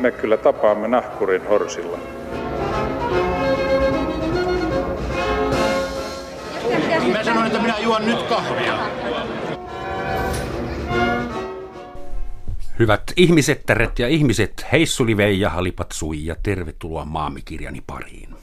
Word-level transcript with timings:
me 0.00 0.10
kyllä 0.10 0.36
tapaamme 0.36 0.88
nahkurin 0.88 1.48
horsilla. 1.48 1.98
Mä 7.12 7.24
sanoin, 7.24 7.46
että 7.46 7.60
minä 7.62 7.78
juon 7.78 8.06
nyt 8.06 8.22
kahvia. 8.22 8.78
Hyvät 12.78 13.02
ihmisettäret 13.16 13.98
ja 13.98 14.08
ihmiset, 14.08 14.66
Heissuli 14.72 15.16
Veija 15.16 15.50
Halipat 15.50 15.92
Sui 15.92 16.26
ja 16.26 16.36
tervetuloa 16.42 17.04
maamikirjani 17.04 17.82
pariin. 17.86 18.34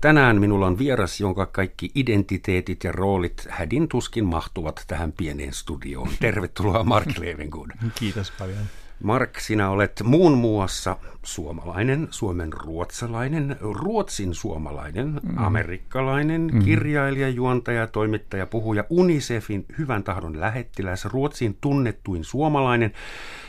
Tänään 0.00 0.40
minulla 0.40 0.66
on 0.66 0.78
vieras, 0.78 1.20
jonka 1.20 1.46
kaikki 1.46 1.90
identiteetit 1.94 2.84
ja 2.84 2.92
roolit 2.92 3.46
hädin 3.48 3.88
tuskin 3.88 4.24
mahtuvat 4.24 4.84
tähän 4.86 5.12
pieneen 5.12 5.52
studioon. 5.52 6.08
Tervetuloa 6.20 6.84
Mark 6.84 7.18
Levengood. 7.18 7.70
Kiitos 7.94 8.32
paljon. 8.38 8.58
Mark, 9.02 9.40
sinä 9.40 9.70
olet 9.70 10.02
muun 10.04 10.38
muassa 10.38 10.96
suomalainen, 11.22 12.08
suomen 12.10 12.52
ruotsalainen, 12.52 13.56
ruotsin 13.60 14.34
suomalainen, 14.34 15.20
mm. 15.22 15.38
amerikkalainen, 15.38 16.50
mm. 16.52 16.64
kirjailija, 16.64 17.28
juontaja, 17.28 17.86
toimittaja, 17.86 18.46
puhuja, 18.46 18.84
UNICEFin 18.90 19.66
hyvän 19.78 20.04
tahdon 20.04 20.40
lähettiläs, 20.40 21.04
Ruotsin 21.04 21.58
tunnettuin 21.60 22.24
suomalainen 22.24 22.92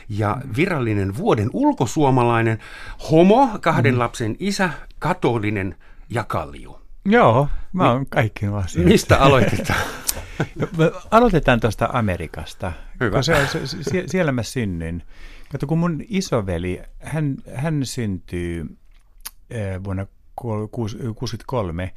ja 0.08 0.36
virallinen 0.56 1.16
vuoden 1.16 1.50
ulkosuomalainen, 1.52 2.58
homo, 3.10 3.48
kahden 3.60 3.94
mm. 3.94 3.98
lapsen 3.98 4.36
isä, 4.38 4.70
katolinen 4.98 5.76
ja 6.10 6.24
kalju. 6.24 6.80
Joo, 7.04 7.48
mä 7.72 7.92
oon 7.92 8.06
kaikki 8.06 8.46
asioita. 8.46 8.90
Mistä 8.90 9.18
aloitetaan? 9.18 9.80
aloitetaan 11.10 11.60
tuosta 11.60 11.88
Amerikasta. 11.92 12.72
Hyvä. 13.00 13.22
Se, 13.22 13.46
se, 13.46 13.66
sie, 13.66 14.04
siellä 14.06 14.32
mä 14.32 14.42
synnyin. 14.42 15.02
Kato, 15.52 15.66
kun 15.66 15.78
mun 15.78 16.04
isoveli, 16.08 16.80
hän, 16.98 17.36
hän 17.54 17.86
syntyy 17.86 18.76
äh, 19.54 19.84
vuonna 19.84 20.06
1963, 20.42 21.92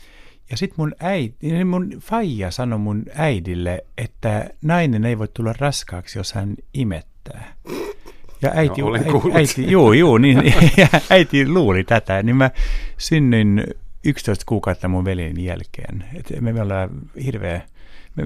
ja 0.51 0.57
sitten 0.57 0.75
mun 0.77 0.95
äiti, 0.99 1.51
niin 1.51 1.67
mun 1.67 1.89
faija 1.99 2.51
sanoi 2.51 2.79
mun 2.79 3.03
äidille, 3.15 3.85
että 3.97 4.49
nainen 4.61 5.05
ei 5.05 5.17
voi 5.17 5.27
tulla 5.27 5.53
raskaaksi, 5.59 6.19
jos 6.19 6.33
hän 6.33 6.55
imettää. 6.73 7.53
Ja 8.41 8.51
äiti, 8.53 8.81
no, 8.81 8.87
olen 8.87 9.03
äiti, 9.03 9.31
äiti 9.33 9.71
joo, 9.71 9.93
joo, 9.93 10.17
niin, 10.17 10.43
ja 10.77 10.87
äiti 11.09 11.47
luuli 11.47 11.83
tätä, 11.83 12.23
niin 12.23 12.35
mä 12.35 12.51
synnyin 12.97 13.63
11 14.05 14.43
kuukautta 14.47 14.87
mun 14.87 15.05
velin 15.05 15.43
jälkeen. 15.43 16.05
Et 16.15 16.41
me, 16.41 16.53
me 16.53 16.61
ollaan 16.61 16.89
hirveä, 17.25 17.61
me, 18.15 18.23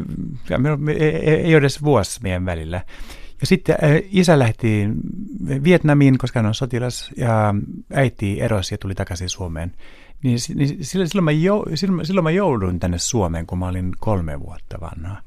me, 0.57 0.77
me, 0.77 0.91
ei, 0.91 1.09
ei 1.09 1.51
ole 1.51 1.57
edes 1.57 1.83
vuosi 1.83 2.19
meidän 2.23 2.45
välillä. 2.45 2.81
Ja 3.41 3.47
sitten 3.47 3.75
äh, 3.83 4.01
isä 4.11 4.39
lähti 4.39 4.89
Vietnamiin, 5.63 6.17
koska 6.17 6.39
hän 6.39 6.45
on 6.45 6.55
sotilas, 6.55 7.11
ja 7.17 7.55
äiti 7.93 8.41
erosi 8.41 8.73
ja 8.73 8.77
tuli 8.77 8.95
takaisin 8.95 9.29
Suomeen. 9.29 9.73
Niin, 10.23 10.37
niin 10.55 10.85
silloin, 10.85 11.23
mä 11.23 11.31
jou, 11.31 11.65
silloin, 11.75 12.05
silloin 12.05 12.23
mä 12.23 12.31
jouduin 12.31 12.79
tänne 12.79 12.97
Suomeen, 12.97 13.47
kun 13.47 13.57
mä 13.57 13.67
olin 13.67 13.91
kolme 13.99 14.39
vuotta 14.39 14.81
vanha. 14.81 15.21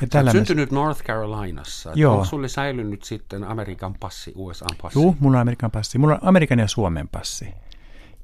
Ja 0.00 0.06
tällä 0.06 0.32
syntynyt 0.32 0.70
mä... 0.70 0.78
North 0.78 1.02
Carolinassa. 1.02 1.92
Joo. 1.94 2.12
Onko 2.12 2.24
sulle 2.24 2.48
säilynyt 2.48 3.02
sitten 3.02 3.44
Amerikan 3.44 3.94
passi, 4.00 4.32
USA-passi? 4.34 4.98
Joo, 4.98 5.16
mulla 5.20 5.36
on 5.36 5.40
Amerikan 5.40 5.70
passi. 5.70 5.98
Mulla 5.98 6.14
on 6.14 6.20
Amerikan 6.22 6.58
ja 6.58 6.68
Suomen 6.68 7.08
passi. 7.08 7.48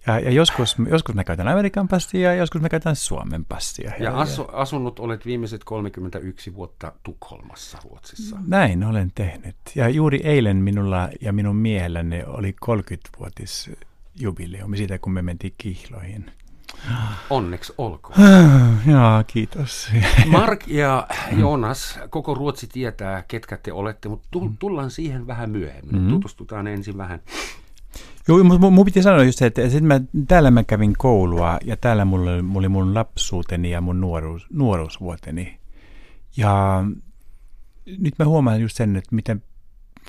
Ja, 0.06 0.18
ja 0.18 0.30
joskus, 0.30 0.76
joskus 0.90 1.14
mä 1.14 1.24
käytän 1.24 1.48
Amerikan 1.48 1.88
passia 1.88 2.20
ja 2.20 2.34
joskus 2.34 2.60
mä 2.60 2.68
käytän 2.68 2.96
Suomen 2.96 3.44
passia. 3.44 3.92
Ja, 3.98 4.04
ja 4.04 4.18
asu, 4.18 4.46
asunut 4.52 4.98
olet 4.98 5.26
viimeiset 5.26 5.64
31 5.64 6.54
vuotta 6.54 6.92
Tukholmassa, 7.02 7.78
Ruotsissa. 7.84 8.36
Näin 8.46 8.84
olen 8.84 9.12
tehnyt. 9.14 9.56
Ja 9.74 9.88
juuri 9.88 10.20
eilen 10.24 10.56
minulla 10.56 11.08
ja 11.20 11.32
minun 11.32 11.56
miehelläni 11.56 12.22
oli 12.26 12.56
30-vuotis 12.66 13.70
jubileumi 14.20 14.76
siitä, 14.76 14.98
kun 14.98 15.12
me 15.12 15.22
mentiin 15.22 15.54
kihloihin. 15.58 16.30
Onneksi 17.30 17.72
olkoon. 17.78 18.18
Joo, 18.92 19.24
kiitos. 19.26 19.90
Mark 20.26 20.66
ja 20.66 21.06
Jonas, 21.32 21.98
koko 22.10 22.34
Ruotsi 22.34 22.66
tietää, 22.66 23.24
ketkä 23.28 23.56
te 23.56 23.72
olette, 23.72 24.08
mutta 24.08 24.28
tullaan 24.58 24.90
siihen 24.90 25.26
vähän 25.26 25.50
myöhemmin. 25.50 25.94
Mm-hmm. 25.94 26.10
Tutustutaan 26.10 26.66
ensin 26.66 26.96
vähän 26.98 27.20
Joo, 28.28 28.44
mun, 28.44 28.72
mun 28.72 28.84
piti 28.84 29.02
sanoa 29.02 29.24
just 29.24 29.38
se, 29.38 29.46
että 29.46 29.68
sit 29.68 29.84
mä, 29.84 30.00
täällä 30.28 30.50
mä 30.50 30.64
kävin 30.64 30.94
koulua 30.98 31.58
ja 31.64 31.76
täällä 31.76 32.04
mulla, 32.04 32.42
mulla 32.42 32.58
oli 32.58 32.68
mun 32.68 32.94
lapsuuteni 32.94 33.70
ja 33.70 33.80
mun 33.80 34.00
nuoruus, 34.00 34.46
nuoruusvuoteni. 34.52 35.58
Ja 36.36 36.84
nyt 37.98 38.14
mä 38.18 38.24
huomaan 38.24 38.60
just 38.60 38.76
sen, 38.76 38.96
että 38.96 39.14
miten 39.14 39.42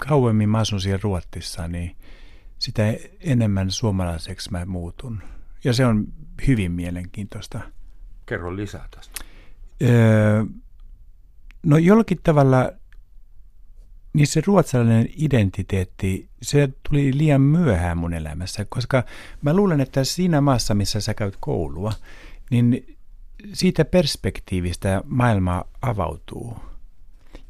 kauemmin 0.07 0.49
mä 0.49 0.57
asun 0.57 0.81
siellä 0.81 0.99
Ruotsissa, 1.03 1.67
niin 1.67 1.95
sitä 2.59 2.93
enemmän 3.19 3.71
suomalaiseksi 3.71 4.51
mä 4.51 4.65
muutun. 4.65 5.21
Ja 5.63 5.73
se 5.73 5.85
on 5.85 6.07
hyvin 6.47 6.71
mielenkiintoista. 6.71 7.59
Kerro 8.25 8.55
lisää 8.55 8.87
tästä. 8.95 9.25
Öö, 9.81 10.43
no 11.63 11.77
jollakin 11.77 12.19
tavalla 12.23 12.71
niin 14.13 14.27
se 14.27 14.41
ruotsalainen 14.45 15.09
identiteetti, 15.15 16.29
se 16.41 16.69
tuli 16.89 17.17
liian 17.17 17.41
myöhään 17.41 17.97
mun 17.97 18.13
elämässä, 18.13 18.65
koska 18.69 19.03
mä 19.41 19.53
luulen, 19.53 19.81
että 19.81 20.03
siinä 20.03 20.41
maassa, 20.41 20.73
missä 20.73 21.01
sä 21.01 21.13
käyt 21.13 21.37
koulua, 21.39 21.93
niin 22.51 22.97
siitä 23.53 23.85
perspektiivistä 23.85 25.01
maailma 25.05 25.63
avautuu. 25.81 26.57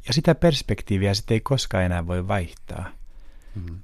Ja 0.07 0.13
sitä 0.13 0.35
perspektiiviä 0.35 1.13
sitten 1.13 1.35
ei 1.35 1.41
koskaan 1.41 1.83
enää 1.83 2.07
voi 2.07 2.27
vaihtaa. 2.27 2.91
Mm-hmm. 3.55 3.79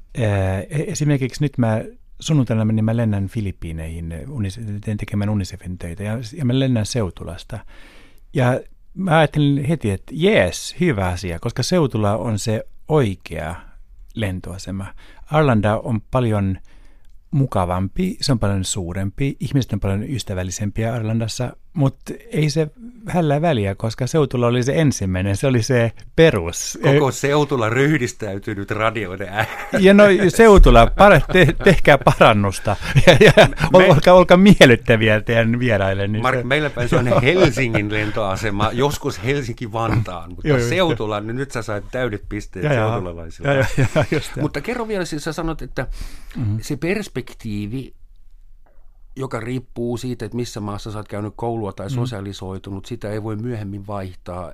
Esimerkiksi 0.69 1.43
nyt 1.43 1.57
mä 1.57 1.81
sunnuntaina 2.19 2.65
niin 2.65 2.85
mä 2.85 2.97
lennän 2.97 3.27
Filippiineihin, 3.27 4.13
teen 4.81 4.97
tekemään 4.97 5.29
UNICEFin 5.29 5.77
töitä 5.77 6.03
ja, 6.03 6.17
ja 6.33 6.45
mä 6.45 6.59
lennän 6.59 6.85
Seutulasta. 6.85 7.59
Ja 8.33 8.59
mä 8.97 9.17
ajattelin 9.17 9.65
heti, 9.65 9.91
että 9.91 10.11
jees, 10.15 10.75
hyvä 10.79 11.07
asia, 11.07 11.39
koska 11.39 11.63
Seutula 11.63 12.17
on 12.17 12.39
se 12.39 12.63
oikea 12.87 13.55
lentoasema. 14.15 14.85
Arlanda 15.31 15.77
on 15.77 16.01
paljon 16.01 16.57
mukavampi, 17.31 18.17
se 18.21 18.31
on 18.31 18.39
paljon 18.39 18.63
suurempi, 18.63 19.37
ihmiset 19.39 19.73
on 19.73 19.79
paljon 19.79 20.03
ystävällisempiä 20.03 20.93
Arlandassa, 20.93 21.55
mutta 21.77 22.13
ei 22.31 22.49
se 22.49 22.67
hällä 23.07 23.41
väliä, 23.41 23.75
koska 23.75 24.07
Seutulla 24.07 24.47
oli 24.47 24.63
se 24.63 24.73
ensimmäinen, 24.75 25.37
se 25.37 25.47
oli 25.47 25.63
se 25.63 25.91
perus. 26.15 26.79
Koko 26.81 27.11
Seutulla 27.11 27.69
ryhdistäytynyt 27.69 28.71
radioiden 28.71 29.29
ääni. 29.29 29.49
Ja 29.79 29.93
no 29.93 30.03
Seutulla, 30.27 30.91
te, 31.33 31.47
tehkää 31.63 31.97
parannusta 31.97 32.75
ja, 33.07 33.17
ja 33.19 33.47
Me, 33.77 33.91
olkaa, 33.91 34.13
olkaa 34.13 34.37
miellyttäviä 34.37 35.21
teidän 35.21 35.59
vieraille. 35.59 36.07
Niin 36.07 36.21
Mark, 36.21 36.37
se... 36.37 36.43
meillä 36.43 36.69
päin 36.69 36.89
se 36.89 36.95
on 36.95 37.21
Helsingin 37.21 37.93
lentoasema, 37.93 38.69
joskus 38.73 39.23
Helsinki-Vantaan, 39.23 40.29
mutta 40.29 40.47
joo, 40.47 40.59
Seutulla, 40.59 41.19
niin 41.19 41.35
nyt 41.35 41.51
sä 41.51 41.61
sait 41.61 41.85
täydet 41.91 42.23
pisteet 42.29 42.65
ja, 42.65 42.71
seutulalaisilla. 42.71 43.53
Ja, 43.53 43.65
ja, 43.77 44.05
ja, 44.11 44.19
mutta 44.41 44.61
kerro 44.61 44.87
vielä, 44.87 45.05
siis 45.05 45.23
sä 45.23 45.33
sanot, 45.33 45.61
että 45.61 45.87
mm-hmm. 46.35 46.57
se 46.61 46.77
perspektiivi 46.77 47.93
joka 49.17 49.39
riippuu 49.39 49.97
siitä, 49.97 50.25
että 50.25 50.35
missä 50.35 50.59
maassa 50.59 50.91
sä 50.91 50.97
oot 50.97 51.07
käynyt 51.07 51.33
koulua 51.35 51.73
tai 51.73 51.87
mm. 51.87 51.93
sosialisoitunut, 51.95 52.83
mm. 52.83 52.87
sitä 52.87 53.09
ei 53.09 53.23
voi 53.23 53.35
myöhemmin 53.35 53.87
vaihtaa. 53.87 54.51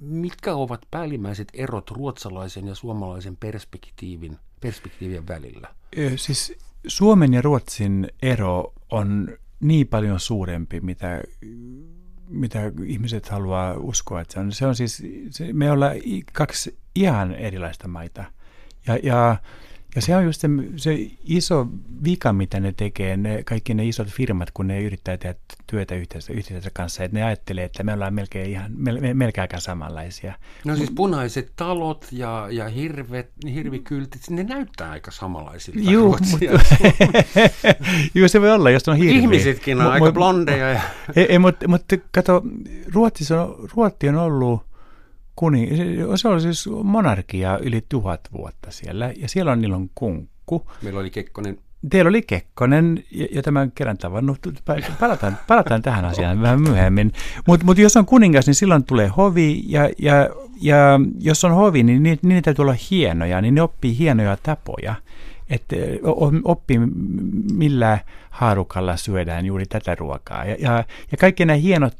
mitkä 0.00 0.54
ovat 0.54 0.80
päällimmäiset 0.90 1.48
erot 1.54 1.90
ruotsalaisen 1.90 2.66
ja 2.66 2.74
suomalaisen 2.74 3.36
perspektiivin, 3.36 4.36
perspektiivien 4.60 5.28
välillä? 5.28 5.68
Siis 6.16 6.58
Suomen 6.86 7.34
ja 7.34 7.42
Ruotsin 7.42 8.08
ero 8.22 8.72
on 8.90 9.28
niin 9.60 9.88
paljon 9.88 10.20
suurempi, 10.20 10.80
mitä, 10.80 11.22
mitä 12.28 12.72
ihmiset 12.86 13.28
haluaa 13.28 13.74
uskoa, 13.74 14.20
että 14.20 14.34
se 14.34 14.40
on. 14.40 14.52
Se 14.52 14.66
on 14.66 14.76
siis, 14.76 15.02
se, 15.30 15.52
me 15.52 15.70
ollaan 15.70 15.96
kaksi 16.32 16.78
ihan 16.94 17.34
erilaista 17.34 17.88
maita. 17.88 18.24
Ja, 18.86 18.98
ja 19.02 19.36
ja 19.94 20.02
se 20.02 20.16
on 20.16 20.24
just 20.24 20.40
se, 20.40 20.48
se 20.76 21.10
iso 21.24 21.66
vika, 22.04 22.32
mitä 22.32 22.60
ne 22.60 22.72
tekee, 22.76 23.16
ne, 23.16 23.42
kaikki 23.42 23.74
ne 23.74 23.84
isot 23.84 24.08
firmat, 24.08 24.50
kun 24.50 24.66
ne 24.66 24.82
yrittää 24.82 25.16
tehdä 25.16 25.34
työtä 25.66 25.94
yhteisössä, 25.94 26.32
yhteisössä 26.32 26.70
kanssa, 26.72 27.04
että 27.04 27.18
ne 27.18 27.24
ajattelee, 27.24 27.64
että 27.64 27.82
me 27.82 27.92
ollaan 27.92 28.14
melkein 28.14 28.50
ihan, 28.50 28.72
mel, 28.76 29.14
melkein 29.14 29.42
aika 29.42 29.60
samanlaisia. 29.60 30.34
No 30.64 30.76
siis 30.76 30.90
punaiset 30.90 31.52
talot 31.56 32.06
ja, 32.12 32.48
ja 32.50 32.68
hirvet, 32.68 33.30
hirvikyltit, 33.54 34.30
ne 34.30 34.44
näyttää 34.44 34.90
aika 34.90 35.10
samanlaisilta. 35.10 35.90
Joo, 35.90 36.08
mutta, 36.08 36.26
Joo, 38.14 38.28
se 38.28 38.40
voi 38.40 38.50
olla, 38.50 38.70
jos 38.70 38.88
on 38.88 38.96
hirvi. 38.96 39.18
Ihmisetkin 39.18 39.80
on 39.80 39.86
M- 39.86 39.90
aika 39.90 40.12
blondeja. 40.12 40.68
Ja... 40.68 40.80
ei, 41.16 41.24
ei, 41.24 41.38
mutta, 41.38 41.68
mutta 41.68 41.96
kato, 42.12 42.42
Ruotsissa 42.92 43.42
on, 43.42 43.68
Ruotti 43.74 44.08
on 44.08 44.16
ollut 44.16 44.69
kuni, 45.40 45.68
se 46.16 46.28
oli 46.28 46.40
siis 46.40 46.68
monarkia 46.84 47.58
yli 47.58 47.84
tuhat 47.88 48.20
vuotta 48.32 48.70
siellä, 48.70 49.12
ja 49.16 49.28
siellä 49.28 49.52
on 49.52 49.60
niillä 49.60 49.76
on 49.76 49.90
kunkku. 49.94 50.70
Meillä 50.82 51.00
oli 51.00 51.10
Kekkonen. 51.10 51.58
Teillä 51.90 52.08
oli 52.08 52.22
Kekkonen, 52.22 53.04
jota 53.32 53.50
mä 53.50 53.68
kerran 53.74 53.98
tavannut. 53.98 54.38
Palataan, 55.00 55.38
palataan 55.46 55.82
tähän 55.82 56.04
asiaan 56.04 56.42
vähän 56.42 56.62
myöhemmin. 56.62 57.12
Mutta 57.46 57.66
mut 57.66 57.78
jos 57.78 57.96
on 57.96 58.06
kuningas, 58.06 58.46
niin 58.46 58.54
silloin 58.54 58.84
tulee 58.84 59.08
hovi, 59.08 59.62
ja, 59.66 59.90
ja, 59.98 60.28
ja 60.60 61.00
jos 61.18 61.44
on 61.44 61.54
hovi, 61.54 61.82
niin, 61.82 62.02
niin, 62.02 62.18
niin 62.22 62.42
täytyy 62.42 62.62
olla 62.62 62.76
hienoja, 62.90 63.40
niin 63.40 63.54
ne 63.54 63.62
oppii 63.62 63.98
hienoja 63.98 64.36
tapoja. 64.42 64.94
että 65.50 65.76
oppi 66.44 66.78
millä 67.52 67.98
haarukalla 68.30 68.96
syödään 68.96 69.46
juuri 69.46 69.66
tätä 69.66 69.94
ruokaa. 69.94 70.44
Ja, 70.44 70.56
ja, 70.58 70.84
ja 71.10 71.16
kaikki 71.20 71.44
nämä 71.44 71.56
hienot 71.56 71.96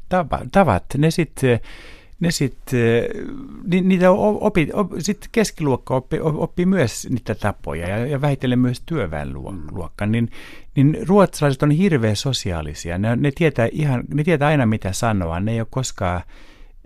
tavat, 0.52 0.84
ne 0.98 1.10
sitten 1.10 1.60
ne 2.20 2.30
sitten, 2.30 3.04
ni, 3.64 3.80
niitä 3.80 4.10
opi, 4.10 4.68
op, 4.72 4.92
sit 4.98 5.28
keskiluokka 5.32 5.94
oppi, 5.94 6.20
oppi 6.20 6.66
myös 6.66 7.08
niitä 7.10 7.34
tapoja 7.34 7.88
ja, 7.88 8.06
ja 8.06 8.20
vähitellen 8.20 8.58
myös 8.58 8.82
työväenluokka, 8.86 10.06
mm. 10.06 10.12
niin, 10.12 10.30
niin 10.76 10.98
ruotsalaiset 11.08 11.62
on 11.62 11.70
hirveän 11.70 12.16
sosiaalisia. 12.16 12.98
Ne, 12.98 13.16
ne, 13.16 13.30
tietää 13.34 13.68
ihan, 13.72 14.04
ne 14.14 14.24
tietää 14.24 14.48
aina 14.48 14.66
mitä 14.66 14.92
sanoa, 14.92 15.40
ne 15.40 15.52
ei 15.52 15.60
ole 15.60 15.66
koskaan, 15.70 16.22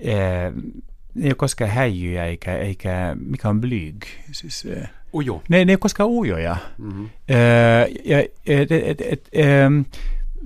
ää, 0.09 0.53
ne 1.15 1.25
ei 1.25 1.29
ole 1.29 1.35
koskaan 1.35 1.71
häijyjä 1.71 2.25
eikä, 2.25 2.57
eikä 2.57 3.17
mikä 3.21 3.49
on 3.49 3.61
blyg. 3.61 4.05
Siis, 4.33 4.69
Ujo. 5.15 5.43
Ne, 5.49 5.65
ne 5.65 5.71
ei 5.71 5.75
ole 5.75 5.79
koskaan 5.79 6.09
ujoja. 6.09 6.57
Mm-hmm. 6.79 7.09
Ää, 7.31 7.87
ja, 8.05 8.19
et, 8.47 8.73
et, 8.73 9.01
et, 9.01 9.01
et, 9.01 9.29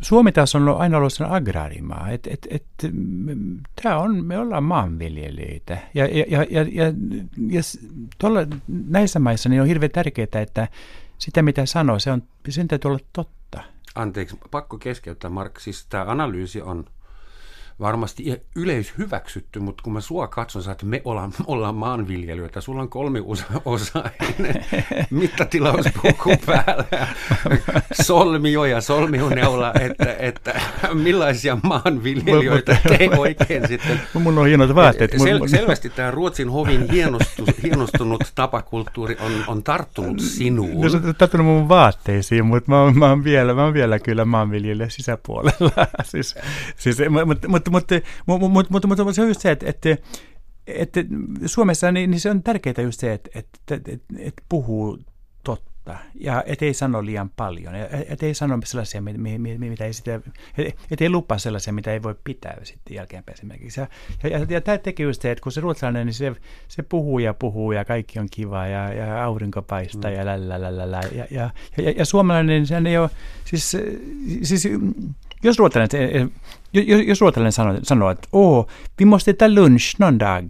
Suomi 0.03 0.33
taas 0.33 0.55
on 0.55 0.77
aina 0.79 0.97
ollut 0.97 1.13
sen 1.13 1.31
agraarimaa. 1.31 2.11
Et, 2.11 2.27
et, 2.27 2.47
et, 2.51 2.65
tää 3.83 3.99
on, 3.99 4.25
me 4.25 4.39
ollaan 4.39 4.65
maanviljelijöitä. 4.65 5.79
Ja, 5.95 6.07
ja, 6.07 6.25
ja, 6.29 6.47
ja, 6.51 6.63
ja, 6.73 6.93
ja 7.49 7.61
tolla, 8.19 8.41
näissä 8.69 9.19
maissa 9.19 9.49
niin 9.49 9.61
on 9.61 9.67
hirveän 9.67 9.91
tärkeää, 9.91 10.43
että 10.43 10.69
sitä 11.19 11.43
mitä 11.43 11.67
sanoo, 11.67 11.99
se 11.99 12.13
on, 12.13 12.23
sen 12.49 12.69
täytyy 12.69 12.89
olla 12.89 13.01
totta. 13.13 13.63
Anteeksi, 13.95 14.39
pakko 14.51 14.79
keskeyttää 14.79 15.31
Mark. 15.31 15.61
Siis 15.61 15.87
tämä 15.87 16.05
analyysi 16.09 16.63
on 16.63 16.85
varmasti 17.81 18.43
yleishyväksytty, 18.57 19.61
mutta 19.61 19.83
kun 19.83 19.93
mä 19.93 20.01
sua 20.01 20.29
katson, 20.29 20.63
että 20.73 20.87
me 20.87 21.03
ollaan, 21.05 21.33
ollaan 21.47 21.75
maanviljelijöitä, 21.75 22.61
sulla 22.61 22.83
on 22.83 22.89
kolmi 22.89 23.23
osainen 23.65 24.65
mittatilauspuku 25.11 26.37
päällä, 26.47 27.09
solmio 28.03 28.65
ja 28.65 28.81
solmioneula, 28.81 29.73
että, 29.81 30.17
että 30.19 30.61
millaisia 30.95 31.59
maanviljelijöitä 31.63 32.77
te 32.89 33.11
oikein 33.17 33.69
sitten. 33.69 34.01
Mun 34.15 34.39
on 34.39 34.47
hienot 34.47 34.75
vaatteet. 34.75 35.11
Sel, 35.23 35.47
selvästi 35.47 35.91
tämä 35.91 36.11
Ruotsin 36.11 36.51
hovin 36.51 36.91
hienostus, 36.93 37.49
hienostunut 37.63 38.25
tapakulttuuri 38.35 39.17
on, 39.21 39.33
on 39.47 39.63
tarttunut 39.63 40.21
sinuun. 40.21 40.81
No, 40.81 40.89
se 40.89 40.97
on 40.97 41.15
tarttunut 41.19 41.47
mun 41.47 41.69
vaatteisiin, 41.69 42.47
mutta 42.47 42.71
mä, 42.71 42.93
mä, 42.93 43.09
oon 43.09 43.25
vielä, 43.25 43.55
mä 43.55 43.65
oon 43.65 43.75
vielä 43.75 43.99
kyllä 43.99 44.25
maanviljelijä 44.25 44.89
sisäpuolella. 44.89 45.87
siis, 46.05 46.35
siis, 46.77 46.99
mutta, 47.27 47.49
mutta 47.49 47.68
mutta, 47.71 47.95
mutta, 48.27 48.49
mutta, 48.49 48.73
mutta, 48.73 48.89
mutta, 48.89 49.05
mutta 49.05 49.13
se 49.13 49.23
on 49.23 49.29
just 49.29 49.41
se, 49.41 49.51
että, 49.51 49.67
että, 49.67 49.97
että 50.67 51.01
Suomessa 51.47 51.93
niin, 51.93 52.11
niin 52.11 52.21
se 52.21 52.31
on 52.31 52.43
tärkeää 52.43 52.83
just 52.83 53.01
se, 53.01 53.13
että, 53.13 53.31
että, 53.35 53.75
että, 53.75 53.91
että 54.19 54.43
puhuu 54.49 54.99
totta 55.45 55.97
ja 56.15 56.43
ettei 56.47 56.75
sano 56.75 57.05
liian 57.05 57.31
paljon, 57.37 57.75
ettei 58.09 58.35
sano 58.35 58.59
sellaisia, 58.65 59.03
mitä 59.03 59.85
ei 59.85 59.93
sitä, 59.93 60.21
ettei 60.91 61.11
lupaa 61.11 61.39
sellaisia, 61.39 61.73
mitä 61.73 61.93
ei 61.93 62.03
voi 62.03 62.15
pitää 62.25 62.59
sitten 62.63 62.95
jälkeenpäin 62.95 63.35
esimerkiksi. 63.39 63.81
Ja, 63.81 63.87
ja, 64.23 64.39
ja, 64.39 64.47
ja 64.49 64.61
tämä 64.61 64.79
tekee 64.79 65.05
just 65.05 65.23
se, 65.23 65.31
että 65.31 65.43
kun 65.43 65.53
se 65.53 65.61
ruotsalainen, 65.61 66.07
niin 66.07 66.15
se, 66.15 66.33
se 66.69 66.83
puhuu 66.83 67.19
ja 67.19 67.35
puhuu 67.35 67.73
ja 67.73 67.85
kaikki 67.85 68.19
on 68.19 68.29
kiva 68.31 68.67
ja, 68.67 68.93
ja 68.93 69.25
aurinko 69.25 69.63
paistaa 69.63 70.11
mm. 70.11 70.17
ja 70.17 70.27
lällälällä. 70.27 71.01
Ja, 71.13 71.27
ja, 71.31 71.51
ja, 71.77 71.91
ja 71.91 72.05
suomalainen, 72.05 72.67
se 72.67 72.83
ei 72.87 72.99
ole, 72.99 73.11
siis, 73.45 73.77
siis 74.43 74.69
jos 75.43 75.59
ruotsalainen, 75.59 76.33
jos, 76.73 77.01
jos 77.07 77.21
ruotsalainen 77.21 77.53
sanoo, 77.53 77.79
sanoo, 77.83 78.11
että 78.11 78.29
oo, 78.33 78.69
vi 78.99 79.05
måste 79.05 79.33
ta 79.33 79.49
lunch 79.55 79.95
någon 79.99 80.19
dag, 80.19 80.47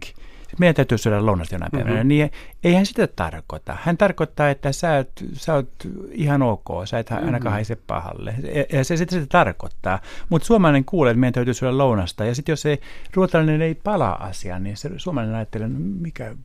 meidän 0.59 0.75
täytyy 0.75 0.97
syödä 0.97 1.25
lounasta 1.25 1.55
jonain 1.55 1.71
päivänä, 1.71 1.95
mm-hmm. 1.95 2.07
niin 2.07 2.31
eihän 2.63 2.85
sitä 2.85 3.07
tarkoita. 3.07 3.77
Hän 3.81 3.97
tarkoittaa, 3.97 4.49
että 4.49 4.71
sä 4.71 4.95
oot, 4.95 5.11
sä 5.33 5.53
oot 5.53 5.71
ihan 6.11 6.41
ok, 6.41 6.65
sä 6.85 6.99
et 6.99 7.09
mm-hmm. 7.09 7.25
ainakaan 7.25 7.53
haise 7.53 7.75
pahalle. 7.75 8.35
Ja 8.73 8.83
se 8.83 8.97
sitä, 8.97 9.15
sitä 9.15 9.25
tarkoittaa. 9.29 9.99
Mutta 10.29 10.45
suomalainen 10.45 10.85
kuulee, 10.85 11.11
että 11.11 11.19
meidän 11.19 11.33
täytyy 11.33 11.53
syödä 11.53 11.77
lounasta. 11.77 12.25
Ja 12.25 12.35
sitten 12.35 12.53
jos 12.53 12.61
se 12.61 12.79
ruotsalainen 13.13 13.61
ei 13.61 13.75
palaa 13.75 14.23
asiaan, 14.25 14.63
niin 14.63 14.77
se 14.77 14.89
suomalainen 14.97 15.35
ajattelee, 15.35 15.67
no 15.67 15.79
mikä 15.79 16.35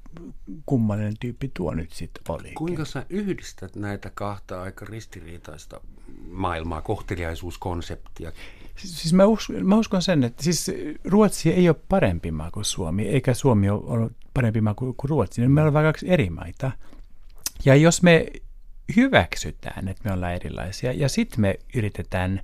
kummallinen 0.67 1.15
tyyppi 1.21 1.51
tuo 1.55 1.75
nyt 1.75 1.93
sitten 1.93 2.23
oli. 2.29 2.53
Kuinka 2.53 2.85
sä 2.85 3.07
yhdistät 3.11 3.77
näitä 3.77 4.11
kahta 4.15 4.63
aika 4.63 4.87
ristiriitaista 4.89 5.81
maailmaa, 6.31 6.83
kohteliaisuuskonseptia? 6.83 8.33
Siis 8.77 9.13
mä 9.13 9.25
uskon, 9.25 9.67
mä 9.67 9.77
uskon 9.77 10.03
sen, 10.03 10.25
että 10.25 10.43
siis 10.43 10.71
Ruotsi 11.05 11.53
ei 11.53 11.69
ole 11.69 11.77
parempi 11.89 12.31
maa 12.31 12.51
kuin 12.51 12.65
Suomi, 12.65 13.09
eikä 13.09 13.35
Suomi 13.35 13.71
ole 13.71 14.11
parempi 14.35 14.61
maa 14.61 14.75
kuin, 14.75 14.95
kuin 14.97 15.09
Ruotsi. 15.09 15.49
Me 15.49 15.63
ollaan 15.63 15.85
kaksi 15.85 16.11
eri 16.11 16.31
maita. 16.31 16.71
Ja 17.65 17.75
jos 17.75 18.03
me 18.03 18.27
hyväksytään, 18.97 19.89
että 19.89 20.09
me 20.09 20.15
ollaan 20.15 20.35
erilaisia, 20.35 20.93
ja 20.93 21.09
sitten 21.09 21.41
me 21.41 21.59
yritetään 21.75 22.41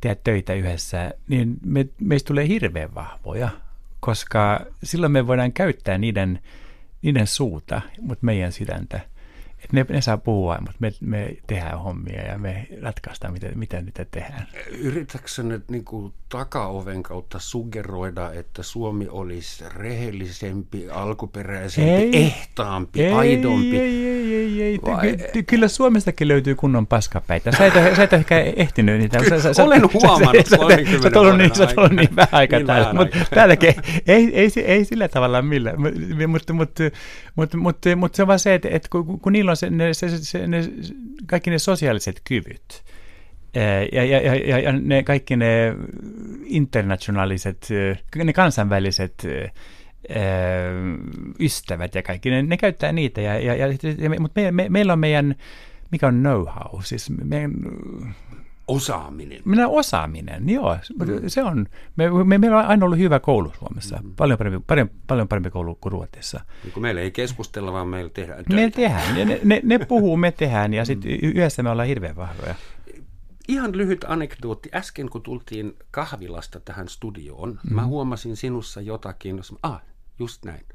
tehdä 0.00 0.16
töitä 0.24 0.54
yhdessä, 0.54 1.14
niin 1.28 1.56
me, 1.66 1.86
meistä 2.00 2.28
tulee 2.28 2.48
hirveän 2.48 2.94
vahvoja, 2.94 3.48
koska 4.00 4.66
silloin 4.82 5.12
me 5.12 5.26
voidaan 5.26 5.52
käyttää 5.52 5.98
niiden, 5.98 6.40
niiden 7.02 7.26
suuta, 7.26 7.80
mutta 8.00 8.26
meidän 8.26 8.52
sydäntä– 8.52 9.00
ne, 9.72 9.86
ne 9.88 10.00
saa 10.00 10.18
puhua, 10.18 10.58
mutta 10.60 10.76
me, 10.78 10.92
me 11.00 11.36
tehdään 11.46 11.78
hommia 11.78 12.22
ja 12.22 12.38
me 12.38 12.66
ratkaistaan, 12.82 13.32
miten, 13.32 13.58
miten 13.58 13.84
niitä 13.84 14.06
tehdään. 14.10 14.46
Yritätkö 14.70 15.42
nyt 15.42 15.70
niin 15.70 15.84
kuin 15.84 16.12
takaoven 16.28 17.02
kautta 17.02 17.38
suggeroida, 17.38 18.32
että 18.32 18.62
Suomi 18.62 19.08
olisi 19.08 19.64
rehellisempi, 19.74 20.90
alkuperäisempi, 20.90 21.90
ei, 21.90 22.10
ehtaampi, 22.26 23.02
ei, 23.02 23.12
aidompi? 23.12 23.78
Ei, 23.78 24.06
ei, 24.06 24.34
ei, 24.34 24.62
ei. 24.62 24.78
Vai? 24.86 25.16
Ky- 25.32 25.42
kyllä 25.42 25.68
Suomestakin 25.68 26.28
löytyy 26.28 26.54
kunnon 26.54 26.86
paskapäitä. 26.86 27.52
Sä 27.52 27.66
et, 27.66 27.96
sä 27.96 28.02
et 28.02 28.12
ehkä 28.12 28.40
ehtinyt 28.40 28.98
niitä. 28.98 29.18
Kyllä, 29.18 29.40
sä, 29.40 29.54
sä, 29.54 29.64
olen 29.64 29.82
huomannut 29.92 30.46
sä, 30.46 30.56
30 30.56 31.08
sä, 31.08 31.24
sä, 31.24 31.36
niin, 31.36 31.54
sä 31.54 31.68
ollut 31.76 31.92
niin 31.92 32.16
vähän 32.16 32.28
aikaa 32.32 32.58
niin 32.58 32.66
täällä, 32.66 32.92
mutta 32.94 33.18
täälläkin 33.34 33.74
ei, 34.06 34.30
ei, 34.32 34.32
ei, 34.34 34.50
ei 34.64 34.84
sillä 34.84 35.08
tavalla 35.08 35.42
millään. 35.42 35.80
Mutta 35.80 36.00
mut, 36.28 36.42
mut, 36.48 36.50
mut, 36.52 36.92
mut 37.96 38.14
se 38.14 38.22
on 38.22 38.28
vaan 38.28 38.38
se, 38.38 38.54
että, 38.54 38.68
että 38.72 38.88
kun, 38.90 39.20
kun 39.20 39.32
niillä 39.32 39.50
on 39.50 39.56
se, 39.56 39.70
ne, 39.70 39.94
se, 39.94 40.08
se, 40.18 40.46
ne, 40.46 40.68
kaikki 41.26 41.50
ne 41.50 41.58
sosiaaliset 41.58 42.20
kyvyt, 42.24 42.84
ja, 43.92 44.04
ja, 44.04 44.20
ja, 44.20 44.58
ja 44.58 44.72
ne 44.72 45.02
kaikki 45.02 45.36
ne 45.36 45.74
internationaaliset, 46.44 47.68
ne 48.24 48.32
kansainväliset 48.32 49.26
ystävät 51.40 51.94
ja 51.94 52.02
kaikki, 52.02 52.30
ne, 52.30 52.42
ne 52.42 52.56
käyttää 52.56 52.92
niitä, 52.92 53.20
ja, 53.20 53.38
ja, 53.38 53.54
ja, 53.54 54.20
mutta 54.20 54.40
me, 54.40 54.50
me, 54.50 54.68
meillä 54.68 54.92
on 54.92 54.98
meidän, 54.98 55.34
mikä 55.92 56.06
on 56.06 56.22
know-how, 56.22 56.82
siis 56.82 57.10
meidän 57.24 57.52
Osaaminen. 58.68 59.40
Minä 59.44 59.68
osaaminen, 59.68 60.48
joo. 60.48 60.76
Mm. 60.98 61.06
Se 61.26 61.42
on, 61.42 61.66
me, 61.96 62.24
me, 62.24 62.38
meillä 62.38 62.58
on 62.58 62.64
aina 62.64 62.86
ollut 62.86 62.98
hyvä 62.98 63.20
koulu 63.20 63.52
Suomessa. 63.58 63.98
Mm. 64.02 64.14
Paljon, 64.16 64.38
parempi, 64.38 64.64
paljon, 64.66 64.90
paljon 65.06 65.28
parempi 65.28 65.50
koulu 65.50 65.74
kuin 65.74 65.92
Ruotsissa. 65.92 66.40
Niin 66.64 66.82
meillä 66.82 67.00
ei 67.00 67.10
keskustella, 67.10 67.72
vaan 67.72 67.88
meillä 67.88 68.10
tehdään 68.10 68.38
töitä. 68.38 68.54
Meillä 68.54 68.70
tehdään. 68.70 69.28
Ne, 69.28 69.40
ne, 69.44 69.60
ne 69.64 69.78
puhuu, 69.78 70.16
me 70.16 70.32
tehdään 70.32 70.74
ja 70.74 70.84
sitten 70.84 71.12
mm. 71.12 71.18
yhdessä 71.22 71.62
me 71.62 71.70
ollaan 71.70 71.88
hirveän 71.88 72.16
vahvoja. 72.16 72.54
Ihan 73.48 73.76
lyhyt 73.76 74.04
anekdootti. 74.08 74.68
Äsken 74.74 75.08
kun 75.08 75.22
tultiin 75.22 75.76
kahvilasta 75.90 76.60
tähän 76.60 76.88
studioon, 76.88 77.60
mm. 77.70 77.74
mä 77.74 77.86
huomasin 77.86 78.36
sinussa 78.36 78.80
jotakin. 78.80 79.40
Ah, 79.62 79.82
just 80.18 80.44
näin. 80.44 80.66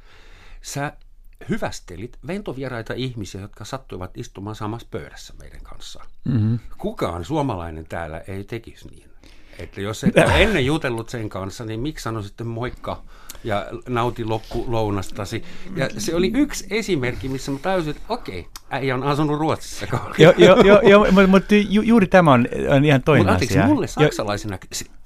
Sä 0.61 0.93
hyvästelit 1.49 2.17
ventovieraita 2.27 2.93
ihmisiä, 2.93 3.41
jotka 3.41 3.65
sattuivat 3.65 4.17
istumaan 4.17 4.55
samassa 4.55 4.87
pöydässä 4.91 5.33
meidän 5.39 5.61
kanssa. 5.61 6.03
Mm-hmm. 6.25 6.59
Kukaan 6.77 7.25
suomalainen 7.25 7.85
täällä 7.85 8.19
ei 8.27 8.43
tekisi 8.43 8.87
niin. 8.87 9.09
Että 9.59 9.81
jos 9.81 10.03
et 10.03 10.17
ole 10.17 10.41
ennen 10.43 10.65
jutellut 10.65 11.09
sen 11.09 11.29
kanssa, 11.29 11.65
niin 11.65 11.79
miksi 11.79 12.03
sano 12.03 12.21
sitten 12.21 12.47
moikka 12.47 13.03
ja 13.43 13.65
nauti 13.89 14.25
loppu 14.25 14.65
lounastasi. 14.67 15.43
Ja 15.75 15.89
se 15.97 16.15
oli 16.15 16.31
yksi 16.35 16.67
esimerkki, 16.69 17.29
missä 17.29 17.51
mä 17.51 17.59
täysin, 17.61 17.91
että 17.91 18.03
okei, 18.09 18.47
äijä 18.69 18.95
on 18.95 19.03
asunut 19.03 19.39
Ruotsissa. 19.39 19.87
Joo, 20.17 20.33
jo, 20.37 20.55
jo, 20.55 20.81
jo, 20.81 21.27
mutta 21.27 21.55
ju, 21.55 21.81
juuri 21.81 22.07
tämä 22.07 22.33
on, 22.33 22.47
on 22.75 22.85
ihan 22.85 23.03
toinen 23.03 23.33
Mut, 23.33 23.43
asia. 23.43 23.65
mulle 23.65 23.87
saksalaisena, 23.87 24.57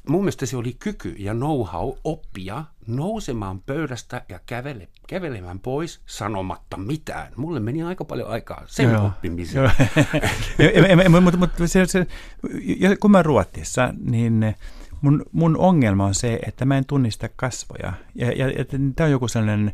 mun 0.10 0.22
mielestä 0.22 0.46
se 0.46 0.58
oli 0.58 0.76
kyky 0.80 1.16
ja 1.18 1.34
know-how 1.34 1.98
oppia 2.04 2.64
nousemaan 2.88 3.60
pöydästä 3.60 4.22
ja 4.30 4.40
kävele, 4.46 4.88
kävelemään 5.08 5.60
pois 5.60 6.02
sanomatta 6.06 6.78
mitään. 6.78 7.34
Mulle 7.36 7.60
meni 7.60 7.84
aika 7.84 8.06
paljon 8.06 8.30
aikaa 8.30 8.64
sen 8.66 8.92
joo, 8.92 9.06
oppimiseen. 9.06 9.72
mutta, 11.22 11.38
mutta 11.44 11.68
se, 11.68 11.86
se, 11.86 12.08
kun 13.00 13.12
mä 13.12 13.24
Ruotsissa, 13.24 13.94
niin 14.06 14.56
mun, 15.04 15.26
mun 15.32 15.58
ongelma 15.58 16.06
on 16.06 16.16
se, 16.16 16.40
että 16.48 16.66
mä 16.66 16.78
en 16.78 16.86
tunnista 16.86 17.30
kasvoja. 17.36 17.94
Ja, 18.16 18.32
ja, 18.32 18.50
ja 18.50 18.66
tämä 18.96 19.06
on 19.06 19.12
joku 19.12 19.28
sellainen 19.28 19.74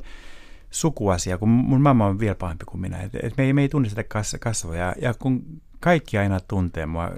sukuasia, 0.72 1.38
kun 1.38 1.50
mun 1.50 1.82
mamma 1.82 2.06
on 2.06 2.20
vielä 2.20 2.36
pahempi 2.36 2.66
kuin 2.66 2.82
minä. 2.82 2.98
Et, 2.98 3.16
et 3.24 3.38
me, 3.38 3.44
ei, 3.44 3.54
me 3.54 3.62
ei 3.62 3.70
tunnista 3.70 4.04
kas, 4.04 4.36
kasvoja. 4.40 4.96
Ja 5.02 5.14
kun 5.14 5.62
kaikki 5.80 6.18
aina 6.18 6.40
tuntee 6.40 6.86
mua, 6.86 7.12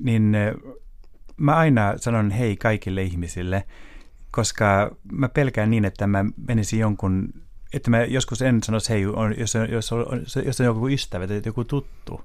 niin 0.00 0.36
mä 1.36 1.56
aina 1.56 1.94
sanon 1.96 2.30
hei 2.30 2.56
kaikille 2.56 3.02
ihmisille, 3.02 3.64
koska 4.30 4.96
mä 5.12 5.28
pelkään 5.28 5.70
niin, 5.70 5.84
että 5.84 6.06
mä 6.06 6.24
menisin 6.48 6.80
jonkun, 6.80 7.28
että 7.72 7.90
mä 7.90 8.04
joskus 8.04 8.42
en 8.42 8.62
sanoisi 8.62 8.90
hei, 8.90 9.06
on, 9.06 9.34
jos, 9.38 9.56
on, 9.56 9.70
jos, 9.70 9.92
on, 9.92 10.06
jos 10.44 10.60
on 10.60 10.66
joku 10.66 10.88
ystävä 10.88 11.26
tai 11.26 11.42
joku 11.46 11.64
tuttu. 11.64 12.20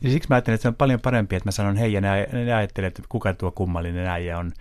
Ja 0.00 0.10
siksi 0.10 0.28
mä 0.28 0.34
ajattelen, 0.34 0.54
että 0.54 0.62
se 0.62 0.68
on 0.68 0.74
paljon 0.74 1.00
parempi, 1.00 1.36
että 1.36 1.46
mä 1.46 1.50
sanon 1.50 1.76
hei, 1.76 1.92
ja 1.92 2.00
ne, 2.00 2.28
ne 2.32 2.54
ajattelee, 2.54 2.88
että 2.88 3.02
kuka 3.08 3.34
tuo 3.34 3.50
kummallinen 3.50 4.06
äijä 4.06 4.38
on, 4.38 4.52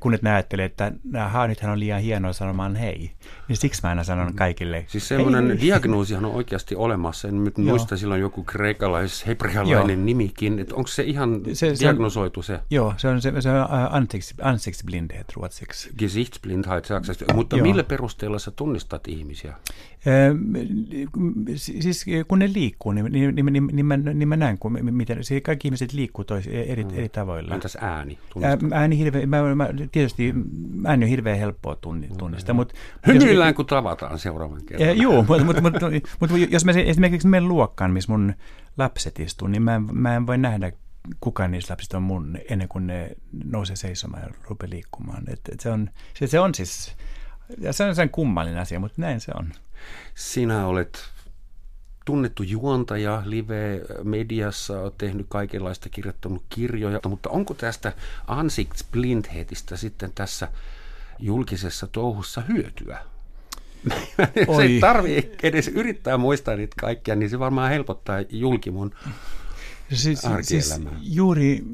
kun 0.00 0.18
ne 0.22 0.30
ajattelee, 0.30 0.64
että 0.64 0.92
haa, 1.28 1.46
nythän 1.46 1.72
on 1.72 1.80
liian 1.80 2.00
hienoa 2.00 2.32
sanomaan 2.32 2.76
hei. 2.76 3.10
Niin 3.48 3.56
siksi 3.56 3.80
mä 3.82 3.88
aina 3.88 4.04
sanon 4.04 4.34
kaikille. 4.34 4.84
Siis 4.88 5.08
semmoinen 5.08 5.48
hei. 5.48 5.60
diagnoosihan 5.60 6.24
on 6.24 6.32
oikeasti 6.32 6.76
olemassa. 6.76 7.28
En 7.28 7.44
nyt 7.44 7.58
muista 7.58 7.96
silloin 7.96 8.20
joku 8.20 8.44
kreikalais, 8.44 9.26
hebrealainen 9.26 10.06
nimikin. 10.06 10.58
Että 10.58 10.74
onko 10.74 10.88
se 10.88 11.02
ihan 11.02 11.40
se, 11.52 11.74
diagnosoitu 11.80 12.42
se? 12.42 12.60
Joo, 12.70 12.94
se 12.96 13.08
on, 13.08 13.22
se, 13.22 13.40
se 13.40 13.50
on 13.50 13.66
ansiktsblindhet 14.42 15.32
ruotsiksi. 15.36 15.90
Gesichtsblindheit 15.98 16.84
saksaksi. 16.84 17.24
Mutta 17.34 17.56
joo. 17.56 17.66
millä 17.66 17.84
perusteella 17.84 18.38
sä 18.38 18.50
tunnistat 18.50 19.08
ihmisiä? 19.08 19.54
Siis 21.56 22.04
kun 22.28 22.38
ne 22.38 22.52
liikkuu, 22.52 22.92
niin, 22.92 23.12
niin, 23.12 23.34
niin, 23.34 23.46
niin, 23.52 23.66
niin, 23.72 23.86
mä, 23.86 23.96
niin 23.96 24.28
mä 24.28 24.36
näen, 24.36 24.58
kun, 24.58 24.78
miten 24.94 25.24
siis 25.24 25.42
kaikki 25.42 25.68
ihmiset 25.68 25.92
liikkuu 25.92 26.24
tois, 26.24 26.46
eri, 26.46 26.84
mm. 26.84 26.90
eri 26.94 27.08
tavoilla. 27.08 27.54
Entäs 27.54 27.78
ääni? 27.80 28.18
Ää, 28.42 28.58
ääni 28.72 28.98
hirveä, 28.98 29.26
mä, 29.26 29.54
mä, 29.54 29.68
tietysti 29.92 30.34
ääni 30.84 31.04
on 31.04 31.10
hirveän 31.10 31.38
helppoa 31.38 31.76
tunnistaa. 31.76 32.54
Mm. 32.54 32.56
Mut, 32.56 32.72
Hymyillään, 33.06 33.54
kun 33.54 33.66
tavataan 33.66 34.18
seuraavan 34.18 34.60
kerran. 34.66 34.98
Joo, 34.98 35.22
mutta 35.22 35.44
mut, 35.44 35.60
mut, 35.60 35.74
mut, 36.20 36.30
mut, 36.30 36.50
jos 36.50 36.64
mä 36.64 36.72
esimerkiksi 36.72 37.28
menen 37.28 37.48
luokkaan, 37.48 37.90
missä 37.90 38.12
mun 38.12 38.34
lapset 38.78 39.20
istuu, 39.20 39.48
niin 39.48 39.62
mä 39.62 39.74
en, 39.74 39.86
mä 39.92 40.16
en 40.16 40.26
voi 40.26 40.38
nähdä 40.38 40.72
kukaan 41.20 41.50
niistä 41.50 41.72
lapsista 41.72 41.96
on 41.96 42.02
mun 42.02 42.38
ennen 42.50 42.68
kuin 42.68 42.86
ne 42.86 43.10
nousee 43.44 43.76
seisomaan 43.76 44.22
ja 44.22 44.28
rupeaa 44.48 44.70
liikkumaan. 44.70 45.22
Et, 45.28 45.40
et 45.52 45.60
se, 45.60 45.70
on, 45.70 45.90
se, 46.14 46.26
se 46.26 46.40
on 46.40 46.54
siis, 46.54 46.96
ja 47.58 47.72
se 47.72 47.84
on 47.84 47.94
sen 47.94 48.10
kummallinen 48.10 48.60
asia, 48.60 48.80
mutta 48.80 49.00
näin 49.00 49.20
se 49.20 49.32
on. 49.34 49.52
Sinä 50.14 50.66
olet 50.66 51.04
tunnettu 52.04 52.42
juontaja 52.42 53.22
live-mediassa, 53.24 54.80
olet 54.80 54.98
tehnyt 54.98 55.26
kaikenlaista, 55.28 55.88
kirjoittanut 55.88 56.42
kirjoja, 56.48 57.00
mutta 57.08 57.30
onko 57.30 57.54
tästä 57.54 57.92
ansiktsblindheetistä 58.26 59.76
sitten 59.76 60.12
tässä 60.14 60.48
julkisessa 61.18 61.86
touhussa 61.86 62.40
hyötyä? 62.40 62.98
Se 64.56 64.62
ei 64.62 64.80
tarvitse 64.80 65.36
edes 65.42 65.68
yrittää 65.68 66.16
muistaa 66.16 66.56
niitä 66.56 66.74
kaikkia, 66.80 67.16
niin 67.16 67.30
se 67.30 67.38
varmaan 67.38 67.70
helpottaa 67.70 68.20
julkimon 68.28 68.90
siis, 69.92 70.22
siis 70.42 70.80
juuri, 71.00 71.64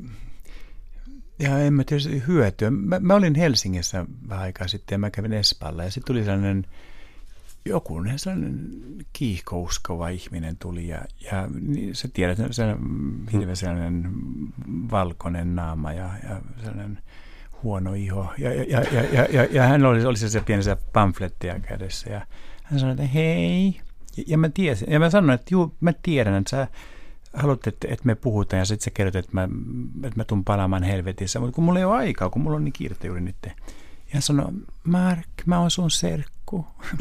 ja 1.39 1.59
en 1.59 1.75
mä 1.75 1.85
tiedä 1.85 2.25
hyötyä. 2.27 2.71
Mä, 2.71 2.99
mä 3.01 3.15
olin 3.15 3.35
Helsingissä 3.35 4.07
vähän 4.29 4.43
aikaa 4.43 4.69
sitten 4.69 4.95
ja 4.95 4.99
mä 4.99 5.11
kävin 5.11 5.33
Espalla 5.33 5.85
ja 5.85 5.91
sitten 5.91 6.15
tuli 6.15 6.25
sellainen 6.25 6.67
joku 7.65 8.03
sellainen 8.17 8.71
kiihkouskova 9.13 10.09
ihminen 10.09 10.57
tuli 10.57 10.89
ja, 10.89 11.05
ja 11.21 11.49
niin 11.61 11.95
sä 11.95 12.09
tiedät, 12.13 12.39
se 12.51 12.65
hirveän 13.33 13.57
sellainen 13.57 14.11
valkoinen 14.91 15.57
naama 15.57 15.93
ja, 15.93 16.11
ja 16.29 16.41
sellainen 16.57 16.99
huono 17.63 17.95
iho. 17.95 18.27
Ja, 18.39 18.55
ja, 18.55 18.81
ja, 18.81 19.03
ja, 19.13 19.27
ja, 19.33 19.49
ja 19.51 19.63
hän 19.63 19.85
oli, 19.85 20.05
oli 20.05 20.17
se 20.17 20.41
pienessä 20.41 20.77
pamflettia 20.93 21.61
kädessä 21.61 22.11
ja 22.11 22.27
hän 22.63 22.81
sanoi, 22.81 22.93
että 22.93 23.07
hei. 23.07 23.81
Ja, 24.17 24.25
ja 24.27 24.39
mä 24.39 24.49
tiesin, 24.49 24.93
ja 24.93 24.99
mä 24.99 25.11
sanoin, 25.11 25.35
että 25.35 25.55
juu, 25.55 25.75
mä 25.81 25.93
tiedän, 26.03 26.35
että 26.35 26.51
sä 26.51 26.69
haluat, 27.35 27.67
että, 27.67 27.89
että 27.91 28.07
me 28.07 28.15
puhutaan 28.15 28.59
ja 28.59 28.65
sitten 28.65 28.85
sä 28.85 28.91
kerrot, 28.91 29.17
että 29.17 29.31
mä, 29.33 29.49
että 30.05 30.21
mä 30.21 30.25
tuun 30.25 30.45
palaamaan 30.45 30.83
helvetissä. 30.83 31.41
Mutta 31.41 31.55
kun 31.55 31.65
mulla 31.65 31.79
ei 31.79 31.85
ole 31.85 31.97
aikaa, 31.97 32.31
kun 32.31 32.43
mulla 32.43 32.57
on 32.57 32.65
niin 32.65 32.73
kiirettä 32.73 33.07
juuri 33.07 33.21
nyt. 33.21 33.37
Ja 34.15 34.21
sanoi, 34.21 34.53
Mark, 34.85 35.29
mä 35.47 35.61
oon 35.61 35.71
sun 35.71 35.91
serkku 35.91 36.67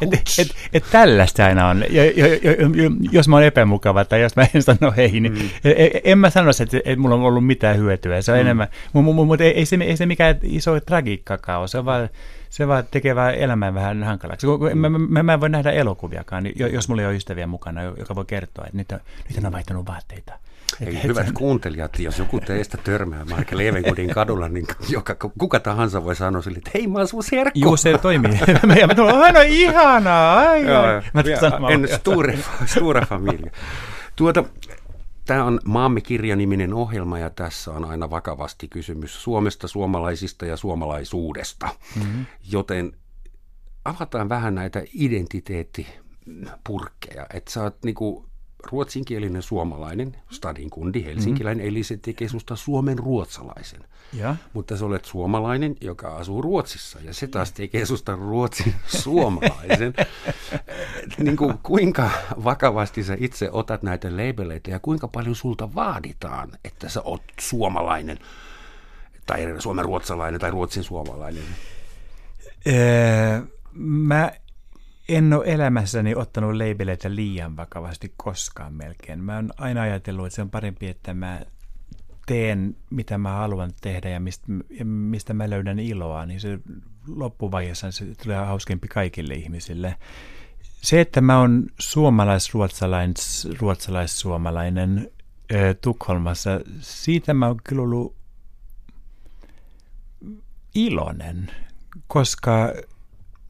et, 0.00 0.12
et, 0.12 0.22
et, 0.38 0.48
et 0.72 0.84
tällaista 0.92 1.44
aina 1.44 1.68
on. 1.68 1.84
Ja, 1.90 2.04
ja, 2.04 2.26
ja, 2.26 2.54
jos 3.12 3.28
mä 3.28 3.36
oon 3.36 3.44
epämukava 3.44 4.04
tai 4.04 4.20
jos 4.20 4.36
mä 4.36 4.46
en 4.54 4.62
sano 4.62 4.92
hei, 4.96 5.20
niin 5.20 5.32
mm. 5.32 5.48
en, 5.64 5.90
en 6.04 6.18
mä 6.18 6.30
sano, 6.30 6.50
että, 6.62 6.76
että 6.84 7.00
mulla 7.00 7.14
on 7.14 7.22
ollut 7.22 7.46
mitään 7.46 7.76
hyötyä. 7.76 8.22
Se 8.22 8.32
on 8.32 8.38
mm. 8.38 8.40
enemmän, 8.40 8.68
mutta 8.92 9.44
ei, 9.44 9.50
ei, 9.50 9.66
se, 9.66 9.76
ei 9.80 9.96
se 9.96 10.06
mikään 10.06 10.38
iso 10.42 10.80
tragiikkakaan 10.80 11.60
ole. 11.60 11.68
Se 11.68 11.78
on 11.78 11.84
vaan, 11.84 12.08
se 12.50 12.68
vaan 12.68 12.84
tekee 12.90 13.14
vaan 13.14 13.34
elämän 13.34 13.74
vähän 13.74 14.02
hankalaksi. 14.02 14.46
Mm. 14.46 14.78
Mä, 14.78 14.88
mä, 14.88 15.22
mä 15.22 15.32
en 15.32 15.40
voi 15.40 15.48
nähdä 15.48 15.70
elokuviakaan, 15.70 16.44
jos 16.56 16.88
mulla 16.88 17.02
ei 17.02 17.08
ole 17.08 17.16
ystäviä 17.16 17.46
mukana, 17.46 17.82
joka 17.82 18.14
voi 18.14 18.24
kertoa, 18.24 18.64
että 18.64 18.76
nyt 18.76 18.92
on, 18.92 19.00
nyt 19.36 19.44
on 19.44 19.52
vaihtanut 19.52 19.86
vaatteita. 19.86 20.32
Ei, 20.80 21.02
hyvät 21.02 21.32
kuuntelijat, 21.32 21.98
jos 21.98 22.18
joku 22.18 22.40
teistä 22.40 22.76
törmää 22.76 23.24
Michael 23.24 23.60
Evenkodin 23.60 24.10
kadulla, 24.10 24.48
niin 24.48 24.66
joka, 24.88 25.16
kuka 25.38 25.60
tahansa 25.60 26.04
voi 26.04 26.16
sanoa 26.16 26.42
sille, 26.42 26.58
että 26.58 26.70
hei 26.74 26.86
mä 26.86 26.98
oon 26.98 27.08
sun 27.08 27.22
serkku. 27.22 27.58
Joo, 27.58 27.76
se 27.76 27.98
toimii. 27.98 28.40
ja 28.80 28.86
mä 28.86 28.94
tulen, 28.94 29.14
aina 29.14 29.40
ihanaa, 29.40 30.38
ai, 30.38 30.66
Joo, 30.66 30.82
ai. 30.82 31.02
Mä 31.12 31.22
en 31.70 31.88
sture, 31.98 32.38
sture 32.66 33.06
familia. 33.06 33.50
Tuota, 34.16 34.44
Tämä 35.26 35.44
on 35.44 35.60
Maamme 35.64 36.00
kirjaniminen 36.00 36.74
ohjelma 36.74 37.18
ja 37.18 37.30
tässä 37.30 37.70
on 37.70 37.84
aina 37.84 38.10
vakavasti 38.10 38.68
kysymys 38.68 39.22
Suomesta, 39.22 39.68
suomalaisista 39.68 40.46
ja 40.46 40.56
suomalaisuudesta. 40.56 41.68
Mm-hmm. 41.96 42.26
Joten 42.50 42.92
avataan 43.84 44.28
vähän 44.28 44.54
näitä 44.54 44.82
identiteettipurkkeja. 44.94 47.26
Että 47.34 47.52
sä 47.52 47.62
oot 47.62 47.76
niinku 47.84 48.28
ruotsinkielinen 48.70 49.42
suomalainen, 49.42 50.16
stadin 50.30 50.70
kundi, 50.70 51.04
helsinkiläinen, 51.04 51.66
mm. 51.66 51.68
eli 51.68 51.82
se 51.82 51.96
tekee 51.96 52.28
susta 52.28 52.56
suomen 52.56 52.98
ruotsalaisen. 52.98 53.84
Ja? 54.12 54.36
Mutta 54.52 54.76
sä 54.76 54.84
olet 54.84 55.04
suomalainen, 55.04 55.76
joka 55.80 56.16
asuu 56.16 56.42
Ruotsissa, 56.42 56.98
ja 57.04 57.14
se 57.14 57.26
taas 57.26 57.52
tekee 57.52 57.86
susta 57.86 58.16
ruotsin 58.16 58.74
suomalaisen. 59.02 59.94
niin 61.18 61.36
kuin, 61.36 61.58
kuinka 61.62 62.10
vakavasti 62.44 63.04
sä 63.04 63.16
itse 63.20 63.48
otat 63.52 63.82
näitä 63.82 64.16
labeleita, 64.16 64.70
ja 64.70 64.78
kuinka 64.78 65.08
paljon 65.08 65.34
sulta 65.34 65.74
vaaditaan, 65.74 66.52
että 66.64 66.88
sä 66.88 67.02
oot 67.02 67.22
suomalainen, 67.40 68.18
tai 69.26 69.54
suomen 69.58 69.84
ruotsalainen, 69.84 70.40
tai 70.40 70.50
ruotsin 70.50 70.82
suomalainen? 70.82 71.42
Öö, 72.66 73.40
mä 73.74 74.32
en 75.08 75.32
ole 75.32 75.44
elämässäni 75.46 76.14
ottanut 76.14 76.54
leibeleitä 76.54 77.14
liian 77.14 77.56
vakavasti 77.56 78.14
koskaan 78.16 78.74
melkein. 78.74 79.24
Mä 79.24 79.36
oon 79.36 79.50
aina 79.58 79.82
ajatellut, 79.82 80.26
että 80.26 80.34
se 80.34 80.42
on 80.42 80.50
parempi, 80.50 80.88
että 80.88 81.14
mä 81.14 81.40
teen, 82.26 82.76
mitä 82.90 83.18
mä 83.18 83.30
haluan 83.32 83.70
tehdä 83.80 84.08
ja 84.08 84.20
mistä, 84.20 84.46
ja 84.70 84.84
mistä 84.84 85.34
mä 85.34 85.50
löydän 85.50 85.78
iloa, 85.78 86.26
niin 86.26 86.40
se 86.40 86.58
loppuvaiheessa 87.08 87.90
se 87.90 88.04
tulee 88.22 88.36
hauskempi 88.36 88.88
kaikille 88.88 89.34
ihmisille. 89.34 89.96
Se, 90.62 91.00
että 91.00 91.20
mä 91.20 91.38
oon 91.38 91.66
suomalais-ruotsalainen, 91.78 93.14
ruotsalais-suomalainen 93.58 95.10
Tukholmassa, 95.80 96.60
siitä 96.80 97.34
mä 97.34 97.46
oon 97.46 97.56
kyllä 97.64 97.82
ollut 97.82 98.16
iloinen, 100.74 101.50
koska 102.06 102.72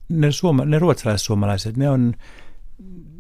ne, 0.09 0.33
suoma, 0.33 0.65
ne 0.65 0.79
ruotsalais-suomalaiset, 0.79 1.77
ne 1.77 1.91
on 1.91 2.15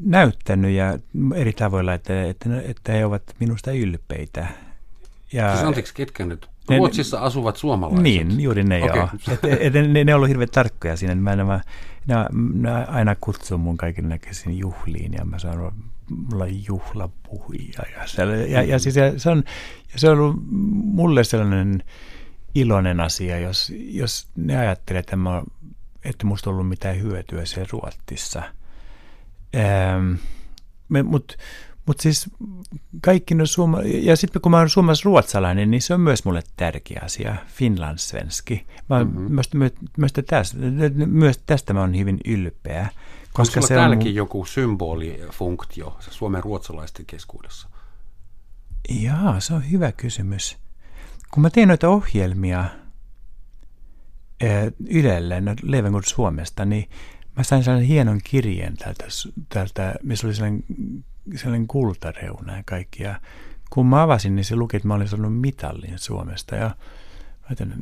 näyttänyt 0.04 0.70
ja 0.70 0.98
eri 1.34 1.52
tavoilla, 1.52 1.94
että, 1.94 2.22
että, 2.22 2.62
että 2.62 2.92
he 2.92 3.06
ovat 3.06 3.22
minusta 3.38 3.72
ylpeitä. 3.72 4.46
Ja, 5.32 5.52
siis 5.52 5.66
anteeksi, 5.66 5.94
ketkä 5.94 6.26
nyt? 6.26 6.48
Ruotsissa 6.68 7.16
ne, 7.16 7.26
asuvat 7.26 7.56
suomalaiset? 7.56 8.02
Niin, 8.02 8.40
juuri 8.40 8.64
ne 8.64 8.84
okay. 8.84 8.96
joo. 8.96 9.08
Et, 9.42 9.74
et, 9.74 9.88
ne, 9.88 10.04
ne 10.04 10.14
on 10.14 10.16
ollut 10.16 10.28
hirveän 10.28 10.48
tarkkoja 10.52 10.96
siinä. 10.96 11.14
Mä, 11.14 11.36
mä, 11.36 11.60
ne, 12.06 12.14
ne 12.54 12.70
aina 12.70 13.16
kutsuu 13.20 13.58
mun 13.58 13.76
kaiken 13.76 14.08
näköisiin 14.08 14.58
juhliin 14.58 15.12
ja 15.12 15.24
mä 15.24 15.38
sanon, 15.38 15.72
mulla 16.10 16.44
on 16.44 16.64
juhlapuhuja. 16.66 17.60
Ja, 17.76 18.24
ja, 18.46 18.62
ja, 18.62 18.78
siis, 18.78 18.96
ja 18.96 19.18
se, 19.18 19.30
on, 19.30 19.44
ja 19.92 19.98
se 19.98 20.10
on 20.10 20.18
ollut 20.18 20.36
mulle 20.84 21.24
sellainen 21.24 21.82
iloinen 22.54 23.00
asia, 23.00 23.38
jos, 23.38 23.72
jos 23.76 24.26
ne 24.36 24.56
ajattelee, 24.56 25.00
että 25.00 25.16
mä 25.16 25.42
että 26.04 26.26
musta 26.26 26.50
ollut 26.50 26.68
mitään 26.68 27.00
hyötyä 27.00 27.44
siellä 27.44 27.68
Ruotsissa. 27.72 28.42
Ähm, 29.56 30.14
Mutta 31.04 31.34
mut 31.86 32.00
siis 32.00 32.30
kaikki 33.02 33.34
ne 33.34 33.46
suoma- 33.46 33.82
ja 33.82 34.16
sitten 34.16 34.42
kun 34.42 34.50
mä 34.50 34.58
oon 34.58 34.70
suomalais-ruotsalainen, 34.70 35.70
niin 35.70 35.82
se 35.82 35.94
on 35.94 36.00
myös 36.00 36.24
mulle 36.24 36.42
tärkeä 36.56 37.00
asia, 37.04 37.36
finlandssvenski. 37.46 38.66
Mä 38.88 39.04
mm-hmm. 39.04 39.32
myös, 39.32 39.50
myös, 39.96 40.12
tästä, 40.26 40.58
myös 41.06 41.38
tästä 41.46 41.72
mä 41.72 41.80
oon 41.80 41.98
hyvin 41.98 42.20
ylpeä. 42.24 42.88
Koska 43.32 43.60
Onko 43.60 43.66
se 43.66 43.74
täälläkin 43.74 44.08
on... 44.08 44.14
joku 44.14 44.44
symbolifunktio 44.44 45.96
suomen 46.00 46.42
ruotsalaisten 46.42 47.06
keskuudessa? 47.06 47.68
Jaa, 48.88 49.40
se 49.40 49.54
on 49.54 49.70
hyvä 49.70 49.92
kysymys. 49.92 50.56
Kun 51.30 51.42
mä 51.42 51.50
teen 51.50 51.68
noita 51.68 51.88
ohjelmia– 51.88 52.64
Ylelle, 54.88 55.40
no 55.40 55.54
Levengood 55.62 56.04
Suomesta, 56.06 56.64
niin 56.64 56.88
mä 57.36 57.42
sain 57.42 57.64
sellainen 57.64 57.88
hienon 57.88 58.20
kirjeen 58.24 58.76
täältä, 58.76 59.04
täältä 59.48 59.94
missä 60.02 60.26
oli 60.26 60.34
sellainen, 60.34 60.64
sellainen 61.34 61.66
kultareuna 61.66 62.56
ja 62.56 62.62
kaikki. 62.66 63.02
Ja 63.02 63.20
kun 63.70 63.86
mä 63.86 64.02
avasin, 64.02 64.36
niin 64.36 64.44
se 64.44 64.56
luki, 64.56 64.76
että 64.76 64.88
mä 64.88 64.94
olin 64.94 65.08
saanut 65.08 65.40
mitallin 65.40 65.98
Suomesta. 65.98 66.56
Ja, 66.56 66.70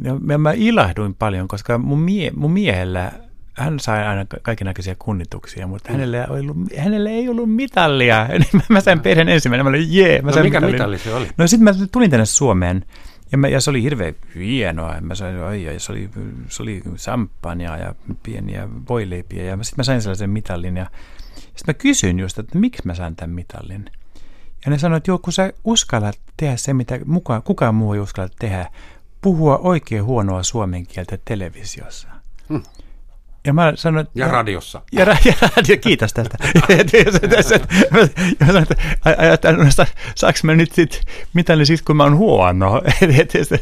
ja 0.04 0.38
mä 0.38 0.52
ilahduin 0.52 1.14
paljon, 1.14 1.48
koska 1.48 1.78
mun, 1.78 1.98
mie, 1.98 2.30
mun 2.36 2.52
miehellä 2.52 3.12
hän 3.54 3.80
sai 3.80 4.06
aina 4.06 4.26
kaikenlaisia 4.42 4.94
kunnituksia, 4.98 5.66
mutta 5.66 5.88
mm. 5.88 5.92
hänelle, 5.92 6.18
ei 6.18 6.40
ollut, 6.40 6.56
hänelle 6.76 7.10
ei 7.10 7.28
ollut 7.28 7.54
mitallia. 7.54 8.28
mä 8.68 8.80
sain 8.80 9.00
perheen 9.00 9.28
ensimmäinen, 9.28 9.66
mä 9.66 9.68
olin 9.68 9.94
jee. 9.94 10.22
Mä 10.22 10.30
no 10.30 10.34
sain 10.34 10.46
mikä 10.46 10.60
mitalli 10.60 10.98
se 10.98 11.14
oli? 11.14 11.28
No 11.36 11.46
sitten 11.46 11.64
mä 11.64 11.86
tulin 11.92 12.10
tänne 12.10 12.26
Suomeen 12.26 12.84
ja, 13.32 13.38
mä, 13.38 13.48
ja 13.48 13.60
se 13.60 13.70
oli 13.70 13.82
hirveän 13.82 14.14
hienoa. 14.34 15.00
Mä 15.00 15.14
sain, 15.14 15.36
oi, 15.36 15.64
ja 15.64 15.80
se 15.80 15.92
oli, 15.92 16.10
se 16.48 16.62
oli 16.62 16.82
sampania 16.96 17.76
ja 17.76 17.94
pieniä 18.22 18.68
voileipiä. 18.88 19.44
Ja 19.44 19.64
sitten 19.64 19.76
mä 19.76 19.82
sain 19.82 20.02
sellaisen 20.02 20.30
mitallin. 20.30 20.76
Ja 20.76 20.86
sitten 21.34 21.64
mä 21.66 21.74
kysyin 21.74 22.18
just, 22.18 22.38
että 22.38 22.58
miksi 22.58 22.82
mä 22.84 22.94
sain 22.94 23.16
tämän 23.16 23.34
mitallin. 23.34 23.84
Ja 24.64 24.70
ne 24.70 24.78
sanoivat, 24.78 25.00
että 25.00 25.10
joo, 25.10 25.18
kun 25.18 25.32
sä 25.32 25.52
uskallat 25.64 26.20
tehdä 26.36 26.56
se, 26.56 26.74
mitä 26.74 26.98
mukaan, 27.04 27.42
kukaan 27.42 27.74
muu 27.74 27.94
ei 27.94 28.00
uskalla 28.00 28.34
tehdä, 28.38 28.70
puhua 29.20 29.58
oikein 29.58 30.04
huonoa 30.04 30.42
suomen 30.42 30.86
kieltä 30.86 31.18
televisiossa. 31.24 32.08
Hmm. 32.48 32.62
Ja 33.46 33.52
mä 33.52 33.72
sanoin, 33.74 34.06
että, 34.06 34.20
ja 34.20 34.28
radiossa. 34.28 34.82
Ja, 34.92 35.04
ra- 35.04 35.28
ja 35.28 35.48
radio, 35.56 35.76
kiitos 35.76 36.12
tästä. 36.12 36.38
ja 38.40 38.46
mä 38.46 38.46
sanoin, 38.46 38.66
että 39.34 39.52
no, 39.52 39.64
saanko 40.14 40.38
mä 40.42 40.54
nyt 40.54 40.72
sit, 40.72 41.00
mitä 41.34 41.56
ne 41.56 41.64
siis, 41.64 41.82
kun 41.82 41.96
mä 41.96 42.02
oon 42.02 42.16
huono. 42.16 42.82
et, 43.02 43.34
et, 43.34 43.52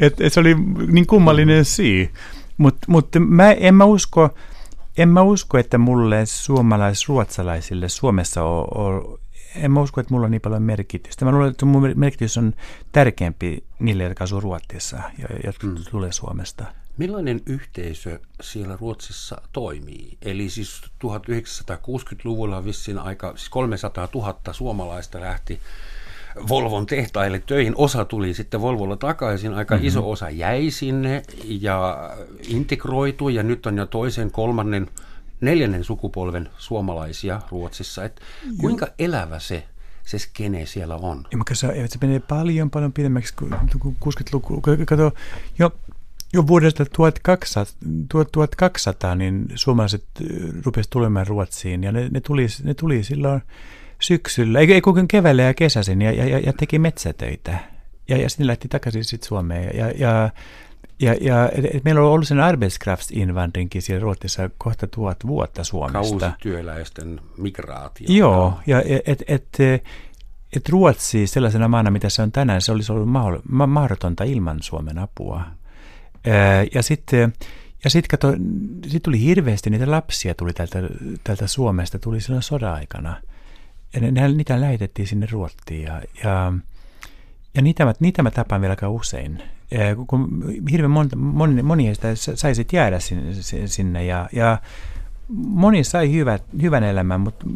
et, 0.00 0.20
et, 0.20 0.32
se 0.32 0.40
oli 0.40 0.54
niin 0.92 1.06
kummallinen 1.06 1.64
syy. 1.64 2.10
Mutta 2.56 2.86
mut 2.88 3.08
mä 3.18 3.52
en 3.52 3.74
mä 3.74 3.84
usko, 3.84 4.34
en 4.96 5.08
mä 5.08 5.22
usko, 5.22 5.58
että 5.58 5.78
mulle 5.78 6.26
suomalais-ruotsalaisille 6.26 7.88
Suomessa 7.88 8.42
on, 8.44 8.66
on 8.74 9.18
en 9.56 9.72
mä 9.72 9.80
usko, 9.80 10.00
että 10.00 10.14
mulla 10.14 10.24
on 10.24 10.30
niin 10.30 10.40
paljon 10.40 10.62
merkitystä. 10.62 11.24
Mä 11.24 11.30
luulen, 11.30 11.50
että 11.50 11.66
mun 11.66 11.92
merkitys 11.94 12.38
on 12.38 12.52
tärkeämpi 12.92 13.64
niille, 13.78 14.04
jotka 14.04 14.24
asuu 14.24 14.40
Ruotsissa 14.40 14.96
ja 15.18 15.26
jotka 15.44 15.66
mm. 15.66 15.74
tulee 15.90 16.12
Suomesta. 16.12 16.64
Millainen 16.96 17.40
yhteisö 17.46 18.20
siellä 18.42 18.76
Ruotsissa 18.80 19.40
toimii? 19.52 20.18
Eli 20.22 20.50
siis 20.50 20.82
1960-luvulla 21.04 22.64
vissiin 22.64 22.98
aika, 22.98 23.32
siis 23.36 23.48
300 23.48 24.08
000 24.14 24.38
suomalaista 24.52 25.20
lähti 25.20 25.60
Volvon 26.48 26.86
tehtaille 26.86 27.42
töihin. 27.46 27.74
Osa 27.76 28.04
tuli 28.04 28.34
sitten 28.34 28.60
Volvolla 28.60 28.96
takaisin, 28.96 29.54
aika 29.54 29.74
mm-hmm. 29.74 29.88
iso 29.88 30.10
osa 30.10 30.30
jäi 30.30 30.70
sinne 30.70 31.22
ja 31.44 32.10
integroitui 32.48 33.34
ja 33.34 33.42
nyt 33.42 33.66
on 33.66 33.76
jo 33.76 33.86
toisen, 33.86 34.30
kolmannen, 34.30 34.90
neljännen 35.40 35.84
sukupolven 35.84 36.48
suomalaisia 36.58 37.40
Ruotsissa. 37.50 38.04
Et 38.04 38.20
kuinka 38.60 38.86
elävä 38.98 39.38
se 39.38 39.64
se 40.06 40.18
skene 40.18 40.66
siellä 40.66 40.96
on. 40.96 41.24
Ja 41.32 41.54
se, 41.54 41.88
se 41.88 41.98
menee 42.00 42.20
paljon, 42.20 42.70
paljon 42.70 42.92
pidemmäksi 42.92 43.34
kuin 43.36 43.52
60-luku. 44.04 44.62
Kato, 44.86 45.12
jo 45.58 45.72
jo 46.36 46.46
vuodesta 46.46 46.84
1200, 46.84 47.74
1200 48.08 49.14
niin 49.14 49.46
suomalaiset 49.54 50.04
rupesivat 50.64 50.90
tulemaan 50.90 51.26
Ruotsiin 51.26 51.84
ja 51.84 51.92
ne, 51.92 52.08
ne, 52.10 52.20
tuli, 52.20 52.46
ne 52.62 52.74
tuli 52.74 53.02
silloin 53.02 53.42
syksyllä, 54.00 54.58
ei, 54.60 54.72
ei 54.72 54.80
kukaan 54.80 55.08
keväällä 55.08 55.42
ja 55.42 55.54
kesäisin 55.54 56.02
ja, 56.02 56.12
ja, 56.12 56.38
ja 56.38 56.52
teki 56.52 56.78
metsätöitä. 56.78 57.58
Ja, 58.08 58.16
ja 58.16 58.30
sitten 58.30 58.46
lähti 58.46 58.68
takaisin 58.68 59.04
sitten 59.04 59.28
Suomeen. 59.28 59.76
Ja, 59.78 59.90
ja, 59.90 60.30
ja, 61.00 61.14
ja 61.20 61.50
et, 61.54 61.64
et 61.74 61.84
meillä 61.84 62.00
on 62.00 62.06
ollut 62.06 62.28
sen 62.28 62.40
arbetskraftsinvandrinkin 62.40 63.82
siellä 63.82 64.02
Ruotsissa 64.02 64.50
kohta 64.58 64.86
tuhat 64.86 65.16
vuotta 65.26 65.64
Suomesta. 65.64 66.18
Kausityöläisten 66.26 67.20
migraatio. 67.38 68.06
Joo, 68.08 68.54
ja 68.66 68.82
et, 69.06 69.22
et, 69.26 69.58
et 70.56 70.68
Ruotsi 70.68 71.26
sellaisena 71.26 71.68
maana, 71.68 71.90
mitä 71.90 72.08
se 72.08 72.22
on 72.22 72.32
tänään, 72.32 72.62
se 72.62 72.72
olisi 72.72 72.92
ollut 72.92 73.08
mahdotonta 73.66 74.24
ilman 74.24 74.58
Suomen 74.62 74.98
apua. 74.98 75.42
Ja 76.74 76.82
sitten 76.82 77.32
ja 77.84 77.90
sitten 77.90 78.18
kato, 78.18 78.34
sit 78.86 79.02
tuli 79.02 79.20
hirveästi 79.20 79.70
niitä 79.70 79.90
lapsia 79.90 80.34
tuli 80.34 80.52
täältä, 80.52 80.78
täältä 81.24 81.46
Suomesta, 81.46 81.98
tuli 81.98 82.20
silloin 82.20 82.42
sodan-aikana. 82.42 83.16
Ja 83.94 84.00
ne, 84.00 84.28
niitä 84.28 84.60
lähetettiin 84.60 85.08
sinne 85.08 85.26
Ruottiin 85.30 85.82
ja, 85.82 86.02
ja, 86.24 86.52
ja 87.54 87.62
niitä, 87.62 87.84
mä, 87.84 87.94
niitä 88.00 88.22
mä 88.22 88.30
tapaan 88.30 88.60
vielä 88.60 88.72
aika 88.72 88.88
usein. 88.88 89.42
Ja 89.70 89.78
kun 90.06 90.44
hirveän 90.70 90.90
monta, 90.90 91.16
moni, 91.16 91.62
moni 91.62 91.86
heistä 91.86 92.08
saisi 92.14 92.66
jäädä 92.72 93.00
sinne, 93.00 93.32
sinne 93.66 94.04
ja, 94.04 94.28
ja 94.32 94.58
moni 95.28 95.84
sai 95.84 96.12
hyvät, 96.12 96.42
hyvän 96.62 96.84
elämän, 96.84 97.20
mutta 97.20 97.46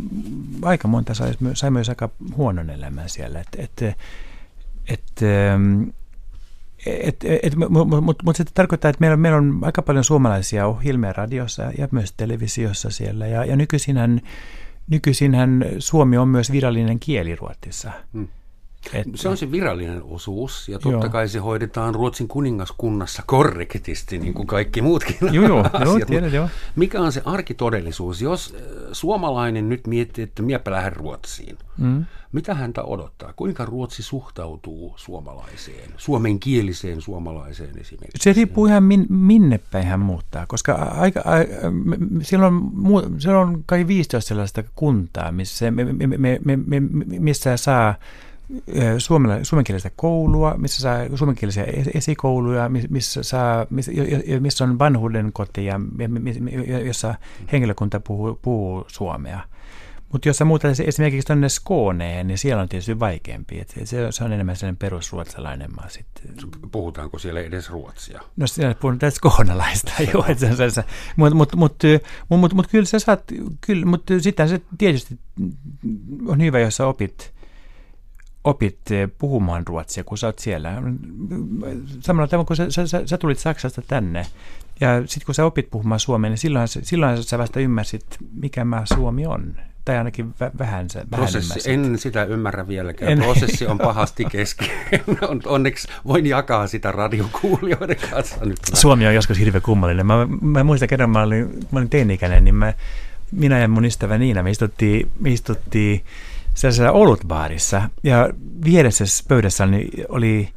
aika 0.62 0.88
monta 0.88 1.14
sai, 1.14 1.32
sai 1.54 1.70
myös 1.70 1.88
aika 1.88 2.10
huonon 2.36 2.70
elämän 2.70 3.08
siellä. 3.08 3.40
Et, 3.40 3.48
et, 3.58 3.96
et, 4.88 5.20
Mutta 7.68 8.00
mut, 8.00 8.22
mut 8.24 8.36
se 8.36 8.44
tarkoittaa, 8.54 8.88
että 8.88 9.00
meillä 9.00 9.16
meillä 9.16 9.38
on 9.38 9.58
aika 9.62 9.82
paljon 9.82 10.04
suomalaisia 10.04 10.66
ohjelmia 10.66 11.12
radiossa 11.12 11.62
ja 11.78 11.88
myös 11.90 12.12
televisiossa 12.12 12.90
siellä. 12.90 13.26
Ja, 13.26 13.44
ja 13.44 13.56
nykyisinhän, 13.56 14.20
nykyisinhän 14.90 15.64
suomi 15.78 16.16
on 16.16 16.28
myös 16.28 16.52
virallinen 16.52 17.00
kieli 17.00 17.36
Ruotsissa. 17.36 17.90
Hmm. 18.12 18.28
Et, 18.94 19.06
se 19.14 19.28
on 19.28 19.36
se 19.36 19.50
virallinen 19.52 20.02
osuus, 20.02 20.68
ja 20.68 20.78
totta 20.78 21.06
joo. 21.06 21.10
kai 21.10 21.28
se 21.28 21.38
hoidetaan 21.38 21.94
Ruotsin 21.94 22.28
kuningaskunnassa 22.28 23.22
korrektisti, 23.26 24.18
niin 24.18 24.34
kuin 24.34 24.46
kaikki 24.46 24.82
muutkin 24.82 25.16
joo, 25.32 25.46
joo, 25.46 25.60
asiat. 25.72 25.84
Joo, 25.84 25.98
tiedän, 26.06 26.32
joo. 26.32 26.48
Mikä 26.76 27.00
on 27.00 27.12
se 27.12 27.22
arkitodellisuus? 27.24 28.22
Jos 28.22 28.54
äh, 28.54 28.62
suomalainen 28.92 29.68
nyt 29.68 29.86
miettii, 29.86 30.24
että 30.24 30.42
miepä 30.42 30.70
lähden 30.70 30.96
Ruotsiin, 30.96 31.58
mm. 31.78 32.04
mitä 32.32 32.54
häntä 32.54 32.82
odottaa? 32.82 33.32
Kuinka 33.36 33.64
Ruotsi 33.64 34.02
suhtautuu 34.02 34.94
suomalaiseen, 34.96 35.90
suomenkieliseen 35.96 37.00
suomalaiseen 37.00 37.78
esimerkiksi? 37.78 38.22
Se 38.22 38.32
riippuu 38.32 38.66
ihan 38.66 38.82
min, 38.82 39.06
minne 39.08 39.60
päin 39.70 39.86
hän 39.86 40.00
muuttaa, 40.00 40.46
koska 40.46 40.72
aika, 40.74 41.20
a, 41.20 41.32
siellä, 42.22 42.46
on, 42.46 42.72
siellä 43.18 43.40
on 43.40 43.62
kai 43.66 43.86
15 43.86 44.28
sellaista 44.28 44.62
kuntaa, 44.74 45.32
missä, 45.32 45.70
me, 45.70 45.84
me, 45.84 46.06
me, 46.06 46.40
me, 46.44 46.56
me, 46.56 46.80
missä 47.18 47.56
saa 47.56 47.94
suomenkielistä 49.42 49.90
koulua, 49.96 50.54
missä 50.58 50.82
saa 50.82 51.16
suomenkielisiä 51.16 51.66
esikouluja, 51.94 52.68
missä, 52.68 53.22
saa, 53.22 53.66
missä, 54.40 54.64
on 54.64 54.78
vanhuuden 54.78 55.32
koti 55.32 55.64
ja 55.64 55.80
jossa 56.84 57.14
henkilökunta 57.52 58.00
puhuu, 58.00 58.38
puhuu 58.42 58.84
suomea. 58.88 59.40
Mutta 60.12 60.28
jos 60.28 60.36
sä 60.36 60.44
muutat 60.44 60.80
esimerkiksi 60.80 61.26
tuonne 61.26 61.48
Skooneen, 61.48 62.26
niin 62.26 62.38
siellä 62.38 62.62
on 62.62 62.68
tietysti 62.68 63.00
vaikeampi. 63.00 63.60
Et 63.60 63.72
se, 63.84 64.12
se 64.12 64.24
on 64.24 64.32
enemmän 64.32 64.56
sellainen 64.56 64.76
perusruotsalainen 64.76 65.74
maa 65.76 65.88
sitten. 65.88 66.34
Puhutaanko 66.72 67.18
siellä 67.18 67.40
edes 67.40 67.70
ruotsia? 67.70 68.20
No 68.36 68.46
siellä 68.46 68.74
puhutaan 68.74 69.12
skoonalaista, 69.12 69.92
joo. 70.12 70.24
Mutta 71.16 71.36
mut, 71.36 71.56
mut, 71.56 71.82
mut, 72.28 72.54
mut, 72.54 72.66
kyllä 72.66 72.84
sä 72.84 72.98
saat, 72.98 73.24
kyllä, 73.60 73.86
mutta 73.86 74.20
sitten 74.20 74.48
se 74.48 74.60
tietysti 74.78 75.18
on 76.26 76.40
hyvä, 76.40 76.58
jos 76.58 76.76
sä 76.76 76.86
opit 76.86 77.32
opit 78.44 78.90
eh, 78.90 79.10
puhumaan 79.18 79.66
ruotsia, 79.66 80.04
kun 80.04 80.18
sä 80.18 80.26
oot 80.26 80.38
siellä. 80.38 80.82
Samalla 82.00 82.28
tavalla, 82.28 82.46
kun 82.46 82.56
sä, 82.56 82.70
sä, 82.70 83.02
sä 83.06 83.18
tulit 83.18 83.38
Saksasta 83.38 83.82
tänne, 83.82 84.26
ja 84.80 84.88
sitten 85.06 85.26
kun 85.26 85.34
sä 85.34 85.44
opit 85.44 85.70
puhumaan 85.70 86.00
suomea, 86.00 86.30
niin 86.30 86.38
silloin, 86.38 86.68
silloin 86.68 87.22
sä 87.22 87.38
vasta 87.38 87.60
ymmärsit, 87.60 88.06
mikä 88.32 88.64
maa 88.64 88.86
Suomi 88.86 89.26
on. 89.26 89.54
Tai 89.84 89.98
ainakin 89.98 90.34
vähän, 90.58 90.90
se, 90.90 91.02
Prosessi, 91.10 91.72
En 91.72 91.98
sitä 91.98 92.24
ymmärrä 92.24 92.68
vieläkään. 92.68 93.12
En. 93.12 93.18
Prosessi 93.18 93.66
on 93.66 93.78
pahasti 93.78 94.24
kesken. 94.24 94.68
Onneksi 95.46 95.88
voin 96.06 96.26
jakaa 96.26 96.66
sitä 96.66 96.92
radiokuulijoiden 96.92 97.96
kanssa 98.10 98.44
nyt. 98.44 98.58
Suomi 98.72 99.06
on 99.06 99.14
joskus 99.14 99.38
hirveän 99.38 99.62
kummallinen. 99.62 100.06
Mä, 100.06 100.26
mä 100.40 100.64
muistan 100.64 100.88
kerran, 100.88 101.10
mä 101.10 101.22
olin, 101.22 101.66
mä 101.70 101.78
olin 101.78 101.90
teini-ikäinen, 101.90 102.44
niin 102.44 102.54
mä, 102.54 102.74
minä 103.32 103.58
ja 103.58 103.68
mun 103.68 103.84
ystävä 103.84 104.18
Niina, 104.18 104.42
me 104.42 104.50
istuttiin, 104.50 105.10
me 105.20 105.30
istuttiin 105.30 106.04
sellaisessa 106.60 106.92
olutbaarissa 106.92 107.82
ja 108.02 108.28
vieressä 108.64 109.04
pöydässä 109.28 109.68
oli 110.08 110.48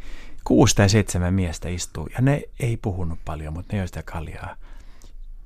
kuusi 0.43 0.75
tai 0.75 0.89
seitsemän 0.89 1.33
miestä 1.33 1.69
istuu 1.69 2.07
ja 2.13 2.21
ne 2.21 2.41
ei 2.59 2.77
puhunut 2.77 3.19
paljon, 3.25 3.53
mutta 3.53 3.73
ne 3.73 3.77
joi 3.77 3.87
sitä 3.87 4.03
kaljaa. 4.03 4.55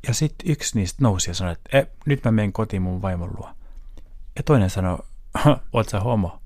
Ja 0.07 0.13
sitten 0.13 0.51
yksi 0.51 0.79
niistä 0.79 0.97
nousi 1.01 1.29
ja 1.29 1.33
sanoi, 1.33 1.53
että 1.53 1.77
e, 1.77 1.87
nyt 2.05 2.23
mä 2.23 2.31
menen 2.31 2.53
kotiin 2.53 2.81
mun 2.81 3.01
vaimon 3.01 3.35
luo. 3.37 3.49
Ja 4.35 4.43
toinen 4.43 4.69
sanoi, 4.69 4.97
oot 5.73 5.89
sä 5.89 5.99
homo? 5.99 6.39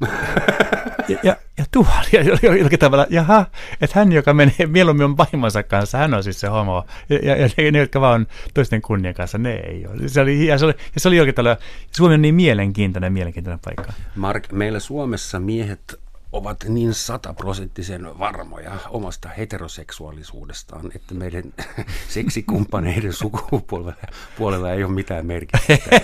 ja, 1.08 1.18
ja, 1.22 1.36
ja 1.58 1.64
tuolla, 1.70 2.04
ja 2.12 2.22
jollakin 2.22 2.78
tavalla, 2.78 3.06
jaha, 3.10 3.46
että 3.80 3.98
hän, 3.98 4.12
joka 4.12 4.34
menee 4.34 4.66
mieluummin 4.66 5.04
on 5.04 5.16
vaimonsa 5.16 5.62
kanssa, 5.62 5.98
hän 5.98 6.14
on 6.14 6.24
siis 6.24 6.40
se 6.40 6.48
homo. 6.48 6.86
Ja, 7.08 7.18
ja, 7.22 7.36
ja 7.36 7.48
ne, 7.56 7.70
ne, 7.70 7.78
jotka 7.78 8.00
vaan 8.00 8.20
on 8.20 8.26
toisten 8.54 8.82
kunnian 8.82 9.14
kanssa, 9.14 9.38
ne 9.38 9.54
ei 9.54 9.86
ole. 9.86 10.08
Se 10.08 10.20
oli, 10.20 10.46
ja 10.46 10.58
se 10.58 10.64
oli, 10.64 10.74
ja 10.94 11.00
se 11.00 11.08
oli 11.08 11.16
jollakin 11.16 11.34
tavalla, 11.34 11.56
Suomi 11.90 12.14
on 12.14 12.22
niin 12.22 12.34
mielenkiintoinen, 12.34 13.12
mielenkiintoinen 13.12 13.60
paikka. 13.64 13.92
Mark, 14.14 14.52
meillä 14.52 14.80
Suomessa 14.80 15.40
miehet 15.40 16.03
ovat 16.34 16.64
niin 16.68 16.94
sataprosenttisen 16.94 18.18
varmoja 18.18 18.72
omasta 18.90 19.28
heteroseksuaalisuudestaan, 19.28 20.90
että 20.94 21.14
meidän 21.14 21.44
seksikumppaneiden 22.08 23.12
sukupuolella 23.12 24.70
ei 24.72 24.84
ole 24.84 24.92
mitään 24.92 25.26
merkitystä. 25.26 26.00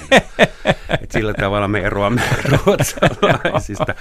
Et 1.00 1.10
sillä 1.10 1.34
tavalla 1.34 1.68
me 1.68 1.80
eroamme 1.80 2.22
ruotsalaisista. 2.52 3.94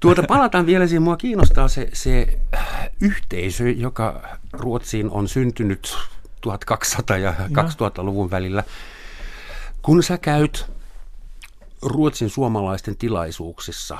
Tuota, 0.00 0.22
palataan 0.22 0.66
vielä 0.66 0.86
siihen. 0.86 1.02
Mua 1.02 1.16
kiinnostaa 1.16 1.68
se, 1.68 1.88
se 1.92 2.38
yhteisö, 3.00 3.70
joka 3.70 4.38
Ruotsiin 4.52 5.10
on 5.10 5.28
syntynyt 5.28 5.96
1200 6.40 7.18
ja 7.18 7.34
2000-luvun 7.38 8.30
välillä. 8.30 8.64
Kun 9.82 10.02
sä 10.02 10.18
käyt 10.18 10.66
Ruotsin 11.82 12.30
suomalaisten 12.30 12.96
tilaisuuksissa, 12.96 13.98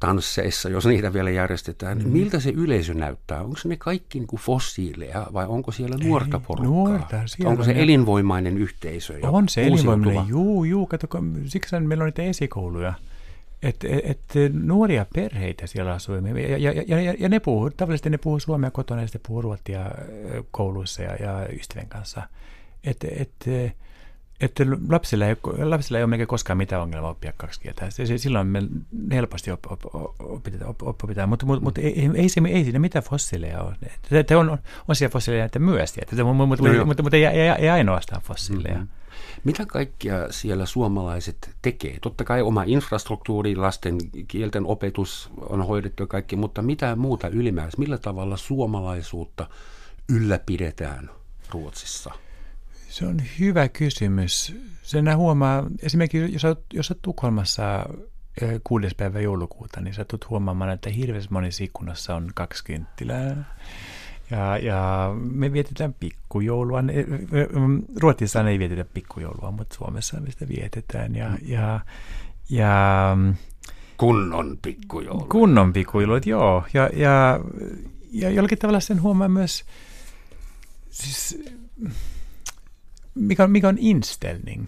tansseissa, 0.00 0.68
jos 0.68 0.86
niitä 0.86 1.12
vielä 1.12 1.30
järjestetään, 1.30 1.98
mm. 1.98 2.08
miltä 2.08 2.40
se 2.40 2.50
yleisö 2.50 2.94
näyttää? 2.94 3.40
Onko 3.40 3.56
ne 3.64 3.76
kaikki 3.76 4.18
niin 4.18 4.26
kuin 4.26 4.40
fossiileja 4.40 5.26
vai 5.32 5.46
onko 5.46 5.72
siellä 5.72 5.96
nuorta 6.04 6.40
porukkaa? 6.40 6.70
Nuorta, 6.70 7.20
onko 7.44 7.64
se 7.64 7.72
elinvoimainen 7.76 8.58
yhteisö? 8.58 9.18
On 9.22 9.48
se 9.48 9.66
elinvoimainen, 9.66 10.28
juu, 10.28 10.64
juu, 10.64 10.86
kato, 10.86 11.06
siksi 11.46 11.80
meillä 11.80 12.02
on 12.02 12.06
niitä 12.06 12.22
esikouluja. 12.22 12.94
Että 13.62 13.88
et, 13.90 14.04
et, 14.04 14.52
nuoria 14.52 15.06
perheitä 15.14 15.66
siellä 15.66 15.92
asuu. 15.92 16.14
Ja, 16.14 16.58
ja, 16.58 16.72
ja, 16.86 17.14
ja 17.18 17.28
ne 17.28 17.40
puhuu, 17.40 17.70
tavallisesti 17.70 18.10
ne 18.10 18.18
puhuu 18.18 18.40
suomea 18.40 18.70
kotona 18.70 19.00
ja 19.00 19.06
sitten 19.06 19.20
puhuu 19.26 19.42
ruottia 19.42 19.90
kouluissa 20.50 21.02
ja, 21.02 21.16
ja 21.16 21.48
ystävien 21.48 21.88
kanssa. 21.88 22.22
Että 22.84 23.08
et, 23.10 23.32
että 24.40 24.64
lapsilla 24.88 25.26
ei, 25.26 25.36
lapsilla 25.64 25.98
ei 25.98 26.04
ole 26.04 26.10
melkein 26.10 26.28
koskaan 26.28 26.56
mitään 26.56 26.82
ongelmaa 26.82 27.10
oppia 27.10 27.32
kaksi 27.36 27.60
kieltä. 27.60 27.88
Silloin 28.16 28.46
me 28.46 28.62
helposti 29.12 29.50
op, 29.50 29.72
op, 29.72 29.80
opitaan, 30.18 30.70
op, 30.70 31.02
opitaan, 31.02 31.28
mutta, 31.28 31.46
mutta, 31.46 31.64
mutta 31.64 31.80
ei, 31.80 32.10
ei, 32.14 32.28
se, 32.28 32.40
ei 32.48 32.64
siinä 32.64 32.78
mitään 32.78 33.04
fossiileja 33.04 33.62
ole. 33.62 33.76
Että 34.10 34.38
on, 34.38 34.58
on 34.88 34.96
siellä 34.96 35.12
fossiileja 35.12 35.44
että 35.44 35.58
myös, 35.58 35.94
että, 35.98 36.24
mutta, 36.24 36.46
mutta, 36.46 36.68
no 36.68 36.84
mutta, 36.84 37.02
mutta 37.02 37.16
ei, 37.16 37.24
ei, 37.24 37.48
ei 37.48 37.68
ainoastaan 37.68 38.22
fossiileja. 38.22 38.74
Mm-hmm. 38.74 38.88
Mitä 39.44 39.66
kaikkia 39.66 40.32
siellä 40.32 40.66
suomalaiset 40.66 41.50
tekee? 41.62 41.98
Totta 42.02 42.24
kai 42.24 42.42
oma 42.42 42.62
infrastruktuuri, 42.66 43.56
lasten 43.56 43.98
kielten 44.28 44.66
opetus 44.66 45.30
on 45.48 45.66
hoidettu 45.66 46.06
kaikki, 46.06 46.36
mutta 46.36 46.62
mitä 46.62 46.96
muuta 46.96 47.28
ylimääräistä? 47.28 47.80
Millä 47.80 47.98
tavalla 47.98 48.36
suomalaisuutta 48.36 49.48
ylläpidetään 50.08 51.10
Ruotsissa? 51.50 52.10
Se 52.98 53.06
on 53.06 53.22
hyvä 53.38 53.68
kysymys. 53.68 54.56
Sen 54.82 55.16
huomaa, 55.16 55.66
esimerkiksi 55.82 56.32
jos 56.32 56.44
olet, 56.44 56.58
jos 56.72 56.90
olet 56.90 57.02
Tukholmassa 57.02 57.86
kuudes 58.64 58.94
päivä 58.94 59.20
joulukuuta, 59.20 59.80
niin 59.80 59.94
sä 59.94 60.04
tulet 60.04 60.30
huomaamaan, 60.30 60.70
että 60.70 60.90
hirveästi 60.90 61.32
monissa 61.32 61.64
ikkunassa 61.64 62.14
on 62.14 62.30
kaksi 62.34 62.64
kynttilää. 62.64 63.54
Ja, 64.30 64.58
ja 64.58 65.10
me 65.14 65.52
vietetään 65.52 65.94
pikkujoulua. 65.94 66.82
Ruotsissa 67.96 68.48
ei 68.48 68.58
vietetä 68.58 68.84
pikkujoulua, 68.84 69.50
mutta 69.50 69.76
Suomessa 69.76 70.20
me 70.20 70.30
sitä 70.30 70.48
vietetään. 70.48 71.16
Ja, 71.16 71.28
mm. 71.28 71.36
ja, 71.42 71.80
ja, 72.48 73.16
kunnon 73.96 74.58
pikkujoulu. 74.62 75.24
Kunnon 75.24 75.72
pikkujoulut, 75.72 76.26
joo. 76.26 76.64
Ja, 76.74 76.90
ja, 76.92 77.40
ja 78.12 78.30
jollakin 78.30 78.58
tavalla 78.58 78.80
sen 78.80 79.02
huomaa 79.02 79.28
myös, 79.28 79.64
siis, 80.90 81.44
mikä, 83.18 83.44
on, 83.44 83.50
mikä 83.50 83.68
on 83.68 83.76
inställning? 83.78 84.66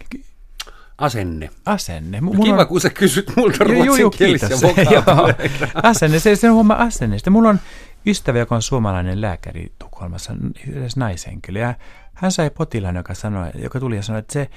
Asenne. 0.99 1.51
Asenne. 1.65 2.21
Mun 2.21 2.41
Kiva, 2.41 2.61
on... 2.61 2.67
kun 2.67 2.81
sä 2.81 2.91
kysyt 2.91 3.33
multa 3.37 3.65
ruotsinkielisiä 3.65 4.49
Asenne, 5.83 6.19
se, 6.19 6.37
se 6.37 6.49
huomaa 6.49 6.83
asenne. 6.83 7.17
Mulla 7.31 7.49
on 7.49 7.61
ystävä, 8.07 8.39
joka 8.39 8.55
on 8.55 8.63
suomalainen 8.63 9.21
lääkäri 9.21 9.73
Tukholmassa, 9.79 10.33
edes 10.77 10.97
naishenkilö. 10.97 11.61
Ja 11.61 11.75
hän 12.15 12.33
sai 12.33 12.51
potilaan, 12.51 12.97
joka, 12.97 13.15
sanoi, 13.15 13.51
joka 13.55 13.81
tuli 13.81 13.97
ja 13.97 14.03
sanoi, 14.03 14.19
että 14.19 14.33
se 14.33 14.51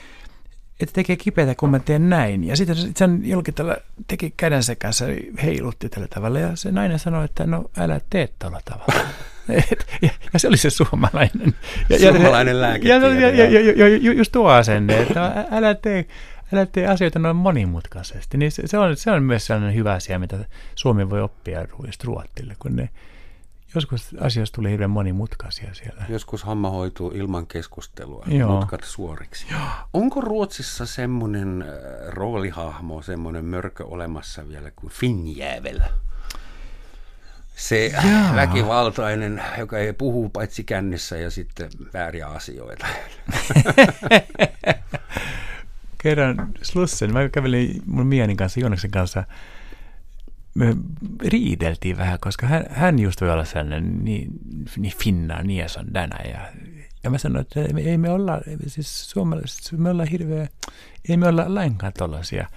että 0.80 0.94
tekee 0.94 1.16
kipeätä, 1.16 1.56
kun 1.56 1.70
mä 1.70 1.80
teen 1.80 2.10
näin. 2.10 2.44
Ja 2.44 2.56
sitten 2.56 2.76
sen 2.96 3.22
jollakin 3.24 3.54
tällä 3.54 3.78
teki 4.08 4.34
kädensä 4.38 4.76
kanssa, 4.76 5.06
heilutti 5.44 5.90
tällä 5.90 6.08
tavalla. 6.08 6.40
Ja 6.40 6.56
se 6.56 6.72
nainen 6.72 7.00
sanoi, 7.00 7.26
että 7.26 7.46
no 7.46 7.64
älä 7.78 8.02
tee 8.10 8.30
tällä 8.40 8.60
tavalla. 8.66 9.10
Ja, 10.02 10.10
ja, 10.34 10.40
se 10.40 10.48
oli 10.48 10.58
se 10.58 10.70
suomalainen. 10.70 11.56
Ja, 11.90 12.00
suomalainen 12.00 12.62
lääke. 12.62 12.88
Ja, 12.88 12.96
ja, 12.96 13.30
ja, 13.30 13.50
ja, 13.50 13.72
ja, 13.72 13.88
ja, 13.88 14.14
just 14.14 14.32
tuo 14.32 14.50
asenne, 14.50 15.02
että 15.02 15.46
älä 15.52 15.76
tee, 15.76 16.06
älä 16.54 16.66
tee 16.66 16.88
asioita 16.88 17.20
noin 17.20 17.36
monimutkaisesti. 17.36 18.38
Niin 18.38 18.52
se, 18.52 18.68
se, 18.68 18.78
on, 18.78 18.98
se 18.98 19.12
on 19.12 19.24
myös 19.24 19.46
sellainen 19.46 19.76
hyvä 19.76 19.94
asia, 19.94 20.20
mitä 20.20 20.38
Suomi 20.76 21.10
voi 21.10 21.22
oppia 21.22 21.68
Ruotsille, 22.04 22.56
kun 22.60 22.76
ne 22.76 22.90
Joskus 23.76 24.16
asioista 24.22 24.56
tuli 24.56 24.70
hirveän 24.70 24.90
monimutkaisia 24.90 25.74
siellä. 25.74 26.06
Joskus 26.10 26.46
homma 26.46 26.70
hoituu 26.70 27.12
ilman 27.16 27.48
keskustelua, 27.48 28.26
Joo. 28.28 28.60
mutkat 28.60 28.84
suoriksi. 28.84 29.46
Joo. 29.52 29.62
Onko 29.94 30.22
Ruotsissa 30.22 30.86
semmoinen 30.86 31.62
äh, 31.62 31.68
roolihahmo, 32.08 33.02
semmoinen 33.02 33.46
mörkö 33.46 33.86
olemassa 33.86 34.48
vielä 34.50 34.72
kuin 34.72 34.92
Finjävel? 34.92 35.80
Se 37.56 37.86
Jaa. 37.86 38.36
väkivaltainen, 38.36 39.44
joka 39.58 39.78
ei 39.78 39.94
puhu 39.94 40.30
paitsi 40.30 40.64
kännissä 40.64 41.18
ja 41.18 41.32
sitten 41.32 41.70
vääriä 41.94 42.28
asioita. 42.28 42.86
Kerran 46.04 46.50
Slussen, 46.62 47.14
mä 47.14 47.30
kävelin 47.30 47.82
mun 47.86 48.08
mieheni 48.08 48.36
kanssa, 48.36 48.60
Joonaksen 48.60 48.92
kanssa, 48.92 49.24
me 50.56 50.76
riideltiin 51.26 51.98
vähän, 51.98 52.20
koska 52.22 52.48
hän, 52.48 52.66
hän 52.70 53.00
just 53.00 53.22
voi 53.22 53.32
olla 53.32 53.46
sellainen 53.46 54.04
niin, 54.04 54.28
niin 54.78 54.94
finna, 55.04 55.44
niin 55.44 55.66
on 55.80 55.86
tänä. 55.94 56.20
Ja, 56.30 56.40
ja 57.04 57.10
mä 57.10 57.18
sanoin, 57.18 57.42
että 57.42 57.80
ei 57.80 57.98
me 57.98 58.10
olla, 58.10 58.42
siis 58.68 59.10
suomalaiset, 59.10 59.80
me 59.80 59.90
ollaan 59.90 60.08
hirveä, 60.08 60.48
ei 61.10 61.18
me 61.18 61.28
olla 61.28 61.46
lainkaan 61.48 61.94
tollaisia. 61.98 62.48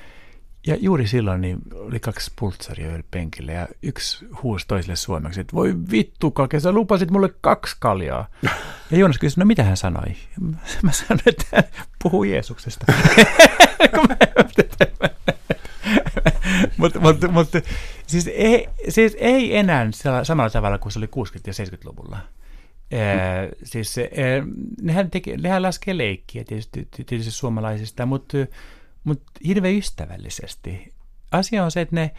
Ja 0.66 0.76
juuri 0.80 1.06
silloin 1.06 1.40
niin 1.40 1.58
oli 1.74 2.00
kaksi 2.00 2.32
pultsaria 2.38 3.02
penkillä 3.10 3.52
ja 3.52 3.68
yksi 3.82 4.26
huusi 4.42 4.64
toiselle 4.68 4.96
suomeksi, 4.96 5.40
että 5.40 5.56
voi 5.56 5.74
vittu 5.90 6.30
kake, 6.30 6.60
sä 6.60 6.72
lupasit 6.72 7.10
mulle 7.10 7.34
kaksi 7.40 7.76
kaljaa. 7.78 8.26
Ja 8.90 8.98
Joonas 8.98 9.18
kysyi, 9.18 9.40
no 9.40 9.46
mitä 9.46 9.62
hän 9.62 9.76
sanoi? 9.76 10.14
Mä 10.82 10.92
sanoin, 10.92 11.22
että 11.26 11.44
hän 11.54 11.64
puhuu 12.02 12.24
Jeesuksesta. 12.24 12.92
mutta 16.78 17.00
mut, 17.00 17.16
mut, 17.30 17.48
siis, 18.06 18.26
ei, 18.26 18.68
siis 18.88 19.16
ei 19.18 19.56
enää 19.56 19.86
samalla 20.22 20.50
tavalla 20.50 20.78
kuin 20.78 20.92
se 20.92 20.98
oli 20.98 21.06
60- 21.06 21.08
ja 21.46 21.52
70-luvulla. 21.52 22.18
Ee, 22.90 23.48
siis 23.64 23.98
e, 23.98 24.08
nehän, 24.82 25.10
teki, 25.10 25.36
nehän 25.36 25.62
laskee 25.62 25.98
leikkiä 25.98 26.44
tietysti, 26.44 26.88
tietysti 27.06 27.30
suomalaisista, 27.30 28.06
mutta, 28.06 28.38
mutta 29.06 29.32
hirveän 29.46 29.74
ystävällisesti. 29.74 30.94
Asia 31.32 31.64
on 31.64 31.70
se, 31.70 31.80
että 31.80 31.94
ne 31.94 32.10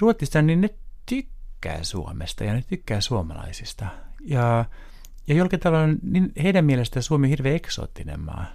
Ruotsissa 0.00 0.42
niin 0.42 0.60
ne 0.60 0.70
tykkää 1.06 1.84
Suomesta 1.84 2.44
ja 2.44 2.52
ne 2.52 2.64
tykkää 2.68 3.00
suomalaisista. 3.00 3.86
Ja, 4.20 4.64
ja 5.26 5.34
jollakin 5.34 5.60
tavalla 5.60 5.94
niin 6.02 6.32
heidän 6.42 6.64
mielestään 6.64 7.02
Suomi 7.02 7.26
on 7.26 7.30
hirveän 7.30 7.56
eksoottinen 7.56 8.20
maa. 8.20 8.46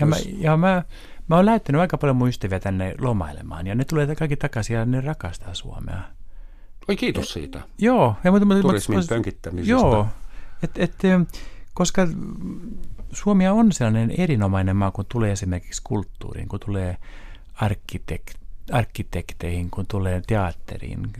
Ja, 0.00 0.06
mä, 0.06 0.16
ja 0.38 0.56
mä, 0.56 0.82
Mä 1.28 1.36
oon 1.36 1.46
lähettänyt 1.46 1.80
aika 1.80 1.98
paljon 1.98 2.16
mun 2.16 2.28
ystäviä 2.28 2.60
tänne 2.60 2.94
lomailemaan 2.98 3.66
ja 3.66 3.74
ne 3.74 3.84
tulee 3.84 4.14
kaikki 4.14 4.36
takaisin 4.36 4.76
ja 4.76 4.84
ne 4.84 5.00
rakastaa 5.00 5.54
Suomea. 5.54 6.02
Oi 6.88 6.96
kiitos 6.96 7.32
siitä. 7.32 7.60
Joo. 7.78 8.16
Ja, 8.24 8.30
mutta, 8.30 8.46
mutta, 8.46 8.62
Turismin 8.62 8.98
mutta, 8.98 9.14
pönkittämisestä. 9.14 9.70
Joo. 9.70 10.06
Et, 10.62 10.70
et, 10.78 10.92
koska 11.74 12.08
Suomi 13.16 13.48
on 13.48 13.72
sellainen 13.72 14.10
erinomainen 14.10 14.76
maa, 14.76 14.90
kun 14.90 15.04
tulee 15.08 15.32
esimerkiksi 15.32 15.82
kulttuuriin, 15.84 16.48
kun 16.48 16.60
tulee 16.60 16.96
arkkitekt, 17.54 18.34
arkkitekteihin, 18.72 19.70
kun 19.70 19.86
tulee 19.86 20.22
teatteriin 20.26 21.10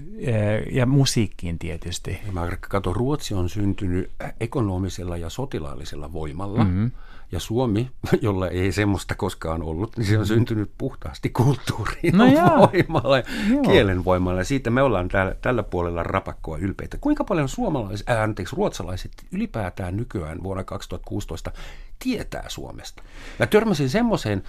ja 0.72 0.86
musiikkiin 0.86 1.58
tietysti. 1.58 2.18
Mä 2.32 2.48
katson, 2.60 2.96
Ruotsi 2.96 3.34
on 3.34 3.48
syntynyt 3.48 4.10
ekonomisella 4.40 5.16
ja 5.16 5.30
sotilaallisella 5.30 6.12
voimalla. 6.12 6.64
Mm-hmm. 6.64 6.90
Ja 7.32 7.40
Suomi, 7.40 7.90
jolla 8.22 8.48
ei 8.48 8.72
semmoista 8.72 9.14
koskaan 9.14 9.62
ollut, 9.62 9.96
niin 9.96 10.06
se 10.06 10.18
on 10.18 10.24
mm. 10.24 10.26
syntynyt 10.26 10.70
puhtaasti 10.78 11.30
kulttuuriin 11.30 12.18
no 12.18 12.24
voimalla, 12.24 13.16
kielen 13.64 14.04
voimalla. 14.04 14.40
Ja 14.40 14.44
siitä 14.44 14.70
me 14.70 14.82
ollaan 14.82 15.08
täällä, 15.08 15.34
tällä 15.42 15.62
puolella 15.62 16.02
rapakkoa 16.02 16.58
ylpeitä. 16.58 16.98
Kuinka 17.00 17.24
paljon 17.24 17.48
suomalaiset, 17.48 18.08
äh, 18.08 18.22
anteeksi, 18.22 18.56
ruotsalaiset 18.56 19.12
ylipäätään 19.32 19.96
nykyään 19.96 20.42
vuonna 20.42 20.64
2016 20.64 21.52
tietää 21.98 22.44
Suomesta? 22.48 23.02
Mä 23.38 23.46
törmäsin 23.46 23.90
semmoiseen 23.90 24.42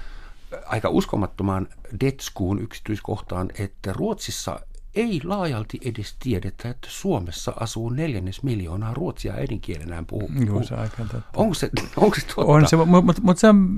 aika 0.66 0.90
uskomattomaan 0.90 1.68
Detskuun 2.00 2.62
yksityiskohtaan, 2.62 3.50
että 3.60 3.94
Ruotsissa 3.94 4.60
ei 4.98 5.22
laajalti 5.24 5.80
edes 5.86 6.16
tiedetä, 6.20 6.70
että 6.70 6.88
Suomessa 6.92 7.54
asuu 7.60 7.90
neljännes 7.90 8.44
miljoonaa 8.44 8.94
ruotsia 8.94 9.34
äidinkielenään 9.34 10.06
puhuu. 10.06 10.30
Joo, 10.46 10.64
se 10.64 10.76
aika 10.76 10.98
totta. 10.98 11.24
Onko 11.36 11.54
se, 11.54 11.70
onko 11.98 12.16
se 12.16 12.26
totta? 12.26 12.42
On 12.42 12.68
se, 12.68 12.76
mutta 12.76 13.02
mut, 13.02 13.22
mut 13.22 13.38
se 13.38 13.48
on 13.48 13.78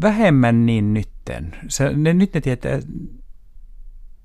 vähemmän 0.00 0.66
niin 0.66 0.94
nytten. 0.94 1.56
Se, 1.68 1.92
ne, 1.96 2.14
nyt 2.14 2.34
ne 2.34 2.40
tietää, 2.40 2.80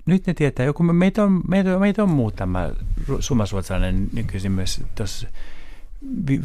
nyt 0.06 0.26
ne 0.26 0.34
tietää, 0.34 0.66
joku, 0.66 0.82
meitä 0.82 1.24
on, 1.24 1.42
meitä, 1.48 1.78
meitä 1.78 2.02
on 2.02 2.10
muutama 2.10 2.60
suomasuotsalainen 3.20 4.08
nykyisin 4.12 4.52
myös 4.52 4.84
tuossa 4.94 5.28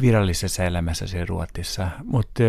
virallisessa 0.00 0.64
elämässä 0.64 1.06
siellä 1.06 1.26
Ruotsissa, 1.26 1.90
mutta 2.04 2.42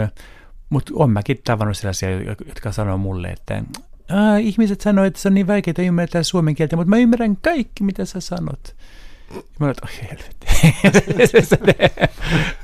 mutta 0.70 0.92
olen 0.96 1.10
mäkin 1.10 1.38
tavannut 1.44 1.78
sellaisia, 1.78 2.10
jotka 2.48 2.72
sanoo 2.72 2.98
mulle, 2.98 3.28
että 3.28 3.64
Aa, 4.12 4.38
ihmiset 4.38 4.82
sanoo, 4.82 5.06
että 5.06 5.20
se 5.20 5.28
on 5.28 5.34
niin 5.34 5.48
vaikeaa 5.48 5.88
ymmärtää 5.88 6.24
suomen 6.24 6.56
kieltä, 6.56 6.76
mutta 6.76 6.90
mä 6.90 6.98
ymmärrän 6.98 7.38
kaikki, 7.38 7.84
mitä 7.84 8.06
sä 8.06 8.20
sanot. 8.20 8.76
Mä 9.60 9.70
että 9.70 9.88
oi 9.88 10.08
helvetti. 10.10 10.48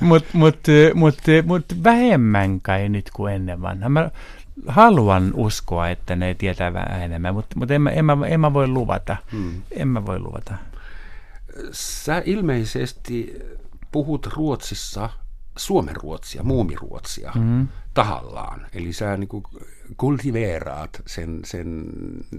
Mutta 0.00 0.28
mut, 0.32 0.58
mut, 0.94 1.18
mut 1.44 1.64
vähemmän 1.84 2.60
kai 2.60 2.88
nyt 2.88 3.10
kuin 3.10 3.34
ennen 3.34 3.62
vanha. 3.62 3.88
Mä 3.88 4.10
haluan 4.66 5.30
uskoa, 5.34 5.88
että 5.88 6.16
ne 6.16 6.34
tietää 6.34 6.72
vähän 6.72 7.02
enemmän, 7.02 7.34
mutta 7.34 7.58
mut 7.58 7.70
en, 7.70 7.82
mä, 7.82 7.90
en, 7.90 8.04
mä, 8.04 8.16
en 8.26 8.40
mä 8.40 8.52
voi 8.52 8.68
luvata. 8.68 9.16
Hmm. 9.32 9.62
En 9.70 9.88
mä 9.88 10.06
voi 10.06 10.18
luvata. 10.18 10.54
Sä 11.72 12.22
ilmeisesti 12.24 13.38
puhut 13.92 14.26
Ruotsissa 14.26 15.10
Suomen 15.56 15.96
ruotsia, 15.96 16.42
muumiruotsia 16.42 17.32
mm-hmm. 17.34 17.68
Tahallaan. 17.94 18.66
Eli 18.72 18.92
sä 18.92 19.16
niin 19.16 19.28
kuin 19.28 19.44
kultiveeraat 19.96 21.02
sen, 21.06 21.40
sen 21.44 21.84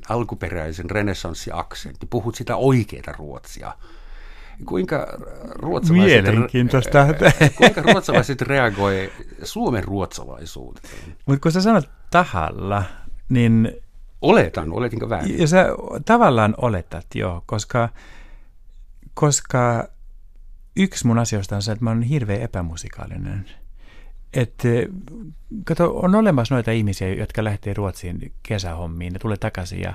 alkuperäisen 0.09 0.89
renessanssiaksentin, 0.89 2.09
puhut 2.09 2.35
sitä 2.35 2.55
oikeaa 2.55 3.13
ruotsia. 3.17 3.73
Kuinka 4.65 5.07
ruotsalaiset, 5.55 6.25
kuinka 7.57 7.81
ruotsalaiset 7.81 8.41
reagoi 8.41 9.11
Suomen 9.43 9.83
ruotsalaisuuteen? 9.83 11.15
Mutta 11.25 11.41
kun 11.41 11.51
sä 11.51 11.61
sanot 11.61 11.89
tahalla, 12.11 12.83
niin... 13.29 13.71
Oletan, 14.21 14.73
oletinko 14.73 15.09
väärin? 15.09 15.39
Ja 15.39 15.47
sä 15.47 15.67
tavallaan 16.05 16.55
oletat, 16.57 17.05
joo, 17.15 17.43
koska, 17.45 17.89
koska 19.13 19.87
yksi 20.75 21.07
mun 21.07 21.19
asioista 21.19 21.55
on 21.55 21.61
se, 21.61 21.71
että 21.71 21.83
mä 21.83 21.89
oon 21.89 22.01
hirveän 22.01 22.41
epämusikaalinen. 22.41 23.45
Että 24.35 24.67
kato, 25.63 25.91
on 25.95 26.15
olemassa 26.15 26.55
noita 26.55 26.71
ihmisiä, 26.71 27.13
jotka 27.13 27.43
lähtee 27.43 27.73
Ruotsiin 27.73 28.31
kesähommiin, 28.43 29.13
ne 29.13 29.19
tulee 29.19 29.37
takaisin 29.37 29.81
ja 29.81 29.93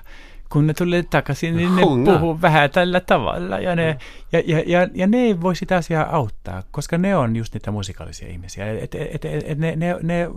kun 0.53 0.67
ne 0.67 0.75
tulee 0.75 1.03
takaisin, 1.03 1.57
niin 1.57 1.77
ne 1.77 1.83
Hunga. 1.83 2.13
puhuu 2.13 2.41
vähän 2.43 2.71
tällä 2.71 3.01
tavalla 3.01 3.59
ja 3.59 3.77
ne, 3.77 3.99
ja, 4.33 4.43
ja, 4.47 4.63
ja, 4.67 4.89
ja 4.95 5.07
ne 5.07 5.19
ei 5.19 5.41
voi 5.41 5.57
sitä 5.57 5.77
asiaa 5.77 6.17
auttaa, 6.17 6.63
koska 6.71 6.99
ne 6.99 7.17
on 7.17 7.37
just 7.37 7.55
niitä 7.55 7.71
musikaalisia 7.71 8.29
ihmisiä. 8.29 8.71
Et, 8.73 8.95
et, 8.95 9.25
et, 9.25 9.45
et 9.45 9.59
ne, 9.59 9.77
ne, 9.77 9.97
ne 10.03 10.29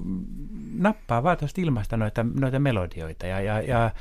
nappaa 0.78 1.24
vaan 1.24 1.38
tuosta 1.38 1.62
ilmasta 1.62 1.98
noita, 1.98 2.26
noita 2.40 2.60
melodioita 2.60 3.28
ja, 3.28 3.42
ja, 3.42 3.62
ja 3.62 3.92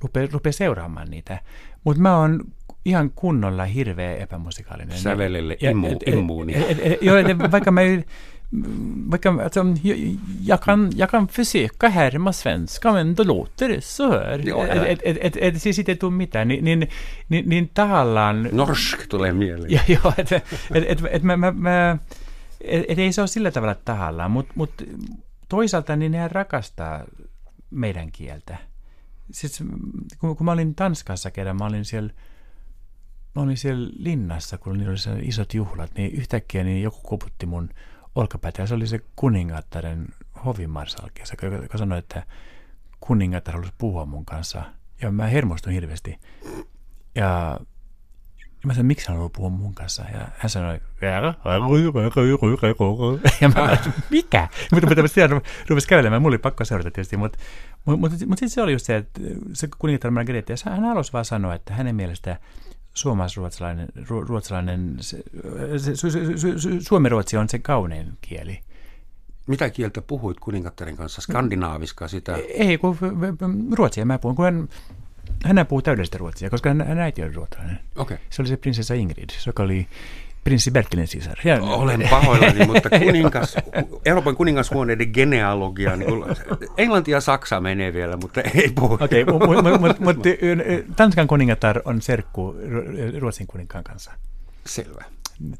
rupeaa 0.00 0.28
rupe 0.32 0.52
seuraamaan 0.52 1.10
niitä. 1.10 1.38
Mutta 1.84 2.02
mä 2.02 2.16
oon 2.16 2.40
ihan 2.84 3.10
kunnolla 3.14 3.64
hirveä 3.64 4.16
epämusikaalinen. 4.16 4.98
Sävelelle 4.98 5.56
immu, 5.60 5.88
immuuni. 6.06 6.54
Joo, 7.00 7.16
vaikka 7.50 7.70
mä 7.70 7.80
alltså, 9.42 9.64
jag, 10.42 10.60
kan, 10.60 10.92
jag 10.96 11.10
kan 11.10 11.28
försöka 11.28 11.88
härma 11.88 12.32
svenska, 12.32 12.92
men 12.92 13.14
då 13.14 13.24
låter 13.24 13.68
det 13.68 13.84
så 13.84 14.10
här. 14.10 14.38
Joo, 14.38 14.62
et, 14.62 15.00
et, 15.02 15.16
et, 15.20 15.36
et, 15.36 15.62
siis 15.62 15.78
ei 15.78 15.96
tule 15.96 16.12
mitään. 16.12 16.48
Niin, 16.48 16.64
niin, 16.64 16.88
niin, 17.28 17.48
niin 17.48 17.70
tahallaan... 17.74 18.48
Norsk 18.52 19.06
tulee 19.08 19.32
mieleen. 19.32 19.70
Ja, 19.70 19.80
joo, 19.88 20.12
että 20.16 20.36
et, 20.74 20.84
et, 20.86 20.98
et, 21.10 21.22
mä, 21.22 21.36
mä, 21.36 21.52
mä, 21.52 21.98
et, 22.60 22.84
et 22.88 22.98
ei 22.98 23.12
se 23.12 23.20
ole 23.20 23.28
sillä 23.28 23.50
tavalla 23.50 23.74
tahallaan, 23.74 24.30
mutta 24.30 24.52
mut 24.56 24.82
toisaalta 25.48 25.96
niin 25.96 26.12
ne 26.12 26.28
rakastaa 26.28 27.04
meidän 27.70 28.12
kieltä. 28.12 28.56
Siis, 29.30 29.64
kun, 30.18 30.36
kun 30.36 30.44
mä 30.44 30.52
olin 30.52 30.74
Tanskassa 30.74 31.30
kerran, 31.30 31.56
mä 31.56 31.66
olin 31.66 31.84
siellä 31.84 32.10
mä 33.34 33.42
olin 33.42 33.56
siellä 33.56 33.90
linnassa, 33.96 34.58
kun 34.58 34.78
niillä 34.78 34.90
oli 34.92 35.28
isot 35.28 35.54
juhlat, 35.54 35.90
niin 35.96 36.12
yhtäkkiä 36.12 36.64
niin 36.64 36.82
joku 36.82 36.98
koputti 37.02 37.46
mun 37.46 37.68
olkapäätä 38.14 38.62
ja 38.62 38.66
se 38.66 38.74
oli 38.74 38.86
se 38.86 39.00
kuningattaren 39.16 40.08
hovimarsalkki, 40.44 41.22
joka, 41.42 41.56
joka 41.56 41.78
sanoi, 41.78 41.98
että 41.98 42.26
kuningatar 43.00 43.54
halusi 43.54 43.72
puhua 43.78 44.06
mun 44.06 44.24
kanssa. 44.24 44.62
Ja 45.02 45.12
mä 45.12 45.26
hermostun 45.26 45.72
hirveästi. 45.72 46.18
Ja 47.14 47.58
ja 48.62 48.66
mä 48.66 48.72
sanoin, 48.74 48.86
miksi 48.86 49.08
hän 49.08 49.16
haluaa 49.16 49.30
puhua 49.36 49.50
mun 49.50 49.74
kanssa? 49.74 50.04
Ja 50.12 50.28
hän 50.36 50.50
sanoi, 50.50 50.80
ja 53.40 53.48
mä 53.48 53.54
sanoin, 53.54 53.80
mikä? 54.10 54.48
Mutta 54.72 54.86
mutta 54.86 55.08
sitten 55.08 55.40
rupesi 55.68 55.88
kävelemään, 55.88 56.22
mulla 56.22 56.34
oli 56.34 56.38
pakko 56.38 56.64
seurata 56.64 56.90
tietysti, 56.90 57.16
mutta 57.16 57.38
mutta, 57.84 58.00
mutta, 58.00 58.26
mutta 58.26 58.40
sitten 58.40 58.50
se 58.50 58.62
oli 58.62 58.72
just 58.72 58.86
se, 58.86 58.96
että 58.96 59.20
se 59.52 59.68
kuningatar 59.78 60.10
Margareta, 60.10 60.52
hän 60.64 60.84
halusi 60.84 61.12
vaan 61.12 61.24
sanoa, 61.24 61.54
että 61.54 61.74
hänen 61.74 61.96
mielestä 61.96 62.38
suomalaisruotsalainen, 62.94 63.88
ruotsalainen, 64.08 64.96
se, 65.00 65.22
suomi-ruotsi 66.80 67.36
on 67.36 67.48
se 67.48 67.58
kaunein 67.58 68.12
kieli. 68.20 68.60
Mitä 69.46 69.70
kieltä 69.70 70.02
puhuit 70.02 70.40
kuningattaren 70.40 70.96
kanssa? 70.96 71.20
Skandinaaviska 71.20 72.08
sitä? 72.08 72.36
Ei, 72.54 72.78
kun 72.78 72.98
ruotsia 73.72 74.06
mä 74.06 74.18
puhun, 74.18 74.36
kun 74.36 74.44
hän, 74.44 74.68
hän 75.44 75.66
puhuu 75.66 75.82
täydellistä 75.82 76.18
ruotsia, 76.18 76.50
koska 76.50 76.70
hän, 76.70 76.86
hän 76.86 76.98
äiti 76.98 77.22
on 77.22 77.34
ruotsalainen. 77.34 77.78
Okay. 77.96 78.18
Se 78.30 78.42
oli 78.42 78.48
se 78.48 78.56
prinsessa 78.56 78.94
Ingrid, 78.94 79.30
joka 79.46 79.62
oli 79.62 79.86
prinssi 80.44 80.70
Bertilin 80.70 81.08
sisar. 81.08 81.38
Ja, 81.44 81.62
Olen 81.62 82.08
pahoillani, 82.10 82.66
mutta 82.72 82.90
kuningas, 82.90 83.56
Euroopan 84.04 84.36
kuningashuoneiden 84.36 85.10
genealogia, 85.14 85.96
niin 85.96 86.10
Englanti 86.76 87.10
ja 87.10 87.20
Saksa 87.20 87.60
menee 87.60 87.92
vielä, 87.92 88.16
mutta 88.16 88.40
ei 88.40 88.72
puhu. 88.74 88.94
Okei, 88.94 89.22
okay, 89.22 89.78
mutta 89.78 90.02
mut, 90.04 90.16
Tanskan 90.96 91.26
kuningatar 91.26 91.80
on 91.84 92.02
serkku 92.02 92.56
Ruotsin 93.18 93.46
kuninkaan 93.46 93.84
kanssa. 93.84 94.12
Selvä. 94.66 95.04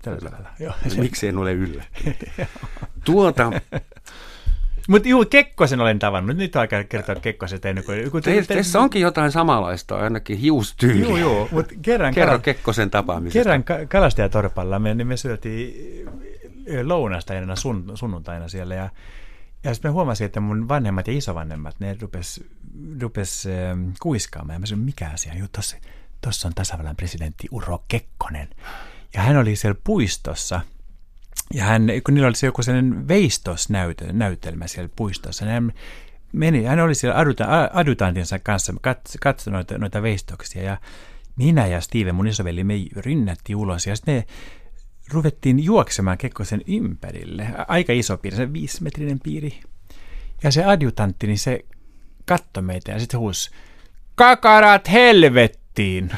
Tällä 0.02 0.30
tavalla. 0.30 0.48
Joo. 0.58 0.74
Miksi 0.96 1.28
en 1.28 1.38
ole 1.38 1.52
yllättynyt? 1.52 2.16
tuota, 3.04 3.52
mutta 4.88 5.08
juu, 5.08 5.24
Kekkosen 5.30 5.80
olen 5.80 5.98
tavannut. 5.98 6.36
Nyt 6.36 6.56
on 6.56 6.60
aika 6.60 6.84
kertoa 6.84 7.14
Kekkosen 7.14 7.60
tehnyt. 7.60 7.86
Kun 8.10 8.22
te, 8.22 8.42
Tässä 8.42 8.80
onkin 8.80 9.02
jotain 9.02 9.32
samanlaista, 9.32 9.96
ainakin 9.96 10.38
hiustyyli. 10.38 11.00
Joo, 11.00 11.16
joo. 11.16 11.48
Mut 11.50 11.72
kerran, 11.82 12.14
Kerro 12.14 12.38
Kekkosen 12.38 12.90
tapaamisesta. 12.90 13.38
Kerran 13.38 13.88
kalastajatorpalla 13.88 14.78
me, 14.78 14.94
niin 14.94 15.06
me 15.06 15.16
syötiin 15.16 16.06
lounasta 16.82 17.34
ennen 17.34 17.56
sun, 17.56 17.92
sunnuntaina 17.94 18.48
siellä. 18.48 18.74
Ja, 18.74 18.90
ja 19.64 19.74
sitten 19.74 19.90
me 19.90 19.92
huomasin, 19.92 20.24
että 20.24 20.40
mun 20.40 20.68
vanhemmat 20.68 21.06
ja 21.06 21.16
isovanhemmat, 21.16 21.76
ne 21.80 21.96
rupes, 22.00 22.44
rupes 23.00 23.46
äh, 23.46 23.94
kuiskaamaan. 24.02 24.54
Ja 24.54 24.60
mä 24.60 24.66
sanoin, 24.66 24.84
mikä 24.84 25.10
asia? 25.14 25.34
Joo, 25.34 25.48
tossa, 25.52 25.76
tossa 26.20 26.48
on 26.48 26.54
tasavallan 26.54 26.96
presidentti 26.96 27.48
Uro 27.50 27.84
Kekkonen. 27.88 28.48
Ja 29.14 29.22
hän 29.22 29.36
oli 29.36 29.56
siellä 29.56 29.80
puistossa– 29.84 30.60
ja 31.54 31.64
hän, 31.64 31.86
kun 32.04 32.14
niillä 32.14 32.28
oli 32.28 32.36
se 32.36 32.46
joku 32.46 32.62
sellainen 32.62 33.08
veistosnäytelmä 33.08 34.66
siellä 34.66 34.90
puistossa, 34.96 35.44
niin 35.44 35.52
hän 35.52 35.72
meni, 36.32 36.64
hän 36.64 36.80
oli 36.80 36.94
siellä 36.94 37.24
adutantinsa 37.72 38.38
kanssa, 38.38 38.74
katsoi 39.20 39.52
noita, 39.52 39.78
noita 39.78 40.02
veistoksia 40.02 40.62
ja 40.62 40.76
minä 41.36 41.66
ja 41.66 41.80
Steve, 41.80 42.12
mun 42.12 42.26
isoveli, 42.26 42.64
me 42.64 42.74
rynnätti 42.96 43.54
ulos 43.54 43.86
ja 43.86 43.96
sitten 43.96 44.24
ruvettiin 45.12 45.64
juoksemaan 45.64 46.18
Kekkosen 46.18 46.62
ympärille. 46.66 47.46
Aika 47.68 47.92
iso 47.92 48.18
piiri, 48.18 48.36
se 48.36 48.52
viisimetrinen 48.52 49.20
piiri. 49.20 49.60
Ja 50.42 50.50
se 50.50 50.64
adjutantti, 50.64 51.26
niin 51.26 51.38
se 51.38 51.64
katsoi 52.24 52.62
meitä 52.62 52.92
ja 52.92 53.00
sitten 53.00 53.20
huusi, 53.20 53.50
kakarat 54.14 54.90
helvettiin! 54.90 56.10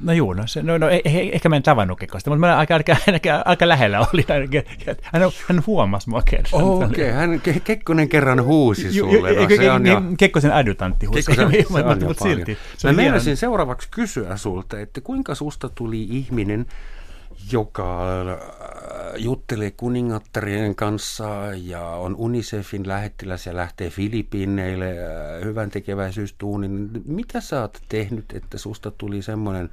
No 0.00 0.12
juu, 0.12 0.32
no, 0.32 0.46
se, 0.46 0.62
no, 0.62 0.78
no 0.78 0.88
eh, 0.88 1.00
eh, 1.04 1.28
ehkä 1.32 1.48
mä 1.48 1.56
en 1.56 1.62
tavannut 1.62 1.98
Kekkosta, 1.98 2.30
mutta 2.30 2.40
mä 2.40 2.56
aika, 2.58 2.74
aika, 2.74 2.96
aika, 3.12 3.42
aika 3.44 3.68
lähellä 3.68 4.00
oli. 4.00 4.24
Hän, 5.02 5.22
hän 5.48 5.62
huomasi 5.66 6.10
mua 6.10 6.22
kerran. 6.22 6.62
Okei, 6.62 6.86
okay, 6.86 7.10
hän 7.10 7.40
Kekkonen 7.64 8.08
kerran 8.08 8.44
huusi 8.44 8.92
sulle. 8.92 9.32
Ju, 9.32 9.56
se 9.56 9.70
on 9.70 9.86
jo... 9.86 10.02
Kekkosen 10.18 10.52
adjutantti 10.52 11.06
huusi, 11.06 11.22
Kekkosen, 11.26 11.64
se 11.68 11.84
on 11.84 12.04
mutta 12.04 12.24
silti. 12.24 12.58
Se 12.76 12.88
mä 12.88 12.92
meinasin 12.92 13.36
seuraavaksi 13.36 13.88
kysyä 13.90 14.36
sulta, 14.36 14.80
että 14.80 15.00
kuinka 15.00 15.34
susta 15.34 15.68
tuli 15.68 16.02
ihminen, 16.02 16.66
joka 17.52 18.02
äh, 18.20 18.38
juttelee 19.16 19.70
kuningattarien 19.70 20.74
kanssa 20.74 21.28
ja 21.54 21.86
on 21.86 22.16
UNICEFin 22.16 22.88
lähettiläs 22.88 23.46
ja 23.46 23.56
lähtee 23.56 23.90
Filippiineille 23.90 24.90
äh, 24.90 25.44
hyvän 25.44 25.70
tekeväisyystuunin. 25.70 26.90
Mitä 27.04 27.40
sä 27.40 27.60
oot 27.60 27.82
tehnyt, 27.88 28.32
että 28.32 28.58
susta 28.58 28.90
tuli 28.90 29.22
semmoinen 29.22 29.70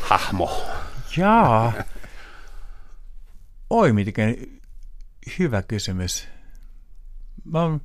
hahmo? 0.00 0.62
Jaa. 1.16 1.72
Oi, 3.70 3.92
miten 3.92 4.36
hyvä 5.38 5.62
kysymys. 5.62 6.28
Mä 7.44 7.62
oon, 7.62 7.80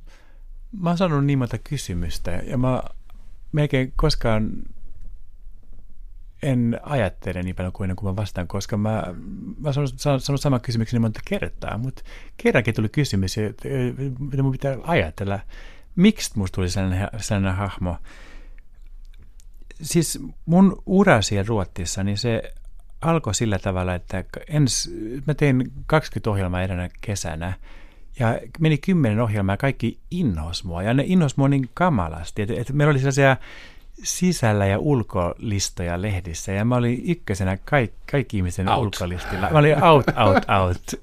mä 0.80 0.90
oon 0.90 0.98
saanut 0.98 1.24
niin 1.24 1.38
monta 1.38 1.58
kysymystä 1.58 2.30
ja 2.30 2.58
mä 2.58 2.82
melkein 3.52 3.92
koskaan 3.96 4.50
en 6.42 6.80
ajattele 6.82 7.42
niin 7.42 7.56
paljon 7.56 7.72
kuin 7.72 7.96
kun 7.96 8.08
mä 8.08 8.16
vastaan, 8.16 8.48
koska 8.48 8.76
mä, 8.76 9.04
mä 9.58 9.72
sanon, 9.72 9.88
sanon 10.20 10.38
saman 10.38 10.60
kysymyksen 10.60 10.96
niin 10.96 11.02
monta 11.02 11.20
kertaa, 11.24 11.78
mutta 11.78 12.02
kerrankin 12.36 12.74
tuli 12.74 12.88
kysymys, 12.88 13.36
mitä 14.18 14.42
mun 14.42 14.52
pitää 14.52 14.76
ajatella. 14.82 15.40
Miksi 15.96 16.30
musta 16.34 16.54
tuli 16.54 16.70
sellainen, 16.70 17.08
sellainen 17.16 17.54
hahmo? 17.54 17.96
Siis 19.82 20.18
mun 20.46 20.82
ura 20.86 21.22
siellä 21.22 21.48
Ruotsissa, 21.48 22.04
niin 22.04 22.18
se 22.18 22.52
alkoi 23.00 23.34
sillä 23.34 23.58
tavalla, 23.58 23.94
että 23.94 24.24
ens, 24.48 24.90
mä 25.26 25.34
tein 25.34 25.72
20 25.86 26.30
ohjelmaa 26.30 26.62
edelleen 26.62 26.90
kesänä, 27.00 27.52
ja 28.18 28.40
meni 28.60 28.78
kymmenen 28.78 29.20
ohjelmaa 29.20 29.52
ja 29.52 29.56
kaikki 29.56 29.98
inhos 30.10 30.64
mua. 30.64 30.82
Ja 30.82 30.94
ne 30.94 31.04
inhos 31.06 31.36
mua 31.36 31.48
niin 31.48 31.70
kamalasti. 31.74 32.42
Että, 32.42 32.54
että 32.58 32.72
meillä 32.72 32.90
oli 32.90 32.98
sellaisia 32.98 33.36
sisällä- 34.02 34.66
ja 34.66 34.78
ulkolistoja 34.78 36.02
lehdissä, 36.02 36.52
ja 36.52 36.64
mä 36.64 36.76
olin 36.76 37.02
ykkösenä 37.06 37.58
kaik, 37.64 37.92
kaikki 38.10 38.36
ihmisen 38.36 38.68
out. 38.68 38.84
ulkolistilla. 38.84 39.50
Mä 39.50 39.58
olin 39.58 39.84
out, 39.84 40.06
out, 40.08 40.44
out. 40.62 41.02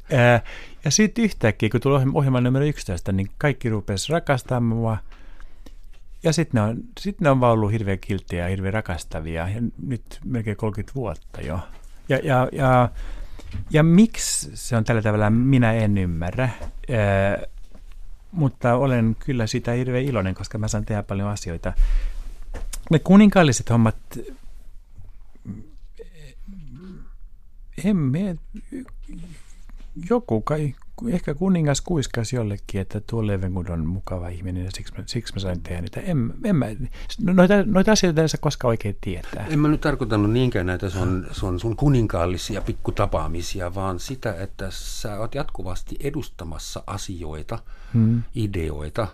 Ja 0.86 0.92
sitten 0.92 1.24
yhtäkkiä, 1.24 1.70
kun 1.70 1.82
tuli 1.82 2.04
ohjelma 2.14 2.42
numero 2.42 2.66
11, 2.66 3.12
niin 3.12 3.30
kaikki 3.38 3.70
rupesi 3.70 4.12
rakastamaan 4.12 4.64
mua. 4.64 4.98
Ja 6.24 6.34
sitten 6.34 6.62
ne, 6.62 6.70
on, 6.70 6.78
sit 7.00 7.22
ne 7.22 7.30
on 7.30 7.40
vaan 7.40 7.54
ollut 7.54 7.72
hirveän 7.72 8.00
kilttiä 8.00 8.44
ja 8.44 8.50
hirveän 8.50 8.74
rakastavia. 8.74 9.50
Ja 9.50 9.62
nyt 9.88 10.20
melkein 10.26 10.58
30 10.58 10.96
vuotta 10.96 11.42
jo. 11.42 11.60
Ja, 12.10 12.20
ja, 12.24 12.48
ja, 12.52 12.90
ja 13.70 13.84
miksi 13.84 14.52
se 14.54 14.78
on 14.78 14.84
tällä 14.84 15.02
tavalla, 15.02 15.30
minä 15.30 15.74
en 15.74 15.98
ymmärrä. 15.98 16.50
Ää, 16.92 17.48
mutta 18.32 18.76
olen 18.76 19.16
kyllä 19.20 19.48
sitä 19.48 19.72
hirveän 19.72 20.04
iloinen, 20.04 20.36
koska 20.36 20.58
mä 20.58 20.68
saan 20.68 20.86
tehdä 20.86 21.04
paljon 21.04 21.30
asioita. 21.30 21.74
Ne 22.92 23.00
kuninkaalliset 23.00 23.70
hommat, 23.70 23.98
emme, 27.84 28.38
joku 30.10 30.42
kai, 30.42 30.76
ehkä 31.08 31.34
kuningas 31.34 31.82
kuiskasi 31.82 32.36
jollekin, 32.36 32.82
että 32.82 33.02
tuo 33.10 33.28
Levengood 33.28 33.68
on 33.68 33.86
mukava 33.86 34.28
ihminen 34.28 34.66
ja 34.66 34.72
siksi 34.76 34.94
mä, 34.98 35.04
siksi 35.06 35.34
mä 35.34 35.40
sain 35.40 35.62
tehdä 35.62 35.82
niitä. 35.82 36.00
En, 36.00 36.34
en 36.44 36.56
mä, 36.56 36.66
noita, 37.20 37.54
noita 37.66 37.92
asioita 37.92 38.22
ei 38.22 38.30
saa 38.30 38.40
koskaan 38.42 38.70
oikein 38.70 38.98
tietää. 39.02 39.48
En 39.50 39.60
mä 39.60 39.68
nyt 39.68 39.82
tarkoittanut 39.82 40.32
niinkään 40.32 40.66
näitä 40.66 40.90
sun, 40.90 41.28
sun, 41.32 41.60
sun 41.60 41.76
kuninkaallisia 41.76 42.62
pikkutapaamisia, 42.62 43.76
vaan 43.76 44.00
sitä, 44.00 44.36
että 44.36 44.68
sä 44.72 45.20
oot 45.20 45.36
jatkuvasti 45.36 45.96
edustamassa 46.00 46.84
asioita, 46.88 47.60
hmm. 47.94 48.24
ideoita, 48.36 49.08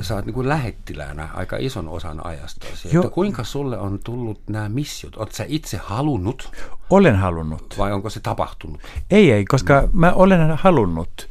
sä 0.00 0.14
oot 0.14 0.26
niin 0.26 0.48
lähettiläänä 0.48 1.28
aika 1.34 1.56
ison 1.56 1.88
osan 1.88 2.26
ajasta. 2.26 2.66
Että 2.84 3.08
kuinka 3.08 3.44
sulle 3.44 3.78
on 3.78 3.98
tullut 4.04 4.40
nämä 4.48 4.68
missiot? 4.68 5.16
Oletko 5.16 5.36
sä 5.36 5.44
itse 5.48 5.76
halunnut? 5.76 6.52
Olen 6.90 7.16
halunnut. 7.16 7.74
Vai 7.78 7.92
onko 7.92 8.10
se 8.10 8.20
tapahtunut? 8.20 8.80
Ei, 9.10 9.32
ei, 9.32 9.44
koska 9.44 9.80
mm. 9.80 9.88
mä 9.92 10.12
olen 10.12 10.58
halunnut. 10.58 11.28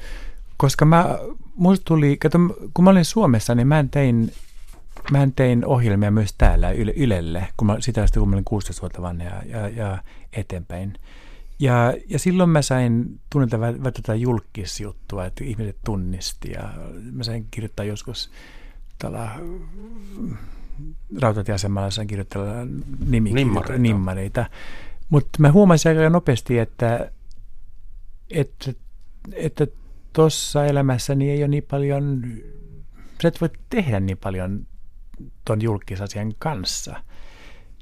Koska 0.58 0.86
mä, 0.86 1.20
musta 1.56 1.84
tuli, 1.86 2.18
kato, 2.18 2.38
kun 2.74 2.84
mä 2.84 2.90
olin 2.90 3.06
Suomessa, 3.06 3.56
niin 3.56 3.68
mä 3.68 3.86
tein, 3.92 4.34
mä 5.12 5.28
tein 5.36 5.66
ohjelmia 5.66 6.12
myös 6.12 6.34
täällä 6.38 6.72
Yle, 6.72 6.94
Ylelle, 6.96 7.48
kun 7.58 7.68
mä, 7.68 7.78
sitä 7.80 8.04
asti 8.04 8.20
kun 8.20 8.30
mä 8.30 8.36
olin 8.36 8.46
16 8.46 8.82
vuotta 8.82 9.02
vanha 9.02 9.24
ja, 9.24 9.42
ja, 9.46 9.70
ja 9.70 9.98
eteenpäin. 10.34 10.94
Ja, 11.60 11.94
ja 12.08 12.20
silloin 12.20 12.50
mä 12.50 12.62
sain 12.62 13.20
tunneta 13.30 13.60
vähän 13.60 13.82
tätä 13.84 14.16
julkisjuttua, 14.16 15.26
että 15.26 15.44
ihmiset 15.44 15.78
tunnisti 15.86 16.52
ja 16.52 16.74
mä 17.12 17.24
sain 17.24 17.48
kirjoittaa 17.52 17.86
joskus 17.86 18.32
tällä 18.98 19.32
rautatieasemalla 21.22 21.92
sain 21.92 22.08
kirjoittaa 22.08 22.46
nimmareita. 23.10 23.78
nimmareita. 23.78 24.46
Mutta 25.10 25.40
mä 25.40 25.52
huomasin 25.52 25.90
aika 25.90 26.10
nopeasti, 26.10 26.60
että 26.60 27.12
että 28.30 28.74
että 29.34 29.68
tuossa 30.14 30.66
elämässäni 30.66 31.30
ei 31.30 31.42
ole 31.42 31.48
niin 31.48 31.66
paljon, 31.72 32.24
sä 33.22 33.28
et 33.28 33.42
voi 33.42 33.50
tehdä 33.70 34.00
niin 34.00 34.18
paljon 34.18 34.68
ton 35.46 35.62
julkisasian 35.62 36.34
kanssa– 36.40 36.96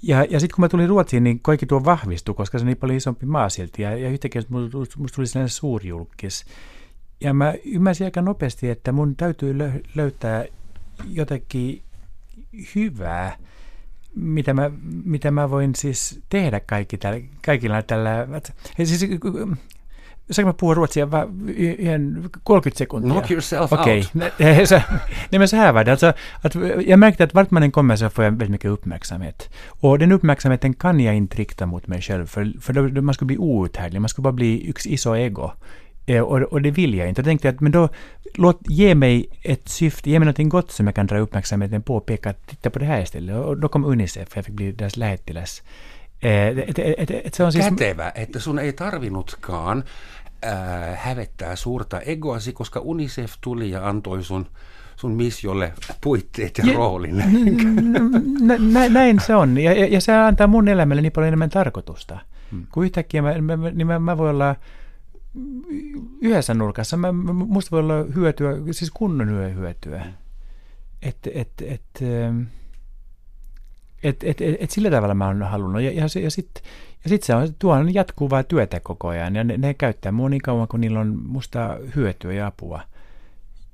ja, 0.04 0.24
ja 0.30 0.40
sitten 0.40 0.56
kun 0.56 0.64
mä 0.64 0.70
tulin 0.70 0.90
Ruotsiin, 0.90 1.24
niin 1.24 1.40
kaikki 1.40 1.66
tuo 1.66 1.86
vahvistui, 1.86 2.36
koska 2.36 2.60
se 2.60 2.64
on 2.64 2.68
niin 2.68 2.78
paljon 2.78 2.98
isompi 2.98 3.26
maa 3.26 3.50
silti. 3.50 3.82
Ja, 3.82 3.98
ja 3.98 4.10
yhtäkkiä 4.10 4.42
musta 4.50 5.16
tuli 5.16 5.28
sellainen 5.28 5.50
suurjulkis. 5.50 6.46
Ja 7.22 7.34
mä 7.34 7.54
ymmärsin 7.66 8.06
aika 8.06 8.22
nopeasti, 8.22 8.70
että 8.70 8.92
mun 8.92 9.16
täytyy 9.16 9.56
löytää 9.96 10.46
jotakin 11.10 11.82
hyvää, 12.76 13.38
mitä 14.16 14.54
mä, 14.54 14.72
mitä 15.04 15.32
mä 15.32 15.50
voin 15.50 15.76
siis 15.76 16.22
tehdä 16.30 16.60
kaikki 16.60 16.98
tällä, 16.98 17.22
kaikilla 17.46 17.82
tällä. 17.82 18.28
Siis, 18.84 19.06
Saanko 20.32 20.50
mä 20.50 20.54
puhua 20.54 20.74
ruotsia 20.74 21.12
vaan 21.12 21.30
ihan 21.56 22.30
30 22.44 22.78
sekuntia? 22.78 23.12
Knock 23.12 23.32
yourself 23.32 23.74
okay. 23.74 23.98
out. 23.98 24.70
Så, 24.70 24.76
nej 25.32 25.40
men 25.40 25.48
så 25.48 25.56
här 25.56 25.74
var 25.74 25.84
det. 25.84 25.92
Alltså, 25.92 26.14
att, 26.42 26.56
jag 26.86 27.00
märkte 27.00 27.24
att 27.24 27.34
vart 27.34 27.52
man 27.52 27.64
än 27.64 27.72
kommer 27.72 27.96
så 27.96 28.10
får 28.10 28.24
jag 28.24 28.32
väldigt 28.32 28.50
mycket 28.50 28.72
uppmärksamhet. 28.72 29.50
Och 29.68 30.00
den 30.00 30.12
uppmärksamheten 30.12 30.74
kan 30.74 31.00
jag 31.00 31.16
inte 31.16 31.38
rikta 31.38 31.66
mot 31.66 31.88
mig 31.88 32.02
själv, 32.02 32.26
för, 32.28 32.54
för 32.62 32.74
då, 32.74 33.02
man 33.02 33.14
skulle 33.14 33.28
bli 33.28 33.38
outhärdlig, 33.38 34.02
man 34.02 34.10
skulle 34.10 34.24
bara 34.24 34.34
bli 34.34 34.70
yksi 34.70 34.94
iso 34.94 35.16
ego. 35.16 35.52
Eh, 36.06 36.22
och, 36.22 36.42
och 36.42 36.62
det 36.62 36.72
vill 36.72 36.94
jag 36.94 37.10
inte. 37.10 37.20
Jag 37.20 37.26
tänkte 37.26 37.50
att 37.50 37.60
men 37.60 37.72
då, 37.72 37.90
låt, 38.36 38.60
ge 38.68 38.96
mig 38.96 39.28
ett 39.42 39.70
syfte, 39.70 40.10
ge 40.10 40.20
mig 40.20 40.26
något 40.26 40.52
gott 40.52 40.72
som 40.72 40.88
jag 40.88 40.96
kan 40.96 41.08
dra 41.08 41.18
uppmärksamheten 41.18 41.82
på 41.82 41.96
och 41.96 42.06
peka 42.06 42.30
att 42.30 42.48
titta 42.48 42.70
på 42.70 42.80
det 42.80 42.86
här 42.86 43.02
istället. 43.02 43.36
Och 43.36 43.58
då 43.58 43.68
kom 43.68 43.86
Unicef, 43.86 44.36
jag 44.36 44.46
fick 44.46 44.56
bli 44.56 44.72
deras 44.72 44.98
lähettiläs. 44.98 45.62
Et, 46.24 46.80
et, 46.80 46.80
et, 46.98 47.12
et 47.12 47.34
se 47.34 47.44
on 47.44 47.52
siis... 47.52 47.66
Kätevä, 47.66 48.12
että 48.16 48.40
sun 48.40 48.60
ei 48.60 48.74
tarvinnutkaan 48.74 49.84
äh, 50.46 50.54
hävettää 50.96 51.56
suurta 51.56 52.00
egoasi, 52.00 52.54
koska 52.54 52.80
UNICEF 52.80 53.34
tuli 53.42 53.72
ja 53.72 53.88
antoi 53.90 54.24
sun 54.24 54.48
sun 54.96 55.12
missiolle 55.12 55.74
puitteet 56.02 56.58
ja, 56.58 56.66
ja 56.66 56.74
roolin. 56.74 57.18
Nä, 58.72 58.90
näin 58.90 59.20
se 59.20 59.36
on. 59.36 59.58
Ja, 59.58 59.74
ja, 59.74 59.86
ja 59.86 60.02
se 60.02 60.14
antaa 60.14 60.48
mun 60.48 60.68
elämälle 60.68 61.02
niin 61.02 61.12
paljon 61.12 61.28
enemmän 61.28 61.50
tarkoitusta. 61.50 62.20
Hmm. 62.52 62.68
Kun 62.74 62.84
yhtäkkiä 62.84 63.22
mä, 63.22 63.58
mä, 63.58 63.72
niin 63.72 63.88
mä, 63.88 64.00
mä 64.00 64.18
voin 64.18 64.30
olla 64.30 64.56
yhdessä 66.22 66.54
nurkassa, 66.54 66.98
mä, 66.98 67.12
musta 67.12 67.72
voi 67.72 67.80
olla 67.80 68.06
hyötyä, 68.16 68.54
siis 68.72 68.92
kunnon 68.92 69.56
hyötyä. 69.56 70.06
Että 71.02 71.30
et, 71.34 71.52
et, 71.62 71.82
et, 71.96 72.04
et, 74.04 74.24
et, 74.24 74.38
et 74.60 74.72
sillä 74.72 74.92
tavalla 74.92 75.14
mä 75.14 75.28
oon 75.28 75.42
halunnut. 75.42 75.82
Ja, 75.82 75.92
ja, 75.92 76.06
ja 76.22 76.32
sitten 76.32 76.64
ja 77.04 77.10
sit 77.10 77.24
se 77.24 77.36
on, 77.36 77.48
tuo 77.60 77.74
on 77.74 77.94
jatkuvaa 77.94 78.44
työtä 78.44 78.80
koko 78.80 79.08
ajan. 79.08 79.36
Ja 79.36 79.44
ne, 79.44 79.58
ne 79.58 79.74
käyttää 79.74 80.12
mua 80.12 80.30
niin 80.30 80.42
kauan, 80.42 80.68
kun 80.68 80.82
niillä 80.82 81.00
on 81.00 81.20
musta 81.26 81.78
hyötyä 81.96 82.34
ja 82.34 82.48
apua. 82.48 82.82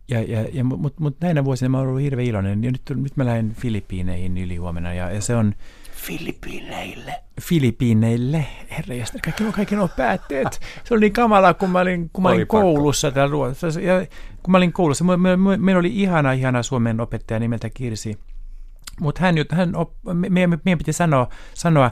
Ja, 0.07 0.21
ja, 0.21 0.45
ja, 0.53 0.63
Mutta 0.63 1.01
mut 1.01 1.15
näinä 1.21 1.45
vuosina 1.45 1.69
mä 1.69 1.77
oon 1.77 1.87
ollut 1.87 2.01
hirveän 2.01 2.27
iloinen. 2.27 2.63
Ja 2.63 2.71
nyt, 2.71 2.81
nyt 2.95 3.17
mä 3.17 3.25
lähden 3.25 3.55
Filippiineihin 3.55 4.37
yli 4.37 4.55
huomenna. 4.55 4.93
Ja, 4.93 5.11
ja 5.11 5.21
se 5.21 5.35
on... 5.35 5.55
Filippiineille. 5.91 7.13
Filippiineille. 7.41 8.45
Herra, 8.77 8.95
ja 8.95 9.05
kaikki, 9.23 9.43
kaikki 9.51 9.75
nuo 9.75 9.89
päätteet. 9.97 10.59
Se 10.83 10.93
oli 10.93 11.01
niin 11.01 11.13
kamalaa, 11.13 11.53
kun 11.53 11.69
mä 11.69 11.79
olin, 11.79 12.09
kun 12.13 12.23
mä 12.23 12.29
olin 12.29 12.47
koulussa 12.47 13.11
täällä 13.11 13.31
Ruotsissa. 13.31 13.81
Ja 13.81 14.05
kun 14.43 14.51
mä 14.51 14.57
olin 14.57 14.73
koulussa, 14.73 15.05
meillä 15.57 15.79
oli 15.79 15.91
ihana, 16.01 16.31
ihana 16.31 16.63
suomen 16.63 17.01
opettaja 17.01 17.39
nimeltä 17.39 17.69
Kirsi 17.69 18.17
mutta 18.99 19.21
hän, 19.21 19.35
hän 19.51 19.75
op, 19.75 19.93
meidän, 20.13 20.59
meidän 20.65 20.77
piti 20.77 20.93
sanoa, 20.93 21.29
sanoa, 21.53 21.91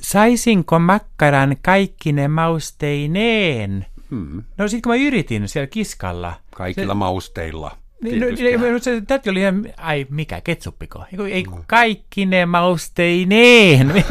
saisinko 0.00 0.78
makkaran 0.78 1.56
kaikki 1.62 2.12
ne 2.12 2.28
mausteineen? 2.28 3.86
Hmm. 4.10 4.42
No 4.58 4.68
sitten 4.68 4.82
kun 4.82 4.92
mä 4.92 5.06
yritin 5.06 5.48
siellä 5.48 5.66
kiskalla. 5.66 6.32
Kaikilla 6.54 6.94
se, 6.94 6.98
mausteilla. 6.98 7.76
Niin, 8.02 8.20
no, 8.20 8.26
niin, 8.26 8.80
se, 8.80 9.02
tätä 9.06 9.30
oli 9.30 9.40
ihan, 9.40 9.66
ai 9.76 10.06
mikä, 10.10 10.40
ketsuppiko? 10.40 11.04
Ei, 11.30 11.42
no. 11.42 11.64
kaikki 11.66 12.26
ne 12.26 12.46
mausteineen. 12.46 14.04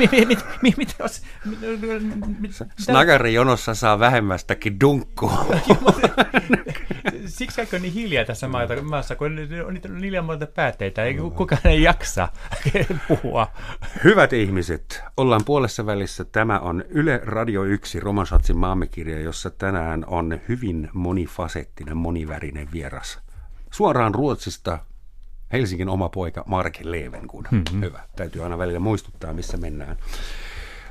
Mitä 0.77 0.93
Snagari 2.79 3.33
jonossa 3.33 3.75
saa 3.75 3.99
vähemmästäkin 3.99 4.79
dunkkua. 4.79 5.45
Siksi 7.25 7.55
kaikki 7.55 7.75
on 7.75 7.81
niin 7.81 7.93
hiljaa 7.93 8.25
tässä 8.25 8.47
maassa, 8.81 9.15
kun 9.15 9.27
on 9.65 9.73
niitä 9.73 9.89
liian 9.91 10.25
monta 10.25 10.47
päätteitä, 10.47 11.03
ei 11.03 11.13
kukaan 11.13 11.61
ei 11.65 11.83
jaksa 11.83 12.27
puhua. 13.07 13.47
Hyvät 14.03 14.33
ihmiset, 14.33 15.03
ollaan 15.17 15.41
puolessa 15.45 15.85
välissä. 15.85 16.25
Tämä 16.25 16.59
on 16.59 16.83
Yle 16.89 17.21
Radio 17.23 17.63
1 17.63 17.99
Romansatsin 17.99 18.57
maamekirja, 18.57 19.19
jossa 19.19 19.49
tänään 19.49 20.05
on 20.07 20.39
hyvin 20.49 20.89
monifasettinen, 20.93 21.97
monivärinen 21.97 22.67
vieras 22.73 23.28
Suoraan 23.71 24.15
Ruotsista 24.15 24.79
Helsingin 25.53 25.89
oma 25.89 26.09
poika 26.09 26.43
Mark 26.47 26.79
Levengood. 26.81 27.45
Mm-hmm. 27.51 27.81
Hyvä. 27.81 28.03
Täytyy 28.15 28.43
aina 28.43 28.57
välillä 28.57 28.79
muistuttaa, 28.79 29.33
missä 29.33 29.57
mennään. 29.57 29.97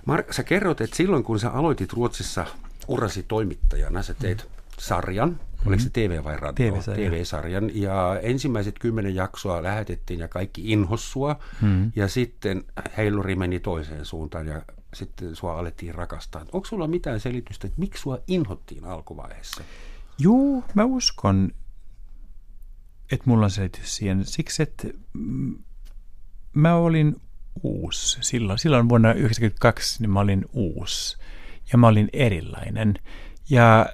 Mark, 0.07 0.33
sä 0.33 0.43
kerrot, 0.43 0.81
että 0.81 0.97
silloin 0.97 1.25
kun 1.25 1.41
sä 1.41 1.51
aloitit 1.51 1.93
Ruotsissa 1.93 2.47
urasi 2.89 3.23
toimittajana, 3.23 4.03
sä 4.03 4.15
teit 4.15 4.45
mm. 4.45 4.51
sarjan, 4.79 5.29
mm-hmm. 5.29 5.69
oliko 5.69 5.83
se 5.83 5.91
TV 5.91 6.25
vai 6.25 6.37
radio? 6.37 6.73
TV-sarjan. 6.73 7.11
TV-sarjan. 7.11 7.71
Ja 7.75 8.21
ensimmäiset 8.23 8.79
kymmenen 8.79 9.15
jaksoa 9.15 9.63
lähetettiin 9.63 10.21
ja 10.21 10.29
kaikki 10.29 10.73
inhossua. 10.73 11.37
Mm-hmm. 11.63 11.93
Ja 11.97 12.09
sitten 12.09 12.65
heiluri 12.97 13.37
meni 13.37 13.61
toiseen 13.61 14.05
suuntaan 14.05 14.47
ja 14.47 14.63
sitten 14.95 15.37
sua 15.37 15.59
alettiin 15.59 15.95
rakastaa. 15.95 16.45
Onko 16.53 16.67
sulla 16.67 16.87
mitään 16.87 17.21
selitystä, 17.21 17.67
että 17.67 17.81
miksi 17.81 18.03
sua 18.03 18.19
inhottiin 18.27 18.85
alkuvaiheessa? 18.85 19.63
Juu, 20.19 20.65
mä 20.75 20.85
uskon 20.85 21.51
että 23.13 23.25
mulla 23.27 23.45
on 23.45 23.51
selitys 23.51 23.97
siihen. 23.97 24.25
Siksi, 24.25 24.63
että 24.63 24.89
mä 26.55 26.75
olin 26.75 27.17
uusi. 27.63 28.19
Silloin, 28.21 28.59
silloin 28.59 28.89
vuonna 28.89 29.09
1992 29.09 30.03
niin 30.03 30.11
mä 30.11 30.21
olin 30.21 30.45
uusi 30.53 31.19
ja 31.73 31.79
mä 31.79 31.87
olin 31.87 32.09
erilainen. 32.13 32.95
Ja 33.51 33.87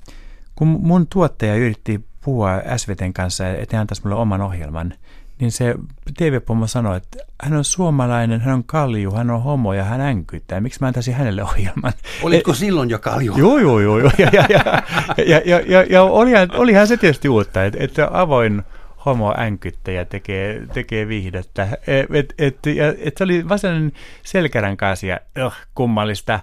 kun 0.54 0.68
mun 0.68 1.06
tuottaja 1.06 1.54
yritti 1.54 2.04
puhua 2.24 2.50
SVTn 2.76 3.12
kanssa, 3.12 3.48
että 3.48 3.76
hän 3.76 3.80
antaisi 3.80 4.02
mulle 4.04 4.16
oman 4.16 4.40
ohjelman, 4.40 4.94
niin 5.40 5.52
se 5.52 5.74
TV-pomo 6.18 6.66
sanoi, 6.66 6.96
että 6.96 7.18
hän 7.42 7.58
on 7.58 7.64
suomalainen, 7.64 8.40
hän 8.40 8.54
on 8.54 8.64
kalju, 8.64 9.14
hän 9.14 9.30
on 9.30 9.42
homo 9.42 9.72
ja 9.72 9.84
hän 9.84 10.00
änkyttää. 10.00 10.60
Miksi 10.60 10.80
mä 10.80 10.86
antaisin 10.86 11.14
hänelle 11.14 11.42
ohjelman? 11.42 11.92
Olitko 12.22 12.50
Et, 12.50 12.56
silloin 12.56 12.90
jo 12.90 12.98
kalju? 12.98 13.36
Joo, 13.36 13.58
joo, 13.58 13.80
joo. 13.80 13.98
joo. 13.98 14.10
Ja, 14.18 14.30
ja, 14.32 14.44
ja, 14.48 14.82
ja, 15.26 15.42
ja, 15.44 15.60
ja, 15.66 15.86
ja 15.90 16.02
olihan, 16.02 16.48
olihan 16.54 16.86
se 16.86 16.96
tietysti 16.96 17.28
uutta, 17.28 17.64
että, 17.64 17.78
että 17.84 18.08
avoin 18.12 18.62
homo-änkyttäjä 19.08 20.04
tekee, 20.04 20.66
tekee 20.72 21.08
viihdettä. 21.08 21.68
Et, 21.86 22.08
et, 22.10 22.34
et, 22.38 22.58
et 22.98 23.16
se 23.16 23.24
oli 23.24 23.48
vaan 23.48 23.58
sellainen 23.58 23.92
selkäränkäisiä, 24.22 25.20
oh, 25.44 25.54
kummallista. 25.74 26.40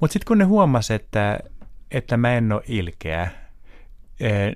Mutta 0.00 0.12
sitten 0.12 0.26
kun 0.26 0.38
ne 0.38 0.44
huomasi, 0.44 0.94
että, 0.94 1.38
että 1.90 2.16
mä 2.16 2.34
en 2.34 2.52
ole 2.52 2.62
ilkeä, 2.68 3.30
e, 4.20 4.52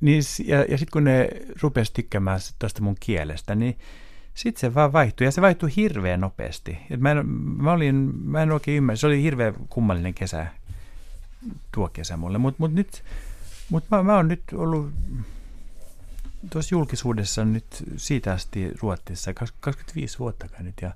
niin, 0.00 0.22
ja, 0.44 0.64
ja 0.68 0.78
sitten 0.78 0.92
kun 0.92 1.04
ne 1.04 1.28
rupesi 1.62 1.92
tykkäämään 1.92 2.40
tuosta 2.58 2.82
mun 2.82 2.96
kielestä, 3.00 3.54
niin 3.54 3.78
sitten 4.34 4.60
se 4.60 4.74
vaan 4.74 4.92
vaihtui, 4.92 5.26
ja 5.26 5.30
se 5.30 5.40
vaihtui 5.42 5.70
hirveän 5.76 6.20
nopeasti. 6.20 6.78
Et 6.90 7.00
mä, 7.00 7.10
en, 7.10 7.26
mä, 7.26 7.72
olin, 7.72 7.94
mä 8.24 8.42
en 8.42 8.52
oikein 8.52 8.76
ymmärrä, 8.76 8.96
se 8.96 9.06
oli 9.06 9.22
hirveän 9.22 9.54
kummallinen 9.68 10.14
kesä, 10.14 10.46
tuo 11.74 11.88
kesä 11.88 12.16
mulle, 12.16 12.38
mutta 12.38 12.56
mut 12.58 12.72
nyt, 12.72 13.02
mut 13.70 13.84
mä, 13.90 14.02
mä 14.02 14.16
oon 14.16 14.28
nyt 14.28 14.42
ollut 14.54 14.92
tuossa 16.50 16.74
julkisuudessa 16.74 17.44
nyt 17.44 17.66
siitä 17.96 18.32
asti 18.32 18.70
Ruotsissa 18.82 19.34
25 19.60 20.18
vuotta 20.18 20.46
nyt 20.58 20.74
ja, 20.82 20.92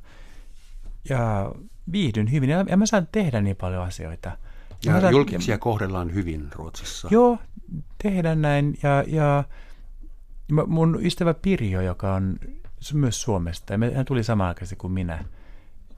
ja 1.08 1.52
viihdyn 1.92 2.32
hyvin 2.32 2.50
ja, 2.50 2.64
ja 2.68 2.76
mä 2.76 2.86
saan 2.86 3.08
tehdä 3.12 3.40
niin 3.40 3.56
paljon 3.56 3.82
asioita. 3.82 4.38
Ja 4.84 5.00
saan, 5.00 5.12
julkisia 5.12 5.58
kohdellaan 5.58 6.14
hyvin 6.14 6.48
Ruotsissa. 6.52 7.08
Joo, 7.10 7.38
tehdään 8.02 8.42
näin 8.42 8.78
ja, 8.82 9.04
ja 9.06 9.44
mun 10.66 10.98
ystävä 11.02 11.34
Pirjo, 11.34 11.80
joka 11.80 12.14
on 12.14 12.38
myös 12.92 13.22
Suomesta, 13.22 13.72
ja 13.72 13.78
hän 13.94 14.04
tuli 14.04 14.24
samaan 14.24 14.48
aikaan 14.48 14.68
kuin 14.78 14.92
minä, 14.92 15.24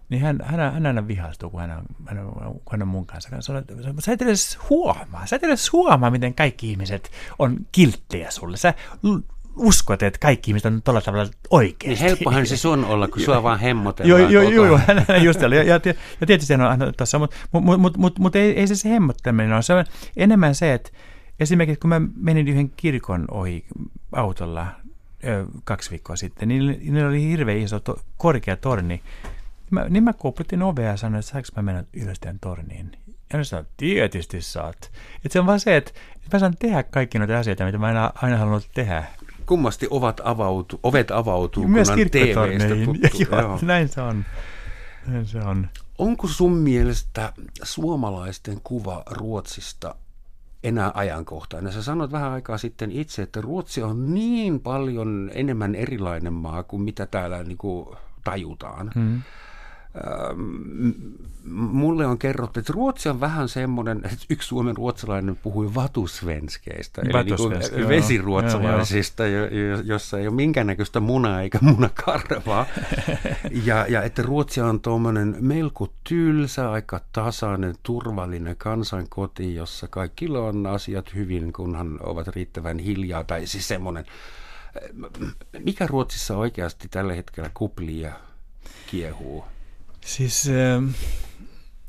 niin 0.08 0.22
hän, 0.22 0.38
hän, 0.44 0.72
hän 0.72 0.86
aina 0.86 1.08
vihastuu, 1.08 1.50
kun 1.50 1.60
hän 1.60 1.70
on, 1.70 1.84
hän 2.06 2.18
on, 2.18 2.32
kun 2.34 2.62
hän 2.70 2.82
on 2.82 2.88
mun 2.88 3.06
kanssa. 3.06 3.30
Sanoo, 3.40 3.62
sä 4.00 4.12
et 4.12 4.22
edes 4.22 4.58
huomaa, 4.70 5.26
sä 5.26 5.36
et 5.36 5.44
edes 5.44 5.72
huomaa, 5.72 6.10
miten 6.10 6.34
kaikki 6.34 6.70
ihmiset 6.70 7.10
on 7.38 7.56
kilttejä 7.72 8.30
sulle. 8.30 8.56
Sä 8.56 8.74
uskot, 9.56 10.02
että 10.02 10.18
kaikki 10.18 10.50
ihmiset 10.50 10.66
on 10.66 10.82
tuolla 10.82 11.00
tavalla 11.00 11.30
oikeasti. 11.50 11.88
Niin 11.88 11.98
helppohan 11.98 12.46
se 12.46 12.56
sun 12.56 12.84
olla, 12.84 13.08
kun 13.08 13.22
sua 13.22 13.42
vaan 13.42 13.60
hemmotellaan 13.60 14.32
Joo, 14.32 14.42
joo, 14.42 14.66
joo, 14.66 14.80
hän 15.08 15.24
just 15.24 15.42
oli. 15.42 15.56
Ja, 15.56 15.62
ja, 15.62 15.80
ja 16.20 16.26
tietysti 16.26 16.54
hän 16.54 16.82
on 16.82 16.94
tuossa, 16.96 17.18
mutta 17.18 17.36
mut, 17.52 17.80
mut, 17.80 17.96
mut, 17.96 18.18
mut 18.18 18.36
ei, 18.36 18.58
ei 18.60 18.66
se 18.66 18.74
se 18.74 18.88
hemmotteleminen 18.90 19.52
ole. 19.52 19.62
Se 19.62 19.74
on 19.74 19.84
enemmän 20.16 20.54
se, 20.54 20.74
että 20.74 20.90
esimerkiksi 21.40 21.80
kun 21.80 21.88
mä 21.90 22.00
menin 22.16 22.48
yhden 22.48 22.70
kirkon 22.70 23.24
ohi 23.30 23.64
autolla 24.12 24.66
ö, 25.24 25.46
kaksi 25.64 25.90
viikkoa 25.90 26.16
sitten, 26.16 26.48
niin 26.48 26.66
niillä 26.66 27.08
oli 27.08 27.22
hirveän 27.22 27.58
iso 27.58 27.80
to, 27.80 28.00
korkea 28.16 28.56
torni. 28.56 29.02
Mä, 29.70 29.86
niin 29.88 30.04
mä 30.04 30.12
koputin 30.12 30.62
ovea 30.62 30.90
ja 30.90 30.96
sanoin, 30.96 31.20
että 31.20 31.30
saanko 31.30 31.48
mä 31.56 31.62
mennä 31.62 31.84
ylös 31.92 32.20
tämän 32.20 32.38
torniin. 32.40 32.92
Ja 33.32 33.38
ne 33.38 33.44
sanoi, 33.44 33.64
tietysti 33.76 34.42
saat. 34.42 34.92
Et 35.24 35.32
se 35.32 35.40
on 35.40 35.46
vaan 35.46 35.60
se, 35.60 35.76
että, 35.76 35.92
mä 36.32 36.38
saan 36.38 36.56
tehdä 36.58 36.82
kaikki 36.82 37.18
noita 37.18 37.38
asioita, 37.38 37.64
mitä 37.64 37.78
mä 37.78 37.90
en 37.90 37.96
aina 38.14 38.36
halunnut 38.36 38.70
tehdä 38.74 39.04
kummasti 39.46 39.86
ovat 39.90 40.20
avautu, 40.24 40.80
ovet 40.82 41.10
avautuu, 41.10 41.68
Myös 41.68 41.90
kun 41.90 42.00
on 42.00 42.10
TVstä 42.10 42.74
Joo, 43.28 43.40
Joo. 43.42 43.58
Näin 43.62 43.88
se 43.88 44.00
on. 44.00 44.24
Näin 45.06 45.26
se 45.26 45.38
on. 45.38 45.68
Onko 45.98 46.28
sun 46.28 46.52
mielestä 46.52 47.32
suomalaisten 47.62 48.60
kuva 48.64 49.02
Ruotsista 49.10 49.94
enää 50.64 50.90
ajankohtainen? 50.94 51.72
Sä 51.72 51.82
sanoit 51.82 52.12
vähän 52.12 52.32
aikaa 52.32 52.58
sitten 52.58 52.92
itse, 52.92 53.22
että 53.22 53.40
Ruotsi 53.40 53.82
on 53.82 54.14
niin 54.14 54.60
paljon 54.60 55.30
enemmän 55.34 55.74
erilainen 55.74 56.32
maa 56.32 56.62
kuin 56.62 56.82
mitä 56.82 57.06
täällä 57.06 57.42
niin 57.42 57.58
kuin 57.58 57.96
tajutaan. 58.24 58.90
Hmm. 58.94 59.22
Mulle 61.54 62.06
on 62.06 62.18
kerrottu, 62.18 62.60
että 62.60 62.72
Ruotsi 62.72 63.08
on 63.08 63.20
vähän 63.20 63.48
semmoinen, 63.48 63.96
että 64.04 64.26
yksi 64.30 64.48
Suomen 64.48 64.76
ruotsalainen 64.76 65.36
puhui 65.36 65.74
vatusvenskeistä, 65.74 67.02
eli 67.02 67.12
niin 67.76 67.88
vesiruotsalaisista, 67.88 69.26
joo, 69.26 69.46
joo. 69.46 69.80
jossa 69.84 70.18
ei 70.18 70.26
ole 70.26 70.34
minkäännäköistä 70.34 71.00
munaa 71.00 71.42
eikä 71.42 71.58
munakarvaa. 71.62 72.66
ja, 73.66 73.86
ja 73.88 74.02
että 74.02 74.22
Ruotsi 74.22 74.60
on 74.60 74.80
tuommoinen 74.80 75.36
melko 75.40 75.92
tylsä, 76.08 76.70
aika 76.70 77.00
tasainen, 77.12 77.74
turvallinen 77.82 78.56
kansankoti, 78.56 79.54
jossa 79.54 79.88
kaikilla 79.88 80.40
on 80.40 80.66
asiat 80.66 81.14
hyvin, 81.14 81.52
kunhan 81.52 81.98
ovat 82.02 82.28
riittävän 82.28 82.78
hiljaa, 82.78 83.24
tai 83.24 83.46
siis 83.46 83.68
semmoinen, 83.68 84.04
mikä 85.64 85.86
Ruotsissa 85.86 86.36
oikeasti 86.36 86.88
tällä 86.88 87.14
hetkellä 87.14 87.50
kuplii 87.54 88.00
ja 88.00 88.12
kiehuu? 88.86 89.44
Siis... 90.04 90.48
Äh, 90.48 90.94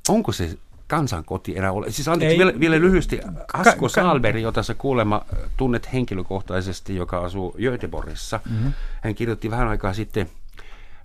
Onko 0.09 0.31
se 0.31 0.57
kansankoti 0.87 1.57
enää 1.57 1.71
ole? 1.71 1.91
Siis 1.91 2.07
anteeksi, 2.07 2.37
vielä, 2.37 2.53
vielä 2.59 2.79
lyhyesti. 2.79 3.19
Asko 3.53 3.81
ka- 3.81 3.89
Salberg, 3.89 4.41
jota 4.41 4.63
sä 4.63 4.73
kuulemma 4.73 5.25
tunnet 5.57 5.93
henkilökohtaisesti, 5.93 6.95
joka 6.95 7.19
asuu 7.19 7.55
Göteborgissa. 7.57 8.39
Mm-hmm. 8.49 8.73
Hän 9.01 9.15
kirjoitti 9.15 9.51
vähän 9.51 9.67
aikaa 9.67 9.93
sitten 9.93 10.29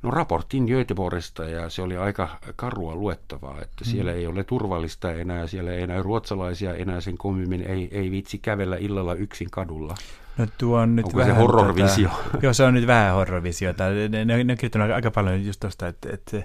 no, 0.03 0.11
raportin 0.11 0.65
Göteborgista 0.65 1.45
ja 1.45 1.71
se 1.71 1.83
oli 1.83 1.97
aika 1.97 2.29
karua 2.57 2.95
luettavaa, 2.95 3.55
että 3.63 3.67
mm-hmm. 3.81 3.91
siellä 3.91 4.13
ei 4.13 4.27
ole 4.27 4.45
turvallista 4.45 5.13
enää, 5.13 5.47
siellä 5.47 5.73
ei 5.73 5.83
enää 5.83 6.03
ruotsalaisia 6.03 6.75
enää 6.75 7.01
sen 7.01 7.19
kummemmin 7.19 7.63
ei, 7.63 7.89
ei 7.93 8.11
vitsi 8.11 8.39
kävellä 8.39 8.77
illalla 8.77 9.15
yksin 9.15 9.51
kadulla. 9.51 9.95
No 10.39 10.47
tuo 10.59 10.79
on 10.79 10.97
nyt 10.97 11.07
Onko 11.07 11.19
vähän... 11.19 11.35
se 11.35 11.41
horrorvisio? 11.41 12.09
Tota, 12.09 12.39
joo, 12.43 12.53
se 12.53 12.65
on 12.65 12.75
nyt 12.75 12.87
vähän 12.87 13.15
horrorvisiota. 13.15 13.85
Ne, 13.89 14.25
ne, 14.25 14.45
ne 14.45 14.53
on 14.53 14.59
kirjoittanut 14.59 14.91
aika 14.91 15.11
paljon 15.11 15.45
just 15.45 15.61
tuosta, 15.61 15.89
että, 15.89 16.09
että 16.13 16.43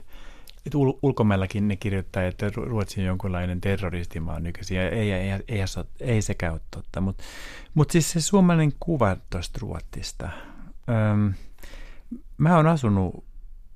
että 0.66 0.78
ul- 0.78 1.00
ulkomaillakin 1.02 1.68
ne 1.68 1.76
kirjoittaa, 1.76 2.24
että 2.24 2.52
Ruotsi 2.56 3.02
on 3.02 3.06
jonkunlainen 3.06 3.62
terroristimaa 3.62 4.40
nykyisin, 4.40 4.80
ei, 4.80 4.88
ei, 4.88 5.12
ei, 5.12 5.32
ei, 5.48 5.60
ei 6.00 6.22
sekään 6.22 6.54
ole 6.54 6.62
totta. 6.72 7.02
Mutta 7.02 7.24
mut 7.74 7.92
siis 7.92 8.12
se 8.12 8.22
suomalainen 8.22 8.74
kuva 8.80 9.18
tuosta 9.30 9.60
Ruotsista. 9.62 10.30
Öm, 10.90 11.34
mä 12.38 12.56
oon 12.56 12.68
asunut 12.68 13.24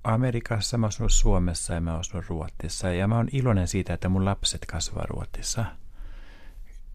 Amerikassa, 0.04 0.78
mä 0.78 0.86
oon 0.86 0.88
asunut 0.88 1.12
Suomessa 1.12 1.74
ja 1.74 1.82
mä 1.82 1.92
oon 1.92 2.00
asunut 2.00 2.26
Ruotsissa, 2.28 2.90
ja 2.90 3.08
mä 3.08 3.16
oon 3.16 3.30
iloinen 3.32 3.68
siitä, 3.68 3.94
että 3.94 4.10
mun 4.10 4.26
lapset 4.26 4.66
kasvaa 4.66 5.06
Ruotsissa. 5.10 5.66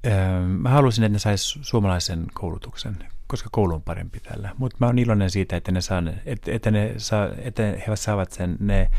Öm, 0.07 0.43
mä 0.43 0.69
halusin, 0.69 1.05
että 1.05 1.13
ne 1.13 1.19
sais 1.19 1.59
suomalaisen 1.63 2.27
koulutuksen, 2.33 2.97
koska 3.27 3.49
koulu 3.53 3.75
on 3.75 3.83
parempi 3.83 4.21
tällä. 4.21 4.51
Mutta 4.59 4.77
mä 4.81 4.87
oon 4.87 4.99
iloinen 4.99 5.31
siitä, 5.31 5.57
että 5.57 5.73
ne, 5.73 5.81
saa, 5.81 6.03
että, 6.27 6.53
että, 6.53 6.71
ne 6.71 6.95
saa, 6.97 7.29
että 7.39 7.63
he 7.63 7.97
saavat 7.97 8.33
sen, 8.33 8.57
ne 8.61 8.91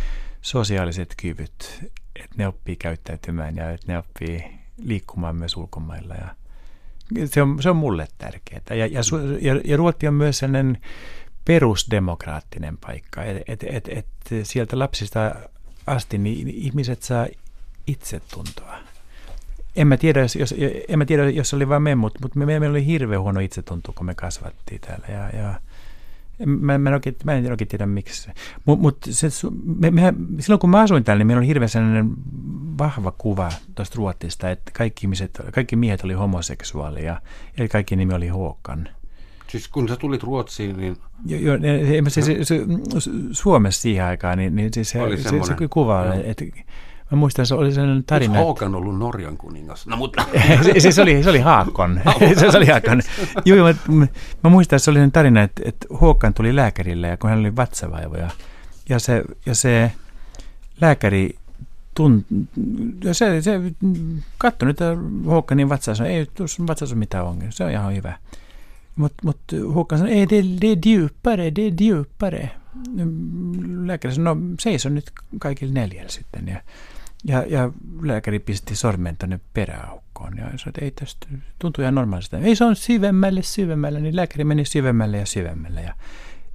sosiaaliset 0.45 1.13
kyvyt, 1.17 1.89
että 2.15 2.35
ne 2.37 2.47
oppii 2.47 2.75
käyttäytymään 2.75 3.55
ja 3.55 3.71
että 3.71 3.91
ne 3.91 3.97
oppii 3.97 4.43
liikkumaan 4.77 5.35
myös 5.35 5.57
ulkomailla. 5.57 6.15
Ja 6.15 6.35
se, 7.27 7.41
on, 7.41 7.61
se 7.61 7.69
on 7.69 7.75
mulle 7.75 8.07
tärkeää. 8.17 8.61
Ja, 8.69 8.75
ja, 8.75 9.01
ja, 9.41 9.61
ja 9.63 9.77
Ruotti 9.77 10.07
on 10.07 10.13
myös 10.13 10.37
sellainen 10.37 10.77
perusdemokraattinen 11.45 12.77
paikka, 12.77 13.23
että 13.23 13.47
et, 13.47 13.63
et, 13.69 13.89
et 13.89 14.07
sieltä 14.43 14.79
lapsista 14.79 15.35
asti 15.87 16.17
niin 16.17 16.47
ihmiset 16.49 17.03
saa 17.03 17.27
itsetuntoa. 17.87 18.77
En 19.75 19.87
mä 19.87 19.97
tiedä, 19.97 20.21
jos, 20.21 20.55
en 20.87 20.99
mä 20.99 21.05
tiedä, 21.05 21.29
jos 21.29 21.53
oli 21.53 21.69
vain 21.69 21.81
me, 21.81 21.95
mutta, 21.95 22.19
mutta 22.21 22.39
me, 22.39 22.45
meillä 22.45 22.69
oli 22.69 22.85
hirveän 22.85 23.21
huono 23.21 23.39
itsetunto, 23.39 23.93
kun 23.93 24.05
me 24.05 24.15
kasvattiin 24.15 24.81
täällä. 24.81 25.07
Ja, 25.09 25.39
ja, 25.39 25.61
Mä, 26.45 26.77
mä, 26.77 26.89
en 26.89 26.93
oikein, 26.93 27.15
mä 27.23 27.33
en 27.33 27.51
oikein 27.51 27.67
tiedä 27.67 27.85
miksi. 27.85 28.29
Mutta 28.65 28.81
mut 28.81 28.97
se, 29.09 29.27
me, 29.79 29.91
me, 29.91 30.13
silloin 30.39 30.59
kun 30.59 30.69
mä 30.69 30.81
asuin 30.81 31.03
täällä, 31.03 31.19
niin 31.19 31.27
meillä 31.27 31.39
oli 31.39 31.47
hirveän 31.47 31.69
sellainen 31.69 32.11
vahva 32.77 33.13
kuva 33.17 33.49
tuosta 33.75 33.95
Ruotsista, 33.97 34.49
että 34.49 34.71
kaikki, 34.77 35.05
ihmiset, 35.05 35.41
kaikki 35.53 35.75
miehet 35.75 36.03
oli 36.03 36.13
homoseksuaalia, 36.13 37.21
eli 37.57 37.67
kaikki 37.67 37.95
nimi 37.95 38.13
oli 38.13 38.27
Håkan. 38.27 38.89
Siis 39.47 39.67
kun 39.67 39.87
sä 39.87 39.95
tulit 39.95 40.23
Ruotsiin, 40.23 40.77
niin... 40.77 40.97
Joo, 41.25 41.55
jo, 41.55 42.09
se, 42.09 42.21
se, 42.21 42.45
se, 42.45 42.61
Suomessa 43.31 43.81
siihen 43.81 44.05
aikaan, 44.05 44.37
niin, 44.37 44.55
niin 44.55 44.73
siis 44.73 44.89
se, 44.89 44.99
se, 45.17 45.23
se, 45.23 45.29
se 45.29 45.67
kuva, 45.69 46.13
että 46.23 46.45
Mä 47.11 47.17
muistan, 47.17 47.45
se 47.45 47.55
oli 47.55 47.71
sellainen 47.71 48.03
tarina. 48.03 48.33
Onko 48.33 48.47
Håkan 48.47 48.75
ollut 48.75 48.97
Norjan 48.97 49.37
kuningas? 49.37 49.87
No, 49.87 49.97
mutta... 49.97 50.25
se, 50.63 50.79
se, 50.79 50.91
se, 50.91 51.01
oli, 51.01 51.23
se 51.23 51.29
oli 51.29 51.39
Haakon. 51.39 52.01
se, 52.39 52.57
oli 52.57 52.65
Haakon. 52.65 53.01
Joo, 53.45 53.73
mä, 53.87 54.07
mä 54.43 54.49
muistan, 54.49 54.79
se 54.79 54.91
oli 54.91 54.95
sellainen 54.95 55.11
tarina, 55.11 55.41
että, 55.41 55.61
että 55.65 55.87
Håkan 56.01 56.33
tuli 56.33 56.55
lääkärille 56.55 57.07
ja 57.07 57.17
kun 57.17 57.29
hän 57.29 57.39
oli 57.39 57.55
vatsavaivoja. 57.55 58.29
Ja 58.89 58.99
se, 58.99 59.23
ja 59.45 59.55
se 59.55 59.91
lääkäri 60.81 61.35
tunt, 61.95 62.25
se, 63.11 63.41
se 63.41 63.61
katsoi 64.37 64.67
nyt 64.67 64.77
Håkanin 65.25 65.69
vatsaa, 65.69 66.05
ei 66.05 66.25
tuossa 66.25 66.63
vatsassa 66.67 66.95
mitään 66.95 67.25
ongelmia, 67.25 67.51
se 67.51 67.63
on 67.63 67.71
ihan 67.71 67.95
hyvä. 67.95 68.17
Mutta 68.95 69.15
mut 69.23 69.39
Håkan 69.73 69.99
sanoi, 69.99 70.13
ei, 70.13 70.29
det, 70.29 70.61
det 70.61 70.71
är 70.71 70.77
djupare, 70.85 71.51
det 71.55 71.67
är 71.67 71.73
djupare. 71.81 72.51
Lääkäri 73.85 74.15
sanoi, 74.15 74.35
no 74.35 74.41
seiso 74.59 74.89
nyt 74.89 75.11
kaikille 75.39 75.73
neljällä 75.73 76.09
sitten. 76.09 76.47
Ja, 76.47 76.61
ja, 77.25 77.43
ja 77.47 77.71
lääkäri 78.01 78.39
pisti 78.39 78.75
sormen 78.75 79.17
tuonne 79.17 79.39
peräaukkoon. 79.53 80.37
Ja 80.37 80.43
sanoi, 80.43 80.57
että 80.67 80.85
ei 80.85 80.91
tästä, 80.91 81.27
tuntuu 81.59 81.81
ihan 81.81 81.95
normaalista. 81.95 82.37
Ei 82.37 82.55
se 82.55 82.65
on 82.65 82.75
syvemmälle, 82.75 83.43
syvemmälle. 83.43 83.99
Niin 83.99 84.15
lääkäri 84.15 84.43
meni 84.43 84.65
syvemmälle 84.65 85.17
ja 85.17 85.25
syvemmälle. 85.25 85.81
Ja 85.81 85.93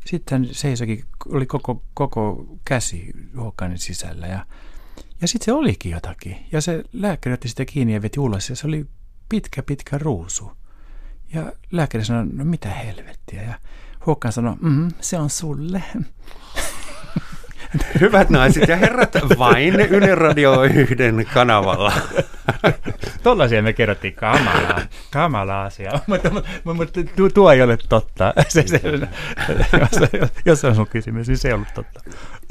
sitten 0.05 0.49
seisokin, 0.53 1.05
oli 1.27 1.47
koko, 1.47 1.83
koko 1.95 2.47
käsi 2.65 3.13
Håkanin 3.37 3.79
sisällä. 3.79 4.27
Ja, 4.27 4.47
ja 5.21 5.29
sitten 5.29 5.45
se 5.45 5.53
olikin 5.53 5.93
jotakin. 5.93 6.37
Ja 6.53 6.61
se 6.61 6.85
lääkäri 6.93 7.35
otti 7.35 7.49
sitä 7.49 7.65
kiinni 7.65 7.95
ja 7.95 8.03
veti 8.03 8.21
ulos. 8.21 8.51
Ja 8.51 8.57
se 8.57 8.67
oli 8.67 8.87
pitkä, 9.29 9.63
pitkä 9.63 9.99
ruusu. 9.99 10.53
Ja 11.33 11.53
lääkäri 11.71 12.05
sanoi, 12.05 12.27
no 12.27 12.45
mitä 12.45 12.69
helvettiä. 12.69 13.43
Ja 13.43 13.55
Håkan 14.07 14.33
sanoi, 14.33 14.57
mm, 14.61 14.89
se 15.01 15.19
on 15.19 15.31
sulle. 15.31 15.83
Hyvät 18.01 18.31
naiset 18.31 18.69
ja 18.69 18.77
herrat, 18.77 19.17
vain 19.39 19.81
Yle 19.81 20.15
Radio 20.15 20.63
yhden 20.63 21.27
kanavalla. 21.35 21.93
Tuollaisia 23.23 23.63
me 23.63 23.73
kerrottiin 23.73 24.15
kamalaa, 24.15 24.81
kamalaa 25.13 25.65
asiaa, 25.65 26.01
mutta, 26.07 26.31
mutta, 26.31 26.49
mutta 26.65 27.01
tuo 27.35 27.53
ei 27.53 27.63
ole 27.63 27.79
totta. 27.89 28.35
Se, 28.49 28.65
se, 28.67 28.81
jos, 29.81 30.31
jos 30.45 30.65
on 30.65 30.75
sun 30.75 30.87
kysymys, 30.87 31.29
niin 31.29 31.39
se 31.39 31.49
ei 31.49 31.55
ollut 31.55 31.69
totta. 31.75 32.01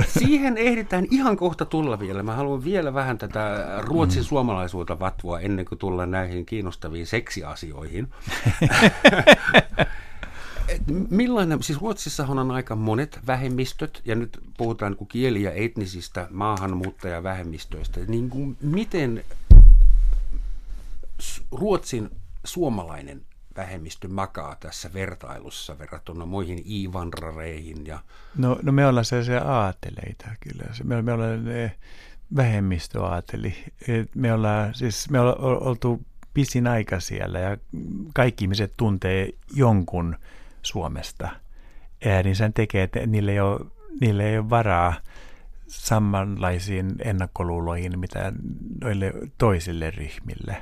Siihen 0.07 0.57
ehditään 0.57 1.05
ihan 1.11 1.37
kohta 1.37 1.65
tulla 1.65 1.99
vielä. 1.99 2.23
Mä 2.23 2.35
haluan 2.35 2.63
vielä 2.63 2.93
vähän 2.93 3.17
tätä 3.17 3.65
ruotsin 3.81 4.21
mm. 4.21 4.25
suomalaisuutta 4.25 4.99
vatvoa 4.99 5.39
ennen 5.39 5.65
kuin 5.65 5.79
tullaan 5.79 6.11
näihin 6.11 6.45
kiinnostaviin 6.45 7.07
seksiasioihin. 7.07 8.07
Millainen, 11.09 11.63
siis 11.63 11.81
Ruotsissahan 11.81 12.39
on 12.39 12.51
aika 12.51 12.75
monet 12.75 13.19
vähemmistöt, 13.27 14.01
ja 14.05 14.15
nyt 14.15 14.39
puhutaan 14.57 14.95
niin 14.99 15.07
kieli- 15.07 15.43
ja 15.43 15.51
etnisistä 15.51 16.27
maahanmuuttajavähemmistöistä, 16.31 17.99
niin 18.07 18.29
kuin 18.29 18.57
miten 18.61 19.23
Ruotsin 21.51 22.09
suomalainen 22.43 23.21
vähemmistö 23.55 24.07
makaa 24.07 24.55
tässä 24.59 24.93
vertailussa 24.93 25.79
verrattuna 25.79 26.25
muihin 26.25 26.63
ivanrareihin? 26.71 27.85
Ja... 27.85 27.99
No, 28.37 28.59
no 28.61 28.71
me 28.71 28.87
ollaan 28.87 29.05
sellaisia 29.05 29.41
aateleita 29.41 30.27
kyllä. 30.39 30.63
Me, 30.83 31.01
me 31.01 31.13
ollaan 31.13 31.43
vähemmistöaateli. 32.35 33.55
Me 34.15 34.33
ollaan, 34.33 34.75
siis 34.75 35.09
me 35.09 35.19
ollaan 35.19 35.41
oltu 35.41 36.01
pisin 36.33 36.67
aika 36.67 36.99
siellä 36.99 37.39
ja 37.39 37.57
kaikki 38.13 38.43
ihmiset 38.43 38.73
tuntee 38.77 39.29
jonkun– 39.53 40.15
Suomesta, 40.63 41.29
niin 42.23 42.35
sen 42.35 42.53
tekee, 42.53 42.83
että 42.83 43.07
niille 43.07 43.31
ei 43.31 43.39
ole, 43.39 43.59
niille 44.01 44.29
ei 44.29 44.37
ole 44.37 44.49
varaa 44.49 44.93
samanlaisiin 45.67 46.95
ennakkoluuloihin, 46.99 47.99
mitä 47.99 48.33
noille 48.83 49.13
toisille 49.37 49.91
ryhmille. 49.91 50.57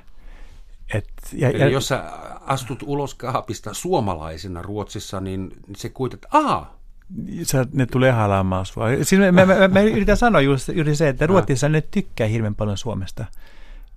Et, 0.94 1.10
ja, 1.34 1.50
Eli 1.50 1.60
ja, 1.60 1.70
jos 1.70 1.88
sä 1.88 2.04
astut 2.42 2.84
ulos 2.86 3.16
kaapista 3.16 3.74
suomalaisena 3.74 4.62
Ruotsissa, 4.62 5.22
niin 5.22 5.52
se 5.76 5.90
kuitenkin, 5.90 6.30
aha, 6.32 6.78
Sä, 7.44 7.66
ne 7.74 7.86
tulee 7.86 8.12
halaamaan 8.12 8.66
sua. 8.66 8.88
Siis 9.04 9.22
mä, 9.22 9.32
mä, 9.32 9.46
mä, 9.46 9.68
mä 9.68 9.82
yritän 9.82 10.18
sanoa 10.18 10.42
just, 10.42 10.70
juuri 10.74 10.96
se, 10.96 11.10
että 11.10 11.28
Ruotsissa 11.28 11.70
ne 11.70 11.82
tykkää 11.82 12.28
hirveän 12.28 12.56
paljon 12.56 12.78
Suomesta. 12.78 13.26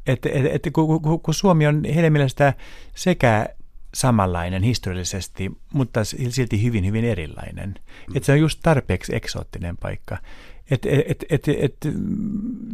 Että 0.06 0.28
et, 0.32 0.66
et, 0.66 0.72
kun, 0.72 1.02
kun, 1.02 1.20
kun 1.20 1.34
Suomi 1.34 1.66
on 1.66 1.82
heidän 1.94 2.12
mielestä 2.12 2.54
sekä 2.94 3.48
samanlainen 3.94 4.62
historiallisesti, 4.62 5.52
mutta 5.72 6.04
silti 6.04 6.62
hyvin, 6.62 6.86
hyvin 6.86 7.04
erilainen. 7.04 7.68
Mm. 7.68 8.16
Että 8.16 8.26
se 8.26 8.32
on 8.32 8.40
just 8.40 8.60
tarpeeksi 8.62 9.16
eksoottinen 9.16 9.76
paikka. 9.76 10.18
Et, 10.70 10.86
et, 10.86 11.24
et, 11.28 11.48
et, 11.48 11.76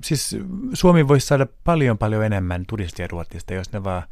siis 0.05 0.37
Suomi 0.73 1.09
voisi 1.09 1.27
saada 1.27 1.47
paljon, 1.65 1.99
paljon 1.99 2.25
enemmän 2.25 2.65
turistia 2.67 3.07
Ruotsista, 3.07 3.55
jos 3.55 3.73
ne 3.73 3.85
vaan 3.85 4.03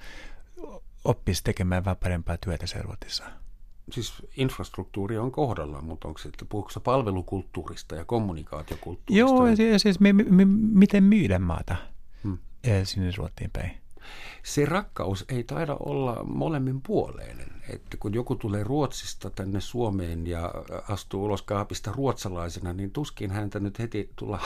oppisi 1.05 1.45
tekemään 1.45 1.85
vähän 1.85 1.97
parempaa 1.97 2.37
työtä 2.37 2.67
se 2.67 2.83
Ruotsissa. 2.83 3.25
Siis 3.91 4.13
infrastruktuuri 4.37 5.19
on 5.19 5.33
kohdalla, 5.33 5.81
mutta 5.81 6.09
onko 6.09 6.19
se, 6.19 6.29
että 6.29 6.45
puhuuko 6.45 6.71
palvelukulttuurista 6.85 7.95
ja 7.95 8.05
kommunikaatiokulttuurista? 8.05 9.63
Joo, 9.63 9.71
ja 9.71 9.79
siis 9.79 10.01
me, 10.01 10.13
me, 10.13 10.25
me, 10.31 10.45
miten 10.73 11.05
myydä 11.05 11.39
maata 11.39 11.77
hmm. 12.23 12.39
sinne 12.85 13.11
Ruottiin 13.17 13.51
päin 13.51 13.84
se 14.43 14.65
rakkaus 14.65 15.25
ei 15.29 15.45
taida 15.45 15.77
olla 15.81 16.25
molemmin 16.25 16.81
puoleinen. 16.81 17.47
Että 17.69 17.97
kun 17.97 18.15
joku 18.15 18.35
tulee 18.35 18.65
Ruotsista 18.65 19.31
tänne 19.31 19.61
Suomeen 19.61 20.27
ja 20.27 20.51
astuu 20.89 21.25
ulos 21.25 21.43
kaapista 21.43 21.93
ruotsalaisena, 21.97 22.73
niin 22.73 22.91
tuskin 22.91 23.31
häntä 23.31 23.61
nyt 23.61 23.79
heti 23.79 24.11
tulla 24.17 24.39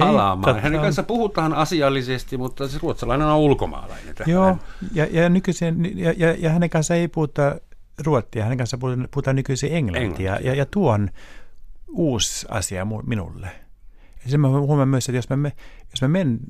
halaamaan. 0.00 0.56
Ei, 0.56 0.62
Hänen 0.62 0.80
kanssa 0.80 1.02
puhutaan 1.02 1.52
asiallisesti, 1.52 2.36
mutta 2.36 2.68
se 2.68 2.78
ruotsalainen 2.82 3.26
on 3.26 3.38
ulkomaalainen. 3.38 4.14
Joo, 4.26 4.58
ja, 4.94 5.06
ja, 5.10 5.28
nykyisin, 5.28 5.98
ja, 5.98 6.14
ja, 6.16 6.34
ja 6.38 6.50
hänen 6.50 6.70
kanssa 6.70 6.94
ei 6.94 7.08
puhuta 7.08 7.60
ruottia, 7.98 8.42
hänen 8.42 8.58
kanssa 8.58 8.78
puhutaan, 8.78 9.36
nykyisin 9.36 9.72
englantia, 9.72 10.02
englantia. 10.02 10.50
Ja, 10.50 10.54
ja 10.54 10.66
tuo 10.66 10.92
on 10.92 11.10
uusi 11.88 12.46
asia 12.50 12.86
minulle. 13.06 13.67
Ja 14.24 14.30
sen 14.30 14.40
mä 14.40 14.48
huomaan 14.48 14.88
myös, 14.88 15.08
että 15.08 15.16
jos 15.16 15.30
mä, 15.30 15.36
me, 15.36 15.52
jos 15.90 16.02
mä 16.02 16.08
menen 16.08 16.40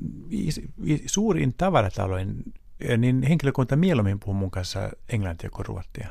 suuriin 1.05 1.53
tavarataloihin, 1.57 2.53
niin 2.97 3.23
henkilökunta 3.23 3.75
mieluummin 3.75 4.19
puhuu 4.19 4.33
mun 4.33 4.51
kanssa 4.51 4.89
englantia 5.09 5.49
kuin 5.49 5.65
ruottia. 5.65 6.07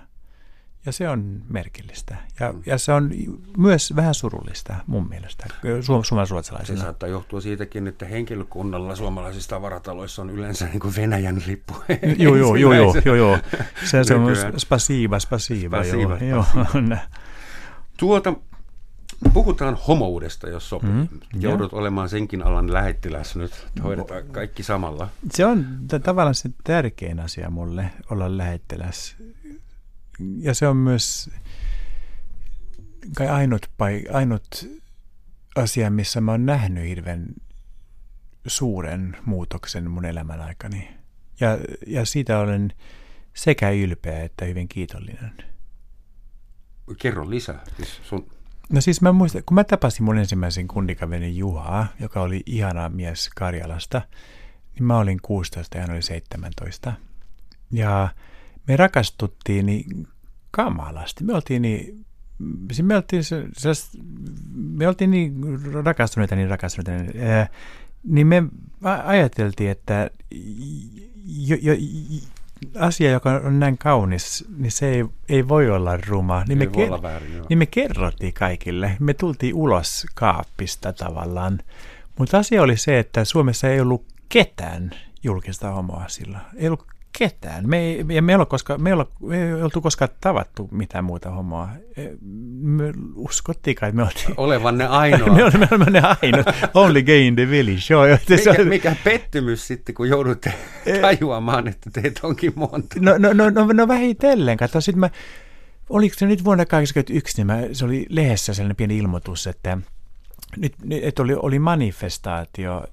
Ja 0.86 0.92
se 0.92 1.08
on 1.08 1.42
merkillistä. 1.48 2.16
Ja, 2.40 2.52
mm. 2.52 2.62
ja 2.66 2.78
se 2.78 2.92
on 2.92 3.10
myös 3.56 3.92
vähän 3.96 4.14
surullista 4.14 4.74
mun 4.86 5.08
mielestä 5.08 5.46
suom-. 5.80 6.02
Se 6.64 6.76
saattaa 6.76 7.08
johtua 7.08 7.40
siitäkin, 7.40 7.86
että 7.86 8.06
henkilökunnalla 8.06 8.96
suomalaisissa 8.96 9.50
tavarataloissa 9.50 10.22
on 10.22 10.30
yleensä 10.30 10.66
niin 10.66 10.80
kuin 10.80 10.96
Venäjän 10.96 11.42
lippu. 11.46 11.74
joo, 12.18 12.36
joo, 12.36 12.56
joo, 12.56 12.72
joo, 12.72 12.94
joo, 13.04 13.14
joo. 13.14 13.38
Se, 13.84 14.04
se 14.04 14.14
on 14.14 14.36
spasiiva, 14.56 15.18
spasiiva. 15.18 15.82
spasiiva, 15.82 16.18
joo, 16.24 16.42
spasiiva. 16.42 16.94
Joo. 16.94 16.98
Tuota, 17.98 18.34
Puhutaan 19.32 19.78
homoudesta, 19.88 20.48
jos 20.48 20.68
sopii. 20.68 20.90
Mm, 20.90 21.08
Joudut 21.40 21.72
jo. 21.72 21.78
olemaan 21.78 22.08
senkin 22.08 22.42
alan 22.42 22.72
lähettiläs 22.72 23.36
nyt, 23.36 23.66
hoidetaan 23.82 24.22
kaikki 24.32 24.62
samalla. 24.62 25.08
Se 25.30 25.46
on 25.46 25.66
t- 25.88 26.02
tavallaan 26.02 26.34
se 26.34 26.50
tärkein 26.64 27.20
asia 27.20 27.50
mulle, 27.50 27.90
olla 28.10 28.36
lähettiläs. 28.36 29.16
Ja 30.38 30.54
se 30.54 30.68
on 30.68 30.76
myös 30.76 31.30
kai 33.16 33.28
ainut, 33.28 33.66
pai, 33.76 34.04
ainut 34.12 34.68
asia, 35.56 35.90
missä 35.90 36.20
mä 36.20 36.30
oon 36.30 36.46
nähnyt 36.46 36.88
hirveän 36.88 37.26
suuren 38.46 39.16
muutoksen 39.24 39.90
mun 39.90 40.04
elämän 40.04 40.40
aikani. 40.40 40.88
Ja, 41.40 41.58
ja 41.86 42.04
siitä 42.04 42.38
olen 42.38 42.72
sekä 43.34 43.70
ylpeä 43.70 44.22
että 44.22 44.44
hyvin 44.44 44.68
kiitollinen. 44.68 45.32
Kerro 46.98 47.30
lisää. 47.30 47.64
Siis 47.76 48.00
sun 48.02 48.26
No 48.68 48.80
siis 48.80 49.00
mä 49.00 49.12
muistan, 49.12 49.42
kun 49.46 49.54
mä 49.54 49.64
tapasin 49.64 50.04
mun 50.04 50.18
ensimmäisen 50.18 50.68
kundikaverin 50.68 51.36
Juhaa, 51.36 51.86
joka 52.00 52.20
oli 52.20 52.42
ihana 52.46 52.88
mies 52.88 53.30
Karjalasta, 53.36 54.02
niin 54.74 54.84
mä 54.84 54.98
olin 54.98 55.18
16 55.22 55.76
ja 55.76 55.80
hän 55.80 55.90
oli 55.90 56.02
17. 56.02 56.92
Ja 57.70 58.08
me 58.68 58.76
rakastuttiin 58.76 59.66
niin 59.66 60.08
kamalasti. 60.50 61.24
Me 61.24 61.34
oltiin 61.34 61.62
niin, 61.62 62.06
siis 62.72 62.86
me 62.86 62.96
oltiin, 62.96 63.24
me 64.54 64.88
oltiin 64.88 65.10
niin 65.10 65.34
rakastuneita, 65.84 66.36
niin 66.36 66.50
rakastuneita. 66.50 66.92
Niin, 66.92 67.46
niin 68.04 68.26
me 68.26 68.42
ajateltiin, 69.04 69.70
että 69.70 70.10
jo, 71.26 71.56
jo, 71.62 71.72
asia, 72.78 73.10
joka 73.10 73.30
on 73.44 73.60
näin 73.60 73.78
kaunis, 73.78 74.44
niin 74.56 74.72
se 74.72 74.88
ei, 74.88 75.04
ei 75.28 75.48
voi 75.48 75.70
olla 75.70 75.96
ruma. 75.96 76.44
Niin, 76.48 76.62
ei 76.62 76.68
me, 76.68 76.72
ker- 76.86 77.02
väärin, 77.02 77.42
niin 77.48 77.58
me 77.58 77.66
kerrottiin 77.66 78.32
kaikille. 78.32 78.96
Me 79.00 79.14
tultiin 79.14 79.54
ulos 79.54 80.06
kaappista 80.14 80.92
tavallaan. 80.92 81.58
Mutta 82.18 82.38
asia 82.38 82.62
oli 82.62 82.76
se, 82.76 82.98
että 82.98 83.24
Suomessa 83.24 83.68
ei 83.68 83.80
ollut 83.80 84.04
ketään 84.28 84.90
julkista 85.22 85.70
homoa 85.70 86.04
sillä. 86.08 86.40
Ei 86.56 86.66
ollut 86.66 86.86
ketään. 87.18 87.68
Me 87.68 87.78
ei, 87.78 88.04
ja 88.08 88.22
me 88.22 88.32
ei, 88.32 88.36
ole 88.36 88.46
koska, 88.46 88.78
me 88.78 88.90
ei, 88.90 88.94
ole, 88.94 89.06
me 89.20 89.46
ei 89.46 89.52
oltu 89.52 89.80
koskaan 89.80 90.10
tavattu 90.20 90.68
mitään 90.70 91.04
muuta 91.04 91.30
homoa. 91.30 91.68
E, 91.96 92.02
me 92.60 92.92
uskottiin 93.14 93.76
kai, 93.76 93.92
me 93.92 94.02
oltiin... 94.02 94.34
Olevan 94.36 94.78
ne 94.78 94.86
ainoa. 95.02 95.34
me 95.34 95.44
olemme 95.44 95.90
ne 95.90 96.02
ainoa. 96.22 96.44
Only 96.74 97.02
gay 97.02 97.20
in 97.20 97.34
the 97.36 97.50
village. 97.50 97.80
Joo, 97.90 98.04
mikä, 98.28 98.64
mikä 98.64 98.96
pettymys 99.04 99.66
sitten, 99.66 99.94
kun 99.94 100.08
joudutte 100.08 100.52
e- 100.86 100.98
tajuamaan, 100.98 101.68
että 101.68 101.90
teitä 101.90 102.20
onkin 102.22 102.52
monta. 102.56 102.96
No, 103.00 103.18
no, 103.18 103.32
no, 103.32 103.50
no, 103.50 103.66
no 103.72 103.88
vähitellen. 103.88 104.56
Katso, 104.56 104.80
sitten 104.80 105.00
mä, 105.00 105.10
oliko 105.90 106.14
se 106.18 106.26
nyt 106.26 106.44
vuonna 106.44 106.64
1981, 106.64 107.36
niin 107.36 107.46
mä, 107.46 107.74
se 107.74 107.84
oli 107.84 108.06
lehdessä 108.08 108.54
sellainen 108.54 108.76
pieni 108.76 108.98
ilmoitus, 108.98 109.46
että 109.46 109.78
nyt 110.56 110.74
että 110.90 111.22
oli, 111.22 111.34
oli 111.34 111.58
manifestaatio 111.58 112.84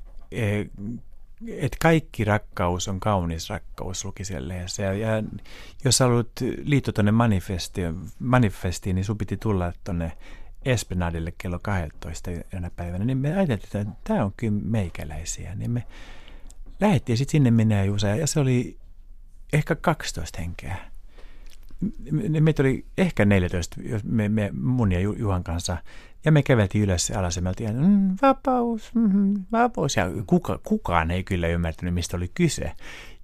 että 1.47 1.77
kaikki 1.81 2.23
rakkaus 2.23 2.88
on 2.88 2.99
kaunis 2.99 3.49
rakkaus, 3.49 4.05
luki 4.05 4.23
lehdessä. 4.39 4.83
Ja, 4.83 4.93
ja 4.93 5.23
jos 5.86 5.99
haluat 5.99 6.27
liittyä 6.63 6.91
tuonne 6.91 7.11
manifestiin, 8.19 8.95
niin 8.95 9.05
sun 9.05 9.17
piti 9.17 9.38
tulla 9.38 9.73
tuonne 9.83 10.11
Esplanadille 10.65 11.33
kello 11.38 11.59
12 11.59 12.31
yönä 12.53 12.71
päivänä, 12.75 13.05
niin 13.05 13.17
me 13.17 13.33
ajateltiin, 13.38 13.81
että 13.81 13.93
tämä 14.03 14.25
on 14.25 14.33
kyllä 14.38 14.61
meikäläisiä. 14.63 15.55
Niin 15.55 15.71
me 15.71 15.83
lähdettiin 16.79 17.17
sitten 17.17 17.31
sinne 17.31 17.51
minä 17.51 17.75
ja 17.75 17.86
Jusa, 17.86 18.07
ja 18.07 18.27
se 18.27 18.39
oli 18.39 18.77
ehkä 19.53 19.75
12 19.75 20.41
henkeä. 20.41 20.77
Meitä 22.39 22.63
oli 22.63 22.86
ehkä 22.97 23.25
14, 23.25 23.81
me, 24.03 24.29
me, 24.29 24.51
mun 24.53 24.91
ja 24.91 24.99
Juhan 24.99 25.43
kanssa, 25.43 25.77
ja 26.26 26.32
me 26.32 26.43
käveltiin 26.43 26.84
ylös 26.84 27.11
alas 27.11 27.36
ja 27.36 27.41
me 27.41 27.49
oltiin, 27.49 27.76
mm, 27.76 28.15
vapaus, 28.21 28.91
mm, 28.95 29.34
vapaus. 29.51 29.95
Ja 29.95 30.05
kuka, 30.28 30.59
kukaan 30.63 31.11
ei 31.11 31.23
kyllä 31.23 31.47
ymmärtänyt, 31.47 31.93
mistä 31.93 32.17
oli 32.17 32.32
kyse. 32.34 32.71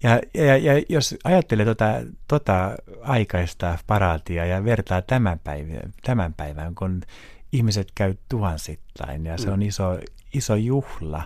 Ja, 0.04 0.22
ja, 0.34 0.58
ja 0.58 0.82
jos 0.90 1.16
ajattelee 1.24 1.66
tota, 1.66 1.94
tota 2.28 2.76
aikaista 3.02 3.78
paraatia 3.88 4.46
ja 4.46 4.64
vertaa 4.64 5.02
tämän 5.02 5.40
päivän, 5.40 5.94
tämän 6.04 6.34
päivän, 6.34 6.76
kun 6.76 7.02
ihmiset 7.52 7.88
käy 7.96 8.16
tuhansittain 8.30 9.26
ja 9.26 9.38
se 9.38 9.52
on 9.52 9.60
mm. 9.60 9.66
iso, 9.68 10.00
iso 10.34 10.56
juhla, 10.56 11.24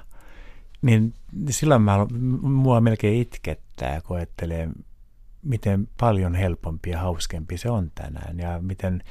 niin 0.81 1.13
silloin 1.49 1.81
mä, 1.81 2.07
mua 2.41 2.81
melkein 2.81 3.21
itkettää, 3.21 4.01
kun 4.01 4.17
ajattelee, 4.17 4.69
miten 5.43 5.87
paljon 5.99 6.35
helpompi 6.35 6.89
ja 6.89 6.99
hauskempi 6.99 7.57
se 7.57 7.69
on 7.69 7.91
tänään 7.95 8.39
ja 8.39 8.59
miten 8.61 9.03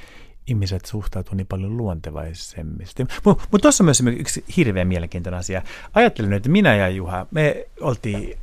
ihmiset 0.47 0.85
suhtautuu 0.85 1.35
niin 1.35 1.47
paljon 1.47 1.77
luontevaisemmin. 1.77 2.87
Mutta 3.25 3.47
mut 3.53 3.63
tuossa 3.63 3.85
on 3.85 3.87
myös 3.87 4.03
yksi 4.19 4.45
hirveän 4.57 4.89
mielenkiintoinen 4.89 5.41
asia. 5.41 5.63
Ajattelin, 5.95 6.33
että 6.33 6.49
minä 6.49 6.77
ja 6.77 6.89
Juha, 6.89 7.27
me 7.31 7.67
oltiin, 7.81 8.39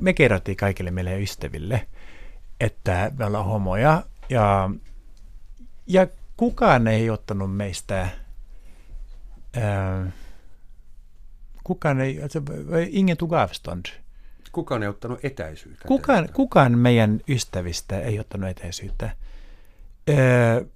me 0.00 0.12
kerrottiin 0.12 0.56
kaikille 0.56 0.90
meille 0.90 1.20
ystäville, 1.20 1.86
että 2.60 3.12
me 3.18 3.24
ollaan 3.24 3.44
homoja 3.44 4.02
ja, 4.28 4.70
ja 5.86 6.06
kukaan 6.36 6.86
ei 6.86 7.10
ottanut 7.10 7.56
meistä, 7.56 8.08
ää, 9.56 10.10
kukaan 11.64 12.00
ei, 12.00 12.20
ingen 12.90 13.16
tog 13.16 13.32
avstånd. 13.32 13.86
Kukaan 14.52 14.82
ei 14.82 14.88
ottanut 14.88 15.18
etäisyyttä. 15.22 15.88
Kukaan, 15.88 16.28
kukaan 16.32 16.78
meidän 16.78 17.20
ystävistä 17.28 18.00
ei 18.00 18.20
ottanut 18.20 18.50
etäisyyttä. 18.50 19.10
Ää, 20.08 20.75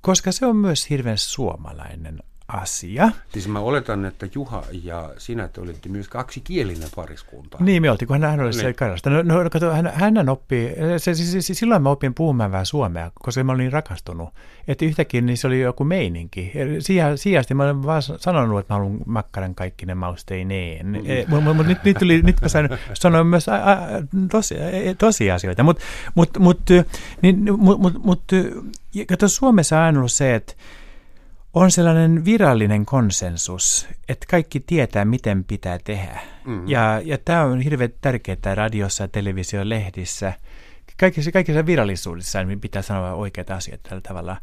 koska 0.00 0.32
se 0.32 0.46
on 0.46 0.56
myös 0.56 0.90
hirveän 0.90 1.18
suomalainen 1.18 2.22
asia. 2.52 3.10
Siis 3.32 3.48
mä 3.48 3.58
oletan, 3.58 4.04
että 4.04 4.28
Juha 4.34 4.62
ja 4.82 5.10
sinä 5.18 5.48
te 5.48 5.60
olitte 5.60 5.88
myös 5.88 6.08
kaksi 6.08 6.40
kielinen 6.40 6.88
pariskunta. 6.96 7.58
Niin 7.60 7.82
me 7.82 7.90
oltiin, 7.90 8.06
kun 8.06 8.22
hän 8.22 8.40
oli 8.40 8.50
niin. 8.50 8.74
Karjalasta. 8.74 9.10
No, 9.10 9.22
no 9.22 9.50
kato, 9.50 9.72
hän, 9.72 9.92
hän 9.94 10.28
oppii, 10.28 10.74
se, 10.98 11.14
siis, 11.14 11.46
siis, 11.46 11.58
silloin 11.58 11.82
mä 11.82 11.90
opin 11.90 12.14
puhumaan 12.14 12.52
vähän 12.52 12.66
suomea, 12.66 13.10
koska 13.14 13.44
mä 13.44 13.52
olin 13.52 13.58
niin 13.58 13.72
rakastunut. 13.72 14.28
Että 14.68 14.84
yhtäkkiä 14.84 15.20
niin 15.20 15.36
se 15.36 15.46
oli 15.46 15.60
joku 15.60 15.84
meininki. 15.84 16.52
Sijasti 17.16 17.54
mä 17.54 17.64
olen 17.64 17.82
vaan 17.82 18.02
sanonut, 18.02 18.60
että 18.60 18.74
mä 18.74 18.78
haluan 18.78 18.98
makkaran 19.06 19.54
kaikki 19.54 19.86
ne 19.86 19.94
mausteineen. 19.94 20.86
Mm. 20.86 20.94
E, 20.94 21.24
Mutta 21.28 21.62
nyt, 21.62 21.84
nyt, 21.84 21.96
tuli, 21.98 22.22
nyt 22.22 22.40
mä 22.42 22.48
sain 22.48 22.68
sanoa 22.94 23.24
myös 23.24 23.48
a, 23.48 23.54
a, 23.54 23.76
tosi, 24.30 24.54
e, 24.58 24.94
tosiasioita. 24.94 25.62
Mutta 25.62 25.82
mut, 26.14 26.38
mut, 26.38 26.60
niin, 27.22 27.58
mut, 27.58 27.80
mut, 27.80 28.04
mut, 28.04 28.22
kato, 29.08 29.28
Suomessa 29.28 29.80
on 29.80 29.96
ollut 29.96 30.12
se, 30.12 30.34
että 30.34 30.54
on 31.54 31.70
sellainen 31.70 32.24
virallinen 32.24 32.86
konsensus, 32.86 33.88
että 34.08 34.26
kaikki 34.30 34.60
tietää, 34.60 35.04
miten 35.04 35.44
pitää 35.44 35.78
tehdä. 35.84 36.20
Mm-hmm. 36.44 36.68
Ja, 36.68 37.00
ja 37.04 37.18
tämä 37.18 37.42
on 37.42 37.60
hirveän 37.60 37.90
tärkeää 38.00 38.54
radiossa, 38.54 39.08
televisio, 39.08 39.68
lehdissä. 39.68 40.32
Kaikissa, 41.00 41.32
kaikissa 41.32 41.66
virallisuudessa 41.66 42.44
niin 42.44 42.60
pitää 42.60 42.82
sanoa 42.82 43.14
oikeat 43.14 43.50
asiat 43.50 43.82
tällä 43.82 44.00
tavalla. 44.00 44.36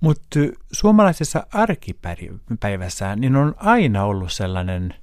Mutta 0.00 0.40
suomalaisessa 0.72 1.46
arkipäivässä 1.52 3.16
niin 3.16 3.36
on 3.36 3.54
aina 3.58 4.04
ollut 4.04 4.32
sellainen– 4.32 4.94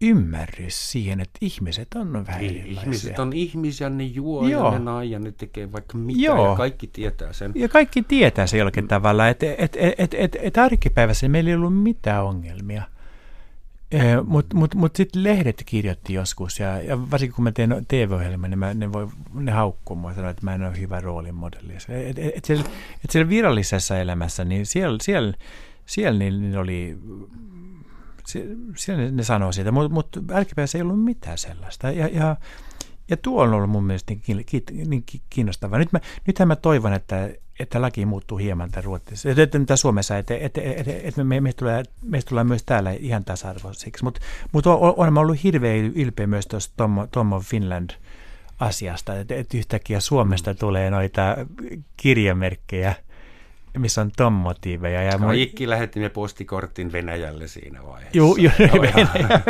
ymmärrys 0.00 0.92
siihen, 0.92 1.20
että 1.20 1.38
ihmiset 1.40 1.88
on 1.94 2.12
vähän 2.26 2.44
erilaisia. 2.44 2.82
Ihmiset 2.82 3.18
on 3.18 3.32
ihmisiä, 3.32 3.90
ne 3.90 4.04
juo 4.04 4.48
Joo. 4.48 4.64
ja 4.64 4.78
ne 4.78 4.84
nai 4.84 5.10
ja 5.10 5.18
ne 5.18 5.32
tekee 5.32 5.72
vaikka 5.72 5.98
mitä 5.98 6.20
Joo. 6.20 6.50
ja 6.50 6.56
kaikki 6.56 6.86
tietää 6.86 7.32
sen. 7.32 7.52
Ja 7.54 7.68
kaikki 7.68 8.02
tietää 8.02 8.46
se 8.46 8.58
jollakin 8.58 8.84
mm. 8.84 8.88
tavalla, 8.88 9.28
että 9.28 9.46
et, 9.58 9.76
et, 9.76 9.94
et, 9.98 10.14
et, 10.14 10.36
et 10.40 10.58
arkipäivässä 10.58 11.28
meillä 11.28 11.50
ei 11.50 11.56
ollut 11.56 11.82
mitään 11.82 12.24
ongelmia. 12.24 12.82
Eh, 13.92 14.02
Mutta 14.24 14.56
mut, 14.56 14.74
mut 14.74 14.96
sitten 14.96 15.24
lehdet 15.24 15.62
kirjoitti 15.66 16.14
joskus, 16.14 16.58
ja, 16.58 16.82
ja 16.82 17.10
varsinkin 17.10 17.34
kun 17.34 17.44
mä 17.44 17.52
teen 17.52 17.86
TV-ohjelman, 17.88 18.50
niin 18.50 18.58
mä, 18.58 18.74
ne, 18.74 18.92
voi, 18.92 19.08
ne 19.34 19.52
haukkuu 19.52 19.96
mua 19.96 20.14
sanoa, 20.14 20.30
että 20.30 20.44
mä 20.44 20.54
en 20.54 20.62
ole 20.62 20.80
hyvä 20.80 21.00
roolimodelli. 21.00 21.72
Et, 21.88 22.18
et, 22.18 22.36
et, 22.36 22.44
siellä, 22.44 22.64
et 23.04 23.10
siellä 23.10 23.28
virallisessa 23.28 23.98
elämässä, 23.98 24.44
niin 24.44 24.66
siellä, 24.66 24.98
siellä, 25.02 25.32
siellä 25.86 26.18
niin, 26.18 26.40
niin 26.40 26.58
oli 26.58 26.98
siellä 28.76 29.02
ne, 29.02 29.10
ne 29.10 29.22
sanoo 29.22 29.52
siitä, 29.52 29.72
mutta 29.72 29.94
mut 29.94 30.08
älkipäässä 30.32 30.78
ei 30.78 30.82
ollut 30.82 31.04
mitään 31.04 31.38
sellaista. 31.38 31.90
Ja, 31.90 32.08
ja, 32.08 32.36
ja 33.10 33.16
tuo 33.16 33.42
on 33.42 33.54
ollut 33.54 33.70
mun 33.70 33.84
mielestä 33.84 34.14
niin, 34.26 34.44
niin 34.90 35.04
kiinnostavaa. 35.30 35.78
Nyt 35.78 35.92
mä, 35.92 36.00
nythän 36.26 36.48
mä 36.48 36.56
toivon, 36.56 36.92
että, 36.92 37.30
että 37.60 37.82
laki 37.82 38.06
muuttuu 38.06 38.38
hieman 38.38 38.70
tämän 38.70 38.84
Ruotsissa, 38.84 39.30
että, 39.30 39.42
että 39.42 39.76
Suomessa, 39.76 40.18
että, 40.18 40.36
että, 40.36 40.60
että, 40.60 40.92
että 41.02 41.24
me, 41.24 41.40
meistä, 41.40 41.58
tulee, 41.58 41.82
meistä 42.02 42.28
tulee 42.28 42.44
myös 42.44 42.62
täällä 42.66 42.92
ihan 42.92 43.24
tasa-arvoisiksi. 43.24 44.04
Mutta 44.04 44.20
mut 44.52 44.66
on, 44.66 44.94
on 44.96 45.12
mä 45.12 45.20
ollut 45.20 45.42
hirveän 45.42 45.76
ylpeä 45.76 46.26
myös 46.26 46.46
tuosta 46.46 46.74
Tom, 46.76 47.08
Tom 47.10 47.32
of 47.32 47.44
Finland 47.46 47.90
asiasta, 48.60 49.18
että, 49.18 49.34
että 49.34 49.56
yhtäkkiä 49.56 50.00
Suomesta 50.00 50.54
tulee 50.54 50.90
noita 50.90 51.36
kirjamerkkejä– 51.96 52.94
missä 53.78 54.00
on 54.00 54.10
ton 54.16 54.32
motiiveja. 54.32 55.02
Ja 55.02 55.18
Kaikki 55.18 55.64
mun... 55.64 55.70
lähetimme 55.70 56.08
postikortin 56.08 56.92
Venäjälle 56.92 57.48
siinä 57.48 57.80
vaiheessa. 57.86 58.18
Joo, 58.18 58.36
jo, 58.36 58.50
Venäjä. 58.82 59.40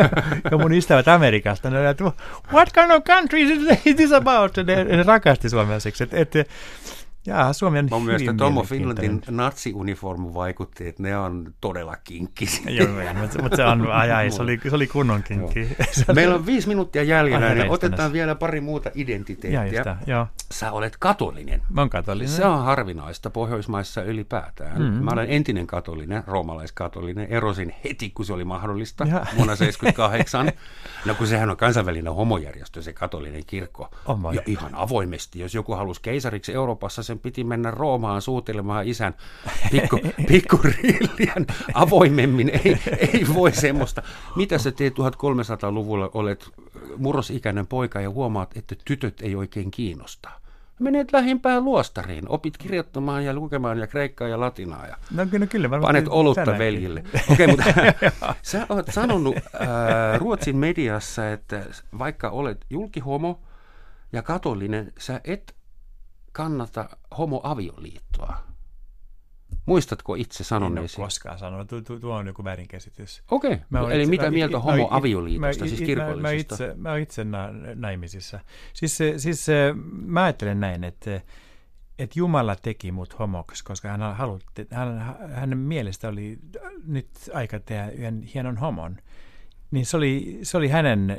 ja 0.50 0.58
mun 0.58 0.72
ystävät 0.72 1.08
Amerikasta, 1.08 1.70
ne 1.70 1.90
että 1.90 2.04
what 2.52 2.72
kind 2.72 2.90
of 2.90 3.04
country 3.04 3.40
is 3.40 3.96
this 3.96 4.12
about? 4.12 4.56
Ne, 4.66 4.84
ne 4.84 5.02
rakasti 5.02 5.48
suomalaiseksi. 5.48 6.04
Että, 6.04 6.16
että 6.16 6.44
Jaa, 7.28 7.52
Suomi 7.52 7.78
on 7.78 7.88
Mun 7.90 8.04
mielestä 8.04 8.34
Tomo 8.34 8.62
Finlandin 8.62 9.22
natsiuniformu 9.30 10.34
vaikutti, 10.34 10.88
että 10.88 11.02
ne 11.02 11.18
on 11.18 11.54
todella 11.60 11.96
kinkkisiä. 12.04 12.70
Joo, 12.78 12.88
mutta, 13.20 13.42
mutta 13.42 13.56
se, 13.56 13.64
on, 13.64 13.92
ajai, 13.92 14.30
se, 14.30 14.42
oli, 14.42 14.60
se 14.68 14.74
oli 14.74 14.86
kunnon 14.86 15.22
kinkki. 15.22 15.68
Meillä 16.14 16.34
on 16.34 16.46
viisi 16.46 16.68
minuuttia 16.68 17.02
jäljellä, 17.02 17.54
niin 17.54 17.70
otetaan 17.70 18.12
vielä 18.12 18.34
pari 18.34 18.60
muuta 18.60 18.90
identiteettiä. 18.94 19.96
Joo. 20.06 20.26
Sä 20.52 20.72
olet 20.72 20.96
katolinen. 20.98 21.62
Mä 21.70 21.80
oon 21.80 21.90
katolinen. 21.90 22.28
Se 22.28 22.44
on 22.44 22.64
harvinaista 22.64 23.30
Pohjoismaissa 23.30 24.02
ylipäätään. 24.02 24.82
Mm-hmm. 24.82 25.04
Mä 25.04 25.10
olen 25.12 25.30
entinen 25.30 25.66
katolinen, 25.66 26.22
roomalaiskatolinen. 26.26 27.26
Erosin 27.26 27.74
heti, 27.84 28.10
kun 28.10 28.24
se 28.24 28.32
oli 28.32 28.44
mahdollista, 28.44 29.04
ja. 29.04 29.26
vuonna 29.36 29.56
78. 29.66 30.52
no 31.04 31.14
kun 31.14 31.26
sehän 31.26 31.50
on 31.50 31.56
kansainvälinen 31.56 32.14
homojärjestö, 32.14 32.82
se 32.82 32.92
katolinen 32.92 33.42
kirkko. 33.46 33.90
Oh 34.06 34.18
ja 34.32 34.42
ihan 34.46 34.74
avoimesti, 34.74 35.38
jos 35.38 35.54
joku 35.54 35.74
halusi 35.74 36.02
keisariksi 36.02 36.54
Euroopassa, 36.54 37.02
sen 37.18 37.22
piti 37.22 37.44
mennä 37.44 37.70
Roomaan 37.70 38.22
suutelemaan 38.22 38.86
isän 38.86 39.14
pikku, 39.70 40.00
pikkurillien 40.28 41.46
avoimemmin. 41.74 42.48
Ei, 42.48 42.78
ei 42.98 43.26
voi 43.34 43.52
semmoista. 43.52 44.02
Mitä 44.36 44.58
sä 44.58 44.72
teet 44.72 44.94
1300-luvulla, 44.94 46.10
olet 46.14 46.50
murrosikäinen 46.96 47.66
poika 47.66 48.00
ja 48.00 48.10
huomaat, 48.10 48.56
että 48.56 48.74
tytöt 48.84 49.20
ei 49.22 49.34
oikein 49.34 49.70
kiinnosta. 49.70 50.30
Menet 50.80 51.12
lähimpään 51.12 51.64
luostariin, 51.64 52.28
opit 52.28 52.58
kirjoittamaan 52.58 53.24
ja 53.24 53.34
lukemaan 53.34 53.78
ja 53.78 53.86
kreikkaa 53.86 54.28
ja 54.28 54.40
latinaa 54.40 54.86
ja 54.86 54.96
no, 55.10 55.26
kyllä, 55.26 55.46
kyllä, 55.46 55.68
panet 55.68 56.08
olutta 56.08 56.44
tänään. 56.44 56.58
veljille. 56.58 57.04
Okei, 57.32 57.46
okay, 57.46 57.46
mutta 57.46 57.64
sä 58.42 58.66
oot 58.68 58.86
sanonut 58.90 59.36
äh, 59.36 60.18
Ruotsin 60.18 60.56
mediassa, 60.56 61.32
että 61.32 61.66
vaikka 61.98 62.30
olet 62.30 62.64
julkihomo 62.70 63.40
ja 64.12 64.22
katolinen, 64.22 64.92
sä 64.98 65.20
et 65.24 65.57
kannata 66.32 66.88
homoavioliittoa. 67.18 68.48
Muistatko 69.66 70.14
itse 70.14 70.44
sanoneesi? 70.44 70.96
En 70.96 71.00
ole 71.00 71.06
koskaan 71.06 71.38
sanonut. 71.38 71.68
Tuo, 71.68 71.98
tuo, 71.98 72.16
on 72.16 72.26
joku 72.26 72.44
väärinkäsitys. 72.44 73.22
Okei. 73.30 73.52
Okay. 73.52 73.92
Eli 73.92 74.02
itse, 74.02 74.10
mitä 74.10 74.30
mieltä 74.30 74.58
homoavioliitosta, 74.58 75.64
mä, 75.64 75.68
siis 75.68 75.80
kirkollisesta? 75.80 76.56
Mä, 76.58 76.64
mä, 76.64 76.66
itse, 76.66 76.74
mä 76.76 76.90
olen 76.90 77.02
itse 77.02 77.24
na, 77.24 77.48
naimisissa. 77.74 78.40
Siis, 78.72 78.98
siis 79.16 79.46
mä 79.90 80.24
ajattelen 80.24 80.60
näin, 80.60 80.84
että, 80.84 81.20
että 81.98 82.18
Jumala 82.18 82.56
teki 82.56 82.92
mut 82.92 83.18
homoksi, 83.18 83.64
koska 83.64 83.88
hän 83.88 84.16
halutti, 84.16 84.66
hän, 84.70 85.16
hänen 85.32 85.58
mielestä 85.58 86.08
oli 86.08 86.38
nyt 86.86 87.08
aika 87.34 87.60
tehdä 87.60 87.88
yhden 87.88 88.22
hienon 88.22 88.56
homon. 88.56 88.96
Niin 89.70 89.86
se 89.86 89.96
oli, 89.96 90.38
se 90.42 90.56
oli 90.56 90.68
hänen, 90.68 91.18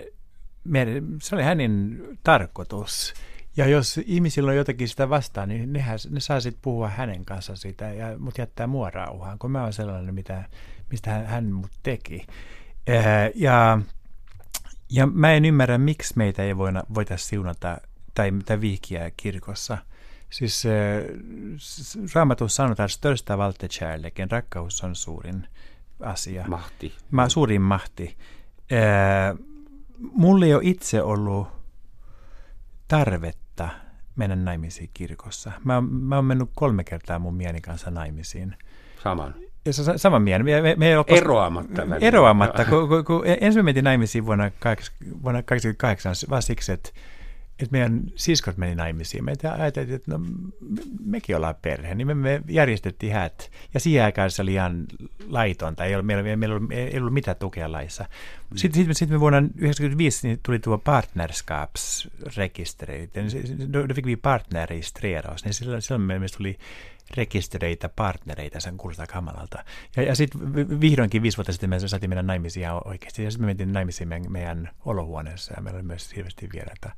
se 1.21 1.35
oli 1.35 1.43
hänen 1.43 2.01
tarkoitus. 2.23 3.13
Ja 3.59 3.67
jos 3.67 3.99
ihmisillä 4.05 4.49
on 4.49 4.57
jotakin 4.57 4.87
sitä 4.87 5.09
vastaan, 5.09 5.49
niin 5.49 5.73
nehän, 5.73 5.99
ne 6.09 6.19
saa 6.19 6.39
sitten 6.39 6.61
puhua 6.61 6.89
hänen 6.89 7.25
kanssa 7.25 7.55
sitä, 7.55 7.93
ja, 7.93 8.19
mutta 8.19 8.41
jättää 8.41 8.67
mua 8.67 8.89
rauhaan, 8.89 9.39
kun 9.39 9.51
mä 9.51 9.63
oon 9.63 9.73
sellainen, 9.73 10.15
mitä, 10.15 10.43
mistä 10.91 11.11
hän, 11.11 11.25
hän 11.25 11.51
mut 11.51 11.71
teki. 11.83 12.27
Ja, 13.35 13.81
Ja 14.89 15.07
mä 15.07 15.33
en 15.33 15.45
ymmärrä, 15.45 15.77
miksi 15.77 16.13
meitä 16.17 16.43
ei 16.43 16.57
voida, 16.57 16.83
voita 16.93 17.17
siunata 17.17 17.77
tai, 18.13 18.31
tai 18.45 18.61
vihkiä 18.61 19.11
kirkossa. 19.17 19.77
Siis 20.29 20.63
äh, 20.65 20.71
raamatussa 22.15 22.55
sanotaan, 22.55 22.85
että 22.85 22.95
största 22.95 23.37
valtekärleken, 23.37 24.31
rakkaus 24.31 24.83
on 24.83 24.95
suurin 24.95 25.47
asia. 25.99 26.45
Mahti. 26.47 26.93
Ma, 27.11 27.29
suurin 27.29 27.61
mahti. 27.61 28.17
Äh, 28.71 29.37
mulla 29.99 30.45
ei 30.45 30.53
ole 30.53 30.63
itse 30.65 31.01
ollut 31.01 31.47
tarvetta 33.67 33.89
mennä 34.15 34.35
naimisiin 34.35 34.89
kirkossa. 34.93 35.51
Mä, 35.63 35.81
mä 35.81 36.15
oon 36.15 36.25
mennyt 36.25 36.49
kolme 36.55 36.83
kertaa 36.83 37.19
mun 37.19 37.35
mieni 37.35 37.61
kanssa 37.61 37.91
naimisiin. 37.91 38.55
Saman. 39.03 39.35
Ja 39.65 39.73
se, 39.73 39.83
sama 39.97 40.19
mieli. 40.19 40.43
Me, 40.43 40.61
me, 40.61 40.75
me 40.75 40.91
eroamatta. 41.07 41.81
Eroamatta. 42.01 42.65
Kun, 42.65 42.87
kun, 42.89 43.05
kun 43.05 43.23
ensin 43.41 43.65
mentiin 43.65 43.83
naimisiin 43.83 44.25
vuonna, 44.25 44.43
vuonna 45.23 45.41
1988, 45.41 46.15
vaan 46.29 46.41
siksi, 46.41 46.71
että 46.71 46.89
että 47.59 47.71
meidän 47.71 48.03
siskot 48.15 48.57
meni 48.57 48.75
naimisiin. 48.75 49.25
Me 49.25 49.33
ajateltiin, 49.57 49.95
että 49.95 50.11
no, 50.11 50.19
mekin 51.05 51.35
ollaan 51.35 51.55
perhe, 51.61 51.95
niin 51.95 52.07
me, 52.07 52.13
me 52.13 52.41
järjestettiin 52.49 53.13
häät. 53.13 53.51
Ja 53.73 53.79
siihen 53.79 54.03
aikaan 54.03 54.31
se 54.31 54.41
oli 54.41 54.53
ihan 54.53 54.85
laitonta, 55.27 55.85
ei 55.85 55.95
ollut, 55.95 56.05
meillä, 56.05 56.35
meillä 56.35 56.55
ollut, 56.55 56.71
ei 56.71 56.99
ollut 56.99 57.13
mitään 57.13 57.37
tukea 57.37 57.71
laissa. 57.71 58.03
Mm. 58.03 58.09
Sitten, 58.57 58.79
sitten, 58.79 58.95
sitten 58.95 59.15
me 59.15 59.19
vuonna 59.19 59.41
1995 59.41 60.27
niin 60.27 60.39
tuli 60.45 60.59
tuo 60.59 60.77
partnerskapsrekisteri. 60.77 63.09
Då 63.73 63.93
fick 63.93 64.05
vi 64.05 64.15
partnerregistrera. 64.15 65.35
Niin 65.43 65.53
silloin, 65.53 65.81
silloin 65.81 66.01
meillä 66.01 66.27
tuli 66.37 66.57
rekistereitä 67.17 67.89
partnereita, 67.89 68.59
sen 68.59 68.77
kuulostaa 68.77 69.07
kamalalta. 69.07 69.63
Ja, 69.97 70.03
ja 70.03 70.15
sitten 70.15 70.81
vihdoinkin 70.81 71.21
viisi 71.21 71.37
vuotta 71.37 71.51
sitten 71.51 71.69
me 71.69 71.79
saatiin 71.79 72.09
mennä 72.09 72.23
naimisiin 72.23 72.67
oikeasti. 72.85 73.23
Ja 73.23 73.31
sitten 73.31 73.45
me 73.45 73.49
mentiin 73.49 73.73
naimisiin 73.73 74.07
meidän, 74.07 74.31
meidän 74.31 74.69
olohuoneessa 74.85 75.53
ja 75.57 75.61
meillä 75.61 75.77
oli 75.77 75.87
myös 75.87 76.15
hirveästi 76.15 76.49
vieraita. 76.53 76.91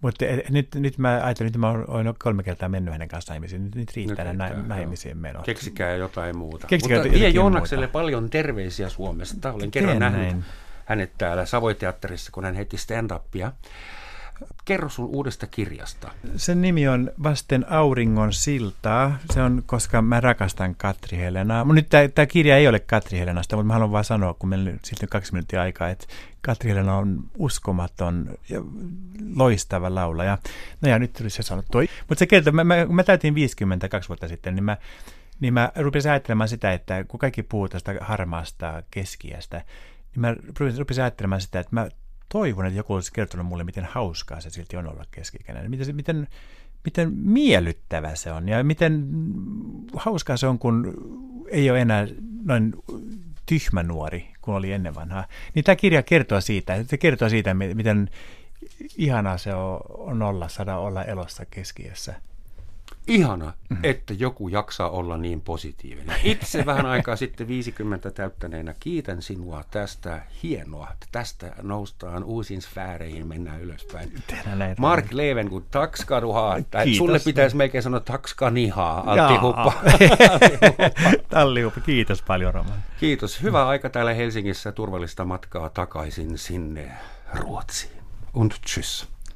Mutta 0.00 0.24
nyt, 0.50 0.68
nyt 0.74 0.98
mä 0.98 1.20
ajattelin, 1.24 1.46
että 1.46 1.58
mä 1.58 1.70
olen 1.70 2.14
kolme 2.18 2.42
kertaa 2.42 2.68
mennyt 2.68 2.92
hänen 2.94 3.08
kanssaan 3.08 3.34
naimisiin. 3.34 3.64
Nyt, 3.64 3.74
nyt 3.74 3.96
riittää 3.96 4.32
nyt 4.32 4.40
riittää, 4.40 4.62
naimisiin 4.66 5.18
menot. 5.18 5.44
Keksikää 5.44 5.90
jotain 5.96 6.36
muuta. 6.36 6.66
Keksikää 6.66 6.98
Mutta 6.98 7.18
vie 7.18 7.28
Joonakselle 7.28 7.86
muuta. 7.86 7.92
paljon 7.92 8.30
terveisiä 8.30 8.88
Suomesta. 8.88 9.52
Olen 9.52 9.70
kerran 9.70 9.98
nähnyt 9.98 10.22
näin. 10.22 10.44
hänet 10.84 11.10
täällä 11.18 11.46
Savoiteatterissa, 11.46 12.32
kun 12.32 12.44
hän 12.44 12.54
heitti 12.54 12.76
stand-upia. 12.76 13.52
Kerro 14.64 14.88
sun 14.88 15.06
uudesta 15.06 15.46
kirjasta. 15.46 16.10
Sen 16.36 16.62
nimi 16.62 16.88
on 16.88 17.10
Vasten 17.22 17.72
auringon 17.72 18.32
siltaa. 18.32 19.18
Se 19.32 19.42
on, 19.42 19.62
koska 19.66 20.02
mä 20.02 20.20
rakastan 20.20 20.74
Katri 20.74 21.18
Helenaa. 21.18 21.64
Mun 21.64 21.74
nyt 21.74 21.88
tämä 22.14 22.26
kirja 22.26 22.56
ei 22.56 22.68
ole 22.68 22.80
Katri 22.80 23.18
Helenasta, 23.18 23.56
mutta 23.56 23.66
mä 23.66 23.72
haluan 23.72 23.92
vaan 23.92 24.04
sanoa, 24.04 24.34
kun 24.34 24.48
meillä 24.48 24.72
sitten 24.82 25.08
kaksi 25.08 25.32
minuuttia 25.32 25.62
aikaa, 25.62 25.88
että 25.88 26.06
Katri 26.42 26.70
Helena 26.70 26.96
on 26.96 27.24
uskomaton 27.38 28.30
ja 28.48 28.60
loistava 29.34 29.94
laulaja. 29.94 30.38
No 30.80 30.88
ja 30.88 30.98
nyt 30.98 31.12
tuli 31.12 31.30
se 31.30 31.42
sanottu. 31.42 31.78
Mutta 31.78 32.18
se 32.18 32.26
kertoo, 32.26 32.52
mä, 32.52 32.64
mä, 32.64 32.86
mä 32.86 33.04
täytin 33.04 33.34
52 33.34 34.08
vuotta 34.08 34.28
sitten, 34.28 34.54
niin 34.54 34.64
mä, 34.64 34.76
niin 35.40 35.54
mä 35.54 35.72
rupesin 35.76 36.10
ajattelemaan 36.10 36.48
sitä, 36.48 36.72
että 36.72 37.04
kun 37.04 37.20
kaikki 37.20 37.42
puhuu 37.42 37.68
tästä 37.68 37.94
harmaasta 38.00 38.82
keskiästä, 38.90 39.56
niin 40.14 40.20
mä 40.20 40.34
rupesin 40.78 41.02
ajattelemaan 41.02 41.40
sitä, 41.40 41.60
että 41.60 41.74
mä 41.76 41.88
toivon, 42.32 42.66
että 42.66 42.76
joku 42.76 42.94
olisi 42.94 43.12
kertonut 43.12 43.46
mulle, 43.46 43.64
miten 43.64 43.84
hauskaa 43.84 44.40
se 44.40 44.50
silti 44.50 44.76
on 44.76 44.88
olla 44.88 45.04
keskikäinen. 45.10 45.70
Miten, 45.70 45.96
miten, 45.96 46.28
miten 46.84 47.12
miellyttävä 47.12 48.14
se 48.14 48.32
on 48.32 48.48
ja 48.48 48.64
miten 48.64 49.06
hauskaa 49.94 50.36
se 50.36 50.46
on, 50.46 50.58
kun 50.58 50.94
ei 51.50 51.70
ole 51.70 51.80
enää 51.80 52.06
noin 52.44 52.74
tyhmä 53.46 53.82
nuori, 53.82 54.28
kun 54.40 54.54
oli 54.54 54.72
ennen 54.72 54.94
vanhaa. 54.94 55.26
Niin 55.54 55.64
tämä 55.64 55.76
kirja 55.76 56.02
kertoo 56.02 56.40
siitä, 56.40 56.84
se 56.84 56.98
kertoo 56.98 57.28
siitä, 57.28 57.54
miten 57.54 58.10
ihanaa 58.96 59.38
se 59.38 59.54
on 59.88 60.22
olla, 60.22 60.48
saada 60.48 60.76
olla 60.76 61.04
elossa 61.04 61.44
keskiössä. 61.50 62.14
Ihana, 63.06 63.44
mm-hmm. 63.44 63.84
että 63.84 64.14
joku 64.14 64.48
jaksaa 64.48 64.90
olla 64.90 65.16
niin 65.16 65.40
positiivinen. 65.40 66.16
Itse 66.22 66.66
vähän 66.66 66.86
aikaa 66.86 67.16
sitten 67.16 67.48
50 67.48 68.10
täyttäneenä 68.10 68.74
kiitän 68.80 69.22
sinua 69.22 69.64
tästä 69.70 70.22
hienoa. 70.42 70.88
Tästä 71.12 71.52
noustaan 71.62 72.24
uusiin 72.24 72.62
sfääreihin, 72.62 73.26
mennään 73.26 73.60
ylöspäin. 73.60 74.12
Mark 74.78 75.12
Leven, 75.12 75.50
kun 75.50 75.66
takskaduhaa. 75.70 76.56
Sulle 76.96 77.18
pitäisi 77.18 77.56
melkein 77.56 77.82
sanoa 77.82 78.00
takskanihaa, 78.00 79.04
altihuppa. 79.06 79.72
Tallihuppa, 81.28 81.80
kiitos 81.80 82.22
paljon 82.22 82.54
Roman. 82.54 82.82
Kiitos. 83.00 83.42
Hyvää 83.42 83.68
aika 83.68 83.90
täällä 83.90 84.14
Helsingissä. 84.14 84.72
Turvallista 84.72 85.24
matkaa 85.24 85.70
takaisin 85.70 86.38
sinne 86.38 86.92
Ruotsiin. 87.34 88.00
Und 88.34 88.52
tschüss. 88.52 89.06